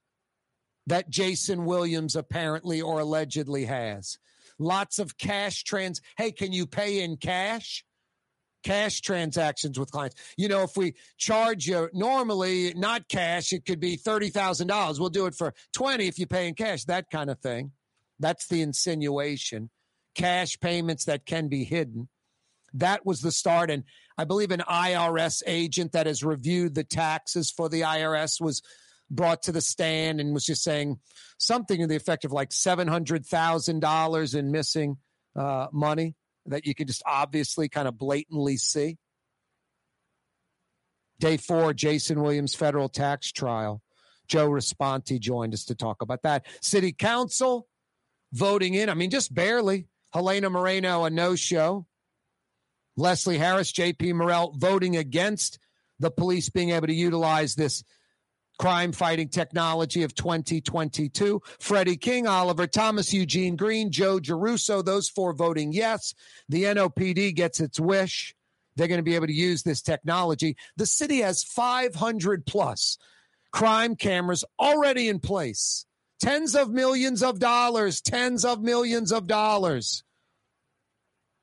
[0.86, 4.18] that Jason Williams apparently or allegedly has.
[4.60, 6.00] Lots of cash trans.
[6.16, 7.84] Hey, can you pay in cash?
[8.62, 10.16] cash transactions with clients.
[10.36, 15.00] You know, if we charge you normally not cash, it could be $30,000.
[15.00, 17.72] We'll do it for 20 if you pay in cash, that kind of thing.
[18.18, 19.70] That's the insinuation.
[20.14, 22.08] Cash payments that can be hidden.
[22.74, 23.70] That was the start.
[23.70, 23.84] And
[24.18, 28.62] I believe an IRS agent that has reviewed the taxes for the IRS was
[29.10, 30.98] brought to the stand and was just saying
[31.38, 34.96] something to the effect of like $700,000 in missing
[35.36, 36.14] uh, money
[36.46, 38.98] that you can just obviously kind of blatantly see.
[41.18, 43.82] Day four, Jason Williams federal tax trial.
[44.26, 46.46] Joe Raspanti joined us to talk about that.
[46.62, 47.66] City Council
[48.32, 49.88] voting in, I mean, just barely.
[50.12, 51.86] Helena Moreno, a no show.
[52.96, 55.58] Leslie Harris, JP Morrell voting against
[55.98, 57.84] the police being able to utilize this
[58.60, 61.40] crime fighting technology of 2022.
[61.60, 66.12] Freddie King, Oliver Thomas, Eugene Green, Joe Giarrusso, those four voting yes.
[66.50, 68.34] The NOPD gets its wish.
[68.76, 70.58] They're going to be able to use this technology.
[70.76, 72.98] The city has 500 plus
[73.50, 75.86] crime cameras already in place.
[76.20, 80.04] Tens of millions of dollars, tens of millions of dollars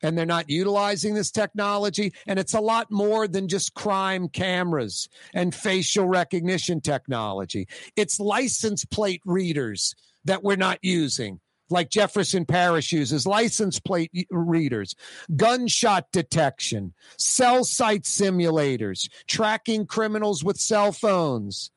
[0.02, 2.14] and they're not utilizing this technology.
[2.28, 7.68] And it's a lot more than just crime cameras and facial recognition technology.
[7.95, 9.95] It's license plate readers
[10.26, 11.40] that we're not using.
[11.69, 14.95] like Jefferson Parish uses, license plate readers,
[15.36, 21.72] gunshot detection, cell site simulators, tracking criminals with cell phones,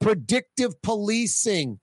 [0.00, 1.80] predictive policing,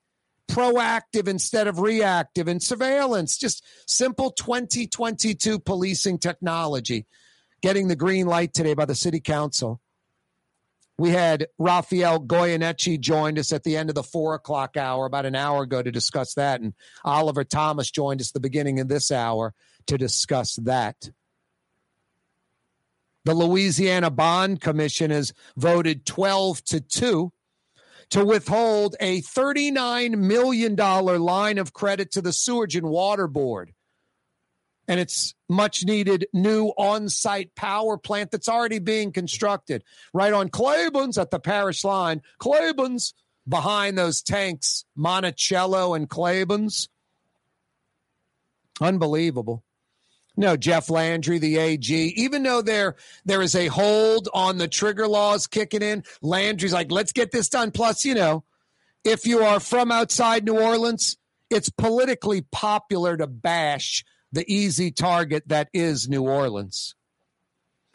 [0.50, 3.38] proactive instead of reactive, and surveillance.
[3.38, 7.06] Just simple 2022 policing technology
[7.62, 9.82] getting the green light today by the city council.
[11.00, 15.28] We had Rafael Goyeneche joined us at the end of the four o'clock hour about
[15.28, 16.60] an hour ago to discuss that.
[16.60, 16.74] And
[17.06, 19.54] Oliver Thomas joined us the beginning of this hour
[19.86, 21.12] to discuss that.
[23.26, 27.32] The Louisiana Bond Commission has voted 12 to 2
[28.12, 33.74] to withhold a $39 million line of credit to the Sewage and Water Board
[34.88, 41.18] and it's much needed new on-site power plant that's already being constructed right on Claiborne's
[41.18, 42.22] at the parish line.
[42.40, 43.14] Claiborne's
[43.48, 46.90] behind those tanks, Monticello and Claiborne's.
[48.80, 49.64] Unbelievable.
[50.40, 52.96] No, Jeff Landry, the AG, even though there
[53.26, 57.50] there is a hold on the trigger laws kicking in, Landry's like, let's get this
[57.50, 57.72] done.
[57.72, 58.44] Plus, you know,
[59.04, 61.18] if you are from outside New Orleans,
[61.50, 66.94] it's politically popular to bash the easy target that is New Orleans.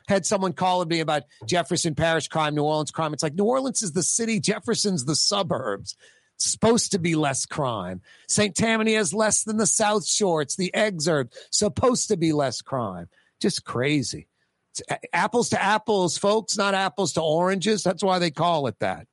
[0.09, 3.13] Had someone calling me about Jefferson Parish crime, New Orleans crime.
[3.13, 5.97] It's like New Orleans is the city, Jefferson's the suburbs.
[6.43, 8.01] Supposed to be less crime.
[8.29, 8.55] St.
[8.55, 10.43] Tammany has less than the South Shore.
[10.43, 13.09] It's the exurb, supposed to be less crime.
[13.41, 14.27] Just crazy.
[14.71, 14.83] It's
[15.13, 17.83] apples to apples, folks, not apples to oranges.
[17.83, 19.07] That's why they call it that.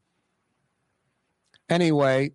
[1.69, 2.31] Anyway,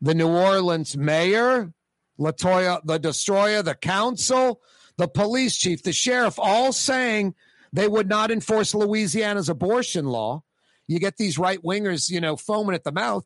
[0.00, 1.72] the New Orleans mayor
[2.20, 4.60] Latoya, the destroyer, the council,
[4.98, 7.34] the police chief, the sheriff, all saying
[7.72, 10.42] they would not enforce Louisiana's abortion law.
[10.86, 13.24] You get these right wingers, you know, foaming at the mouth,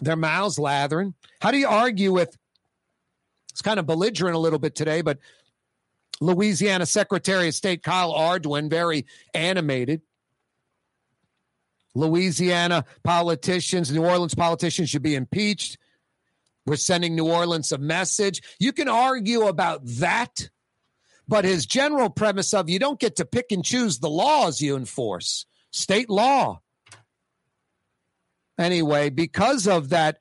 [0.00, 1.14] their mouths lathering.
[1.40, 2.36] How do you argue with?
[3.50, 5.18] It's kind of belligerent a little bit today, but
[6.20, 10.02] Louisiana Secretary of State Kyle Ardoin, very animated.
[11.94, 15.76] Louisiana politicians, New Orleans politicians should be impeached.
[16.64, 18.40] We're sending New Orleans a message.
[18.58, 20.48] You can argue about that,
[21.28, 24.76] but his general premise of you don't get to pick and choose the laws you
[24.76, 26.60] enforce, state law.
[28.62, 30.18] Anyway, because of that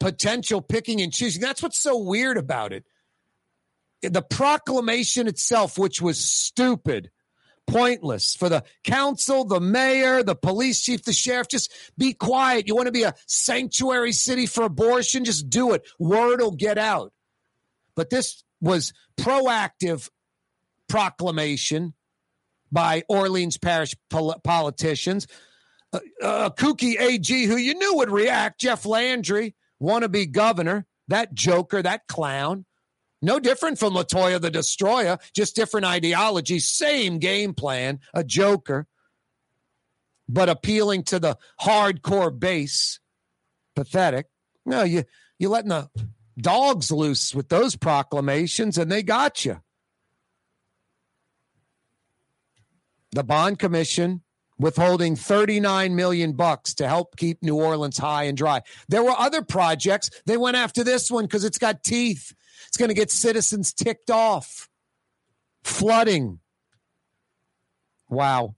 [0.00, 2.84] potential picking and choosing, that's what's so weird about it.
[4.02, 7.10] The proclamation itself, which was stupid,
[7.66, 11.48] pointless for the council, the mayor, the police chief, the sheriff.
[11.48, 12.66] Just be quiet.
[12.66, 15.24] You want to be a sanctuary city for abortion?
[15.24, 15.86] Just do it.
[15.98, 17.12] Word will get out.
[17.94, 20.08] But this was proactive
[20.88, 21.94] proclamation
[22.70, 25.26] by Orleans Parish pol- politicians.
[25.92, 31.82] Uh, uh, kooky AG, who you knew would react, Jeff Landry, wannabe governor, that joker,
[31.82, 32.64] that clown.
[33.20, 38.86] No different from Latoya the Destroyer, just different ideology, same game plan, a joker,
[40.28, 42.98] but appealing to the hardcore base.
[43.76, 44.26] Pathetic.
[44.66, 45.04] No, you
[45.38, 45.88] you letting the
[46.38, 49.60] dogs loose with those proclamations, and they got you.
[53.12, 54.22] The bond commission
[54.62, 58.62] withholding 39 million bucks to help keep New Orleans high and dry.
[58.88, 60.08] There were other projects.
[60.24, 62.32] They went after this one because it's got teeth.
[62.68, 64.68] It's going to get citizens ticked off.
[65.64, 66.38] Flooding.
[68.08, 68.54] Wow.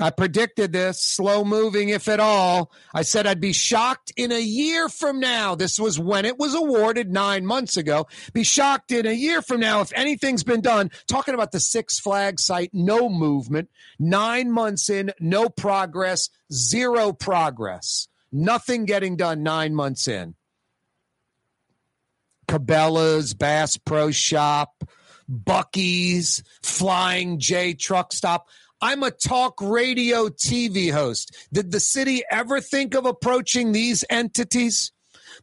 [0.00, 2.72] I predicted this, slow moving, if at all.
[2.94, 5.54] I said I'd be shocked in a year from now.
[5.54, 8.06] This was when it was awarded nine months ago.
[8.32, 10.90] Be shocked in a year from now if anything's been done.
[11.06, 13.68] Talking about the Six Flags site, no movement.
[13.98, 18.08] Nine months in, no progress, zero progress.
[18.32, 20.34] Nothing getting done nine months in.
[22.48, 24.82] Cabela's, Bass Pro Shop,
[25.30, 28.48] Buc-ee's, Flying J Truck Stop.
[28.80, 31.36] I'm a talk radio TV host.
[31.52, 34.92] Did the city ever think of approaching these entities?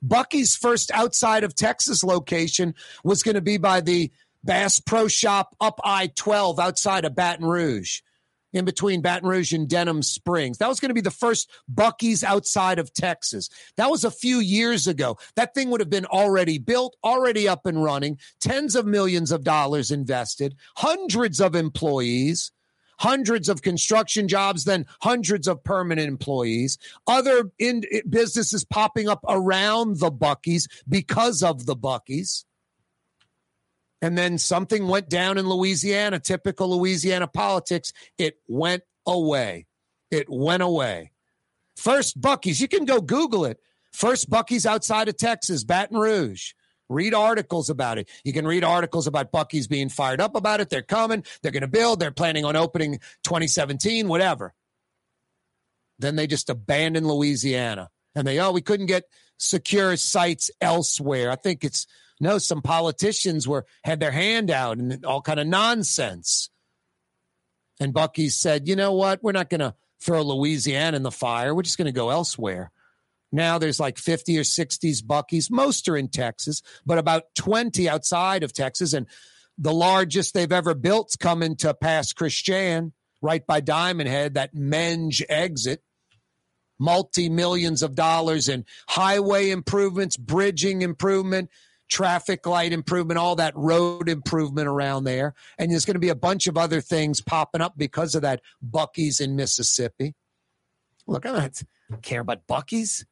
[0.06, 2.74] Buc-ee's first outside of Texas location
[3.04, 4.12] was going to be by the
[4.44, 8.02] Bass Pro Shop up I 12 outside of Baton Rouge
[8.54, 10.58] in between Baton Rouge and Denham Springs.
[10.58, 13.50] That was going to be the first Buc-ee's outside of Texas.
[13.76, 15.18] That was a few years ago.
[15.36, 19.44] That thing would have been already built, already up and running, tens of millions of
[19.44, 22.52] dollars invested, hundreds of employees.
[23.00, 30.00] Hundreds of construction jobs, then hundreds of permanent employees, other in businesses popping up around
[30.00, 32.46] the Buc-ee's because of the Buc-ee's.
[34.02, 37.94] And then something went down in Louisiana, typical Louisiana politics.
[38.18, 39.66] It went away.
[40.12, 41.12] It went away.
[41.76, 43.60] First Buc-ee's, you can go Google it.
[43.92, 46.54] First Buc-ee's outside of Texas, Baton Rouge.
[46.90, 48.10] Read articles about it.
[48.24, 50.70] You can read articles about Buc-ee's being fired up about it.
[50.70, 51.24] They're coming.
[51.42, 52.00] They're going to build.
[52.00, 54.54] They're planning on opening 2017, whatever.
[56.00, 57.90] Then they just abandon Louisiana.
[58.16, 59.04] And they, oh, we couldn't get
[59.38, 61.30] secure sites elsewhere.
[61.30, 61.88] I think it's
[62.20, 66.50] no, some politicians were had their hand out and all kind of nonsense.
[67.80, 69.24] And Bucky said, you know what?
[69.24, 71.54] We're not going to throw Louisiana in the fire.
[71.54, 72.72] We're just going to go elsewhere.
[73.32, 75.52] Now there's like 50 or 60s Buc-ee's.
[75.52, 78.94] Most are in Texas, but about 20 outside of Texas.
[78.94, 79.08] And
[79.58, 85.24] the largest they've ever built's coming to Pass Christian, right by Diamond Head, that Menge
[85.28, 85.84] exit.
[86.80, 91.50] Multi millions of dollars in highway improvements, bridging improvement,
[91.90, 95.34] traffic light improvement, all that road improvement around there.
[95.58, 98.42] And there's going to be a bunch of other things popping up because of that
[98.64, 100.14] Buc-ee's in Mississippi.
[101.08, 101.64] Look, I don't
[102.02, 103.06] care about Buc-ee's.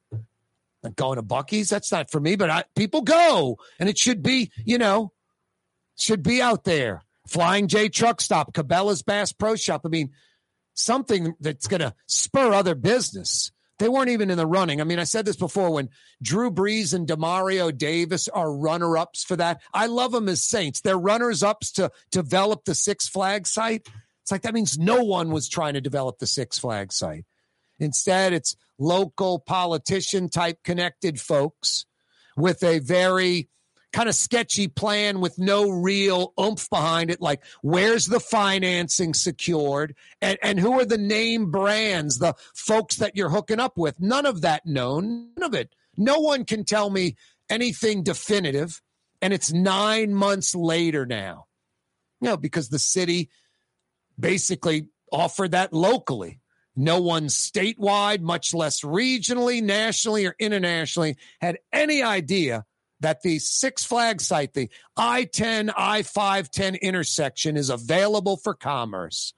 [0.84, 1.70] Not going to Buc-ee's.
[1.70, 3.58] That's not for me, but I, people go.
[3.80, 5.12] And it should be, you know,
[5.96, 7.04] should be out there.
[7.28, 9.82] Flying J Truck Stop, Cabela's Bass Pro Shop.
[9.84, 10.12] I mean,
[10.76, 13.52] something that's going to spur other business.
[13.80, 14.80] They weren't even in the running.
[14.80, 15.90] I mean, I said this before when
[16.22, 19.62] Drew Brees and Demario Davis are runner ups for that.
[19.74, 20.82] I love them as Saints.
[20.82, 23.88] They're runners ups to develop the Six Flag site.
[24.22, 27.26] It's like that means no one was trying to develop the Six Flag site.
[27.80, 31.86] Instead, it's local politician type connected folks
[32.38, 33.50] with a very
[33.96, 37.22] kind of sketchy plan with no real oomph behind it.
[37.22, 39.96] Like, where's the financing secured?
[40.22, 44.02] And, and who are the name brands, the folks that you're hooking up with?
[44.02, 45.30] None of that known.
[45.38, 45.74] None of it.
[45.96, 47.16] No one can tell me
[47.50, 48.82] anything definitive.
[49.22, 51.46] And it's nine months later now.
[52.20, 53.30] You know, because the city
[54.20, 56.42] basically offered that locally.
[56.76, 62.66] No one statewide, much less regionally, nationally, or internationally, had any idea
[63.00, 69.34] that the Six Flags site, the I 10, I 510 intersection, is available for commerce.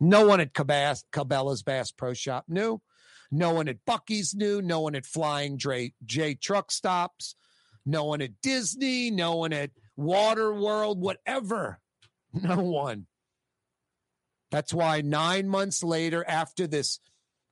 [0.00, 2.80] No one at Cabas, Cabela's Bass Pro Shop knew.
[3.30, 4.60] No one at Buc-ee's knew.
[4.60, 7.36] No one at Flying J, J Truck Stops.
[7.86, 9.10] No one at Disney.
[9.10, 11.78] No one at Water World, whatever.
[12.34, 13.06] No one.
[14.52, 17.00] That's why nine months later, after this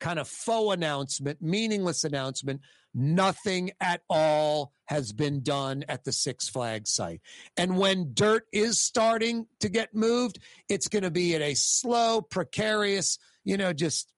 [0.01, 2.61] kind of faux announcement, meaningless announcement,
[2.95, 7.23] nothing at all has been done at the Six Flags site.
[7.57, 12.21] And when dirt is starting to get moved, it's going to be in a slow,
[12.21, 14.13] precarious, you know, just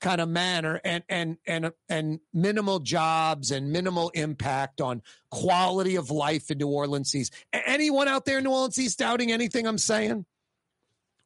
[0.00, 6.10] kind of manner and and and and minimal jobs and minimal impact on quality of
[6.10, 7.30] life in New Orleans.
[7.52, 10.24] Anyone out there in New Orleans doubting anything I'm saying?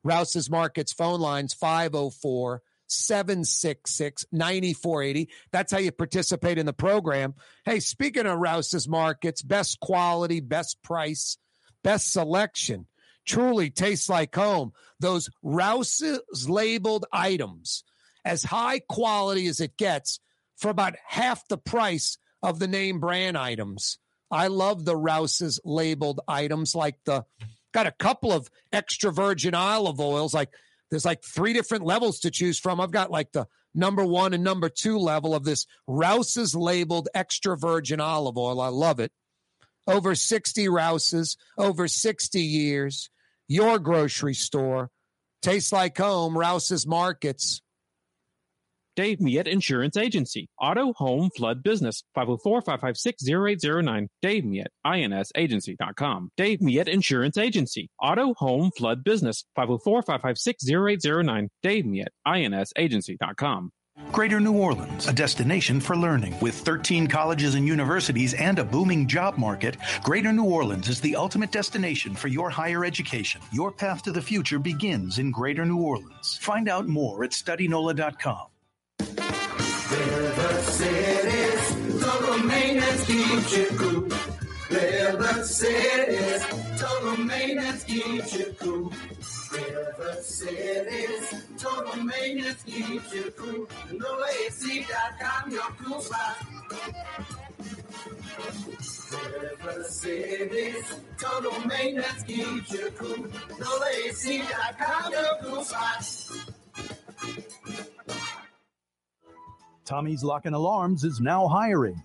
[0.05, 5.31] Rouse's Markets phone lines 504 766 9480.
[5.51, 7.35] That's how you participate in the program.
[7.64, 11.39] Hey, speaking of Rouse's Markets, best quality, best price,
[11.82, 12.86] best selection,
[13.26, 14.72] truly tastes like home.
[15.01, 17.85] Those Rouse's labeled items,
[18.24, 20.20] as high quality as it gets,
[20.56, 23.98] for about half the price of the name brand items.
[24.31, 27.24] I love the Rouse's labeled items like the
[27.74, 30.32] got a couple of extra virgin olive oils.
[30.32, 30.48] Like
[30.90, 32.80] there's like three different levels to choose from.
[32.80, 37.59] I've got like the number one and number two level of this Rouse's labeled extra
[37.59, 38.60] virgin olive oil.
[38.60, 39.12] I love it.
[39.86, 43.10] Over 60 Rouse's, over 60 years.
[43.48, 44.90] Your grocery store.
[45.42, 46.38] Tastes like home.
[46.38, 47.60] Rouse's Markets.
[48.96, 50.48] Dave Miet Insurance Agency.
[50.60, 52.04] Auto, home, flood, business.
[52.16, 54.08] 504-556-0809.
[54.22, 56.30] Dave Miet, insagency.com.
[56.36, 57.90] Dave Miet Insurance Agency.
[58.00, 59.44] Auto, home, flood, business.
[59.58, 61.48] 504-556-0809.
[61.62, 63.70] Dave Miet, insagency.com.
[64.10, 66.34] Greater New Orleans, a destination for learning.
[66.40, 71.14] With 13 colleges and universities and a booming job market, Greater New Orleans is the
[71.14, 73.40] ultimate destination for your higher education.
[73.52, 76.38] Your path to the future begins in Greater New Orleans.
[76.38, 78.53] Find out more at studynola.com.
[79.94, 84.08] River City's total maintenance keeps you cool.
[84.70, 86.42] River City's
[86.80, 88.92] total maintenance keeps you cool.
[89.52, 93.66] River City's total maintenance keeps you cool.
[93.92, 96.36] NoAC.com, your cool spot.
[99.40, 103.28] River City's total maintenance keeps you cool.
[103.62, 106.04] NoAC.com, your cool spot.
[109.85, 112.02] Tommy's Lock and Alarms is now hiring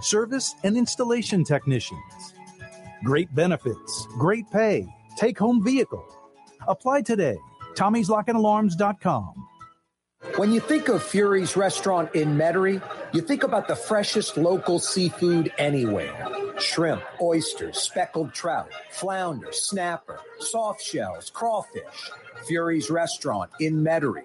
[0.00, 2.34] service and installation technicians.
[3.02, 4.86] Great benefits, great pay,
[5.16, 6.04] take home vehicle.
[6.66, 7.36] Apply today.
[7.70, 9.48] At Tommy'sLockandAlarms.com.
[10.36, 12.82] When you think of Fury's restaurant in Metairie,
[13.12, 16.28] you think about the freshest local seafood anywhere.
[16.58, 22.10] Shrimp, oysters, speckled trout, flounder, snapper, soft shells, crawfish.
[22.46, 24.22] Fury's restaurant in Metairie.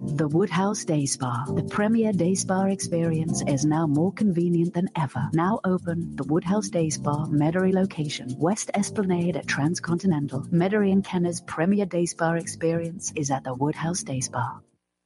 [0.00, 5.30] The Woodhouse Day Spa, the premier day spa experience, is now more convenient than ever.
[5.32, 10.42] Now open, the Woodhouse Day Spa, Metairie location, West Esplanade at Transcontinental.
[10.52, 14.58] Metairie and Kenner's premier day spa experience is at the Woodhouse Day Spa.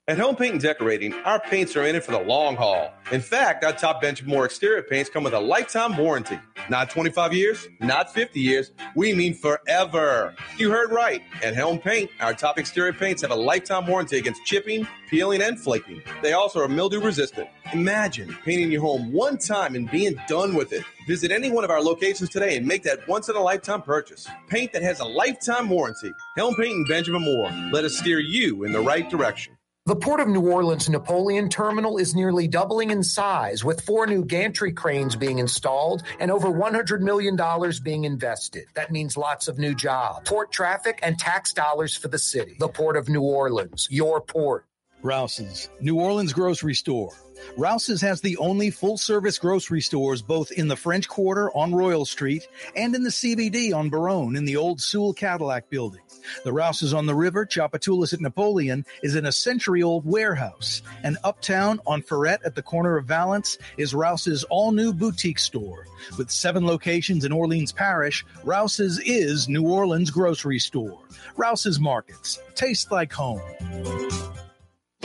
[0.09, 2.91] At Helm Paint and Decorating, our paints are in it for the long haul.
[3.13, 6.41] In fact, our top Benjamin Moore exterior paints come with a lifetime warranty.
[6.71, 10.35] Not 25 years, not 50 years, we mean forever.
[10.57, 11.21] You heard right.
[11.43, 15.61] At Helm Paint, our top exterior paints have a lifetime warranty against chipping, peeling, and
[15.61, 16.01] flaking.
[16.23, 17.51] They also are mildew resistant.
[17.75, 20.85] Imagine painting your home one time and being done with it.
[21.07, 24.27] Visit any one of our locations today and make that once in a lifetime purchase.
[24.47, 26.13] Paint that has a lifetime warranty.
[26.39, 27.51] Helm Paint and Benjamin Moore.
[27.73, 29.58] Let us steer you in the right direction.
[29.89, 34.23] The Port of New Orleans Napoleon Terminal is nearly doubling in size, with four new
[34.23, 37.39] gantry cranes being installed and over $100 million
[37.83, 38.67] being invested.
[38.75, 42.57] That means lots of new jobs, port traffic, and tax dollars for the city.
[42.59, 44.67] The Port of New Orleans, your port.
[45.03, 47.15] Rouse's, New Orleans grocery store.
[47.57, 52.05] Rouse's has the only full service grocery stores both in the French Quarter on Royal
[52.05, 52.47] Street
[52.77, 56.03] and in the CBD on Baronne in the old Sewell Cadillac building.
[56.45, 60.83] The Rouse's on the river, Tchoupitoulas at Napoleon, is in a century old warehouse.
[61.03, 65.87] And uptown on Freret at the corner of Valence is Rouse's all new boutique store.
[66.17, 70.99] With seven locations in Orleans Parish, Rouse's is New Orleans grocery store.
[71.37, 72.39] Rouse's Markets.
[72.55, 73.41] Taste like home.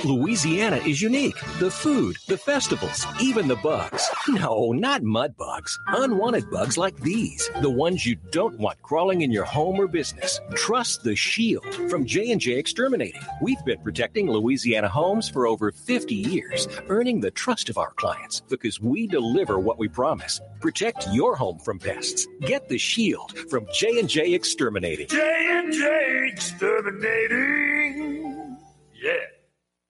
[0.03, 1.39] Louisiana is unique.
[1.59, 4.09] The food, the festivals, even the bugs.
[4.27, 5.79] No, not mud bugs.
[5.87, 7.49] Unwanted bugs like these.
[7.61, 10.41] The ones you don't want crawling in your home or business.
[10.55, 13.21] Trust the Shield from J&J Exterminating.
[13.41, 18.41] We've been protecting Louisiana homes for over 50 years, earning the trust of our clients
[18.49, 20.41] because we deliver what we promise.
[20.59, 22.27] Protect your home from pests.
[22.41, 25.07] Get the Shield from J&J Exterminating.
[25.07, 28.57] J&J Exterminating.
[28.93, 29.13] Yeah.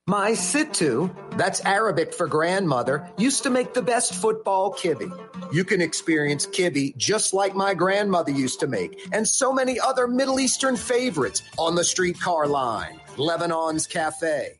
[0.07, 5.09] My Sittu, that's Arabic for grandmother, used to make the best football kibbe.
[5.53, 10.05] You can experience kibbe just like my grandmother used to make, and so many other
[10.05, 12.99] Middle Eastern favorites on the streetcar line.
[13.15, 14.59] Lebanon's Cafe.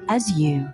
[0.07, 0.73] as you.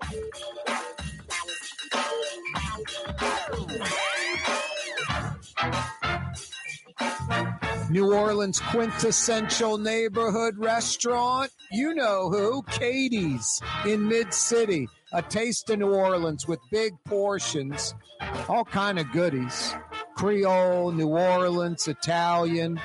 [7.91, 11.51] New Orleans quintessential neighborhood restaurant.
[11.73, 12.63] You know who?
[12.63, 14.87] Katie's in Mid City.
[15.11, 17.93] A taste of New Orleans with big portions,
[18.47, 19.75] all kind of goodies.
[20.15, 22.79] Creole, New Orleans, Italian.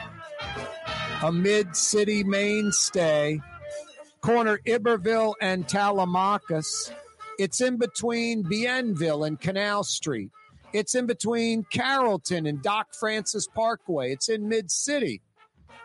[1.22, 3.40] A Mid City mainstay.
[4.22, 6.90] Corner Iberville and Telemachus.
[7.38, 10.30] It's in between Bienville and Canal Street.
[10.72, 14.12] It's in between Carrollton and Doc Francis Parkway.
[14.12, 15.20] It's in Mid City.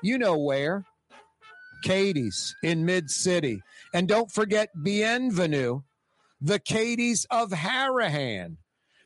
[0.02, 0.86] You know where.
[1.84, 3.62] Katie's in Mid City.
[3.94, 5.82] And don't forget Bienvenue,
[6.40, 8.58] the Katie's of Harahan,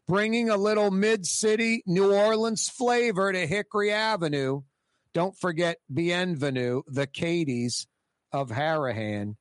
[0.08, 4.62] bringing a little Mid City New Orleans flavor to Hickory Avenue.
[5.14, 7.88] Don't forget Bienvenue, the Katie's
[8.32, 9.36] of Harahan.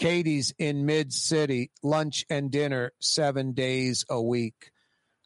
[0.00, 4.70] Katie's in Mid City, lunch and dinner seven days a week.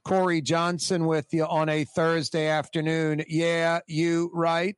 [0.05, 3.22] Corey Johnson with you on a Thursday afternoon.
[3.28, 4.76] Yeah, you right.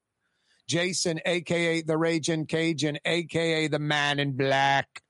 [0.69, 5.01] Jason, aka the Raging Cajun, aka the Man in Black,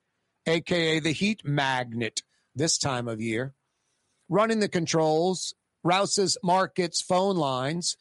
[0.46, 2.22] aka the Heat Magnet
[2.54, 3.54] this time of year.
[4.28, 5.52] Running the controls,
[5.82, 7.96] Rouse's Markets phone lines.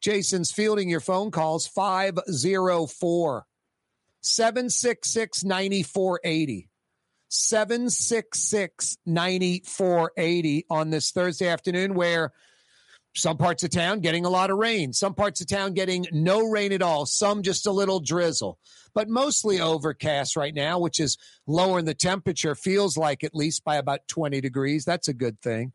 [0.00, 3.46] Jason's fielding your phone calls 504
[4.22, 6.68] 766 9480.
[7.28, 12.32] 766 9480 on this Thursday afternoon, where
[13.14, 16.48] some parts of town getting a lot of rain, some parts of town getting no
[16.48, 18.58] rain at all, some just a little drizzle,
[18.94, 23.76] but mostly overcast right now, which is lowering the temperature, feels like at least by
[23.76, 24.84] about 20 degrees.
[24.84, 25.72] That's a good thing.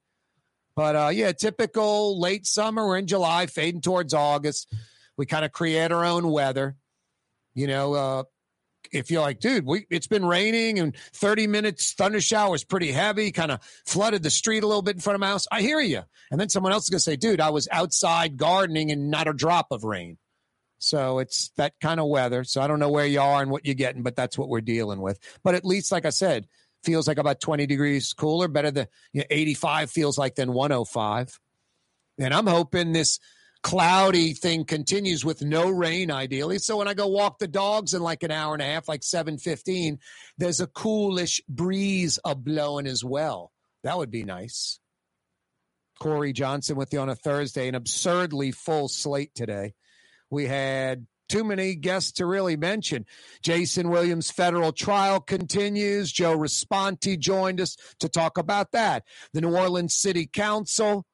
[0.76, 2.86] But uh, yeah, typical late summer.
[2.86, 4.72] We're in July, fading towards August.
[5.18, 6.76] We kind of create our own weather.
[7.56, 8.24] You know, uh,
[8.92, 13.32] if you're like, dude, we, it's been raining and 30 minutes thunder showers pretty heavy,
[13.32, 15.48] kind of flooded the street a little bit in front of my house.
[15.52, 16.02] I hear you.
[16.32, 19.28] And then someone else is going to say, dude, I was outside gardening and not
[19.28, 20.18] a drop of rain.
[20.80, 22.44] So it's that kind of weather.
[22.44, 24.62] So I don't know where you are and what you're getting, but that's what we're
[24.62, 25.20] dealing with.
[25.44, 26.48] But at least, like I said,
[26.84, 31.40] feels like about 20 degrees cooler, better than you know, 85 feels like than 105.
[32.20, 33.20] And I'm hoping this
[33.64, 36.60] cloudy thing continues with no rain ideally.
[36.60, 39.04] So when I go walk the dogs in like an hour and a half, like
[39.04, 40.00] 715,
[40.38, 43.52] there's a coolish breeze a blowing as well.
[43.84, 44.80] That would be nice.
[46.00, 49.74] Corey Johnson with you on a Thursday, an absurdly full slate today.
[50.30, 53.06] We had too many guests to really mention.
[53.42, 56.12] Jason Williams' federal trial continues.
[56.12, 59.04] Joe Raspanti joined us to talk about that.
[59.34, 61.06] The New Orleans City Council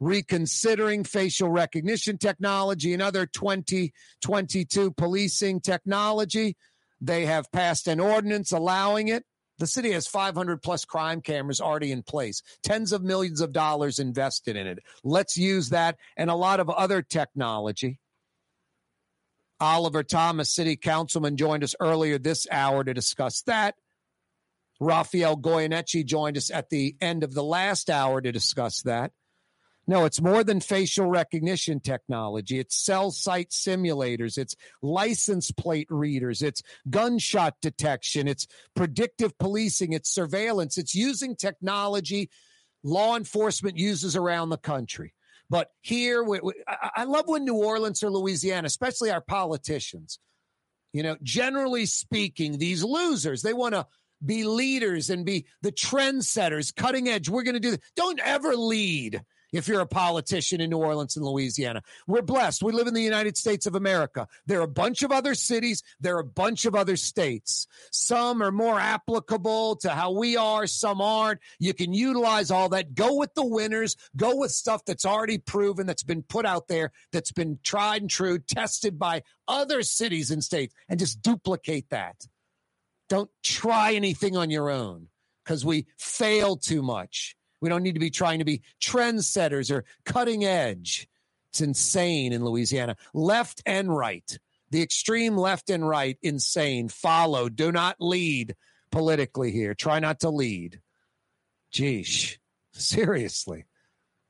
[0.00, 6.56] reconsidering facial recognition technology and other 2022 policing technology.
[7.00, 9.24] They have passed an ordinance allowing it.
[9.58, 13.98] The city has 500 plus crime cameras already in place, tens of millions of dollars
[13.98, 14.78] invested in it.
[15.02, 17.98] Let's use that and a lot of other technology.
[19.60, 23.74] Oliver Thomas, city councilman, joined us earlier this hour to discuss that.
[24.80, 29.10] Rafael Goyeneche joined us at the end of the last hour to discuss that.
[29.88, 32.58] No, it's more than facial recognition technology.
[32.58, 34.36] It's cell site simulators.
[34.36, 36.42] It's license plate readers.
[36.42, 38.28] It's gunshot detection.
[38.28, 38.46] It's
[38.76, 39.94] predictive policing.
[39.94, 40.76] It's surveillance.
[40.76, 42.28] It's using technology
[42.84, 45.14] law enforcement uses around the country.
[45.48, 46.52] But here, we, we,
[46.94, 50.18] I, love when New Orleans or Louisiana, especially our politicians,
[50.92, 53.86] you know, generally speaking, these losers, they want to
[54.22, 57.30] be leaders and be the trendsetters, cutting edge.
[57.30, 57.80] We're going to do this.
[57.96, 61.82] Don't ever lead if you're a politician in New Orleans and Louisiana.
[62.06, 62.62] We're blessed.
[62.62, 64.28] We live in the United States of America.
[64.46, 67.66] There are a bunch of other cities, there are a bunch of other states.
[67.90, 71.40] Some are more applicable to how we are, some aren't.
[71.58, 72.94] You can utilize all that.
[72.94, 76.92] Go with the winners, go with stuff that's already proven, that's been put out there,
[77.12, 82.26] that's been tried and true, tested by other cities and states, and just duplicate that.
[83.08, 85.08] Don't try anything on your own
[85.44, 87.37] because we fail too much.
[87.60, 91.08] We don't need to be trying to be trendsetters or cutting edge.
[91.50, 92.96] It's insane in Louisiana.
[93.14, 94.38] Left and right,
[94.70, 96.88] the extreme left and right, insane.
[96.88, 98.54] Follow, do not lead
[98.90, 99.74] politically here.
[99.74, 100.80] Try not to lead.
[101.72, 102.38] Geesh.
[102.72, 103.64] Seriously.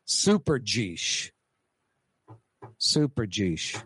[0.04, 1.30] Super geesh.
[2.78, 3.82] Super geesh.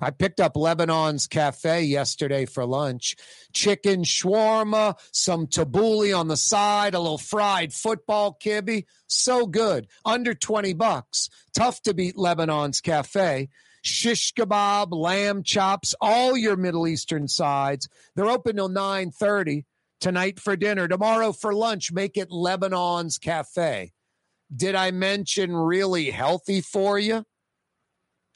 [0.00, 3.16] I picked up Lebanon's Cafe yesterday for lunch.
[3.52, 8.84] Chicken shawarma, some tabbouleh on the side, a little fried football kibbe.
[9.06, 9.86] So good.
[10.04, 11.30] Under 20 bucks.
[11.54, 13.48] Tough to beat Lebanon's Cafe.
[13.82, 17.88] Shish kebab, lamb chops, all your Middle Eastern sides.
[18.14, 19.66] They're open till 9:30
[20.00, 20.88] tonight for dinner.
[20.88, 23.92] Tomorrow for lunch, make it Lebanon's Cafe.
[24.54, 27.26] Did I mention really healthy for you?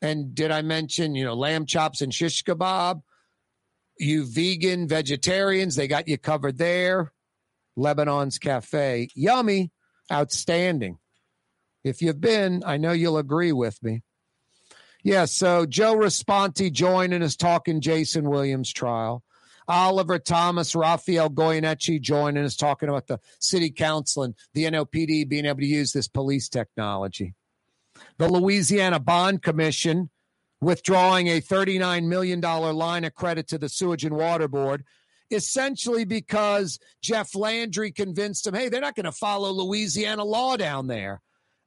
[0.01, 3.03] And did I mention, you know, lamb chops and shish kebab?
[3.99, 7.13] You vegan, vegetarians, they got you covered there.
[7.77, 9.09] Lebanon's Cafe.
[9.15, 9.73] Yummy,
[10.13, 10.99] outstanding.
[11.85, 14.03] If you've been, I know you'll agree with me.
[15.03, 19.23] Yeah, so Joe Raspanti joining us talking Jason Williams trial.
[19.69, 25.45] Oliver Thomas, Rafael Goyeneche joining us talking about the city council and the NOPD being
[25.45, 27.35] able to use this police technology
[28.19, 30.11] the Louisiana Bond Commission
[30.61, 34.85] withdrawing a $39 million line of credit to the Sewage and Water Board,
[35.31, 40.87] essentially because Jeff Landry convinced them, hey, they're not going to follow Louisiana law down
[40.87, 41.21] there.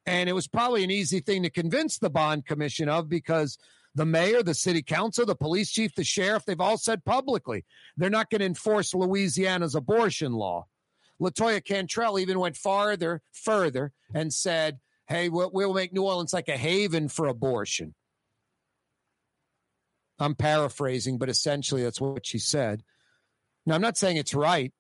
[0.06, 3.58] And it was probably an easy thing to convince the Bond Commission of because
[3.94, 7.66] The mayor, the city council, the police chief, the sheriff, they've all said publicly
[7.98, 10.68] they're not going to enforce Louisiana's abortion law.
[11.22, 14.80] Latoya Cantrell even went farther, further, and said,
[15.12, 17.94] "Hey, we'll, we'll make New Orleans like a haven for abortion."
[20.20, 22.84] I'm paraphrasing, but essentially that's what she said.
[23.66, 24.72] Now, I'm not saying it's right.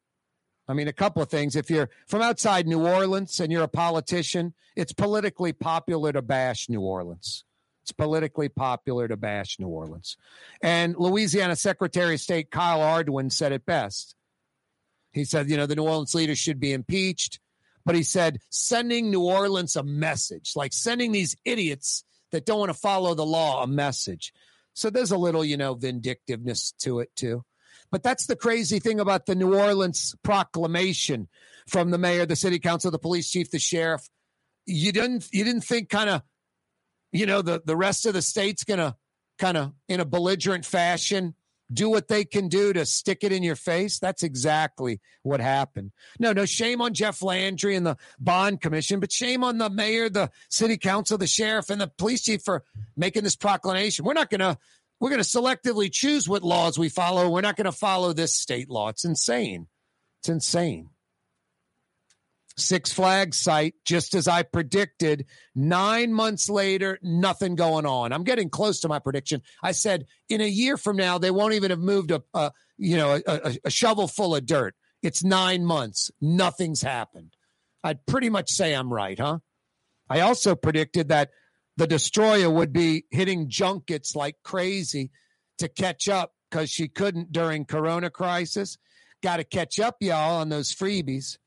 [0.67, 1.55] I mean, a couple of things.
[1.55, 6.69] If you're from outside New Orleans and you're a politician, it's politically popular to bash
[6.69, 7.43] New Orleans.
[7.83, 10.15] It's politically popular to bash New Orleans.
[10.61, 14.15] And Louisiana Secretary of State Kyle Ardoin said it best.
[15.11, 17.39] He said, you know, the New Orleans leaders should be impeached.
[17.85, 22.71] But he said, sending New Orleans a message, like sending these idiots that don't want
[22.71, 24.33] to follow the law a message.
[24.73, 27.43] So there's a little, you know, vindictiveness to it too.
[27.91, 31.27] But that's the crazy thing about the New Orleans proclamation
[31.67, 34.07] from the mayor, the city council, the police chief, the sheriff.
[34.65, 36.21] You didn't you didn't think kind of,
[37.11, 38.95] you know, the the rest of the state's gonna
[39.37, 41.35] kind of in a belligerent fashion
[41.71, 43.99] do what they can do to stick it in your face.
[43.99, 45.91] That's exactly what happened.
[46.19, 50.09] No, no shame on Jeff Landry and the bond commission, but shame on the mayor,
[50.09, 52.63] the city council, the sheriff, and the police chief for
[52.95, 54.05] making this proclamation.
[54.05, 54.57] We're not going to
[54.99, 57.27] we're going to selectively choose what laws we follow.
[57.27, 58.89] We're not going to follow this state law.
[58.89, 59.67] It's insane.
[60.19, 60.89] It's insane.
[62.61, 65.25] Six Flags site, just as I predicted.
[65.55, 68.13] Nine months later, nothing going on.
[68.13, 69.41] I'm getting close to my prediction.
[69.61, 72.97] I said in a year from now, they won't even have moved a, a you
[72.97, 74.75] know a, a, a shovel full of dirt.
[75.01, 76.11] It's nine months.
[76.21, 77.35] Nothing's happened.
[77.83, 79.39] I'd pretty much say I'm right, huh?
[80.09, 81.31] I also predicted that
[81.77, 85.11] the destroyer would be hitting junkets like crazy
[85.57, 88.77] to catch up because she couldn't during corona crisis
[89.21, 91.37] got to catch up y'all on those freebies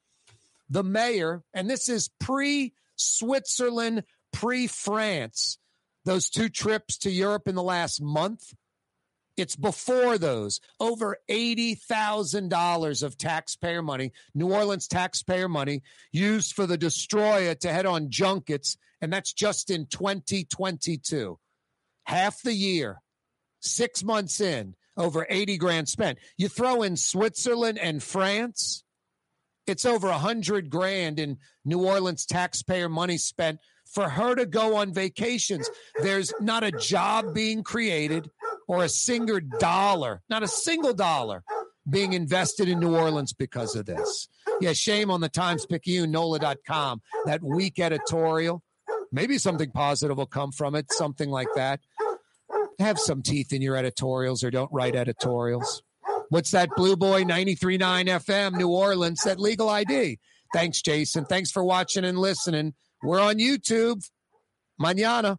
[0.74, 4.02] the mayor and this is pre switzerland
[4.32, 5.58] pre france
[6.04, 8.52] those two trips to europe in the last month
[9.36, 15.82] it's before those over $80,000 of taxpayer money, New Orleans taxpayer money
[16.12, 18.76] used for the destroyer to head on junkets.
[19.00, 21.38] And that's just in 2022.
[22.04, 23.00] Half the year,
[23.60, 26.18] six months in, over 80 grand spent.
[26.36, 28.83] You throw in Switzerland and France,
[29.66, 34.76] it's over a 100 grand in New Orleans taxpayer money spent for her to go
[34.76, 35.70] on vacations.
[36.02, 38.30] There's not a job being created
[38.66, 41.44] or a single dollar, not a single dollar
[41.88, 44.28] being invested in New Orleans because of this.
[44.60, 48.62] Yeah, shame on the Times Picayune, NOLA.com, that weak editorial.
[49.12, 51.80] Maybe something positive will come from it, something like that.
[52.80, 55.83] Have some teeth in your editorials or don't write editorials.
[56.30, 60.18] What's that Blue Boy 93.9 FM, New Orleans, that legal ID?
[60.52, 61.24] Thanks, Jason.
[61.24, 62.74] Thanks for watching and listening.
[63.02, 64.02] We're on YouTube.
[64.80, 65.38] Mañana.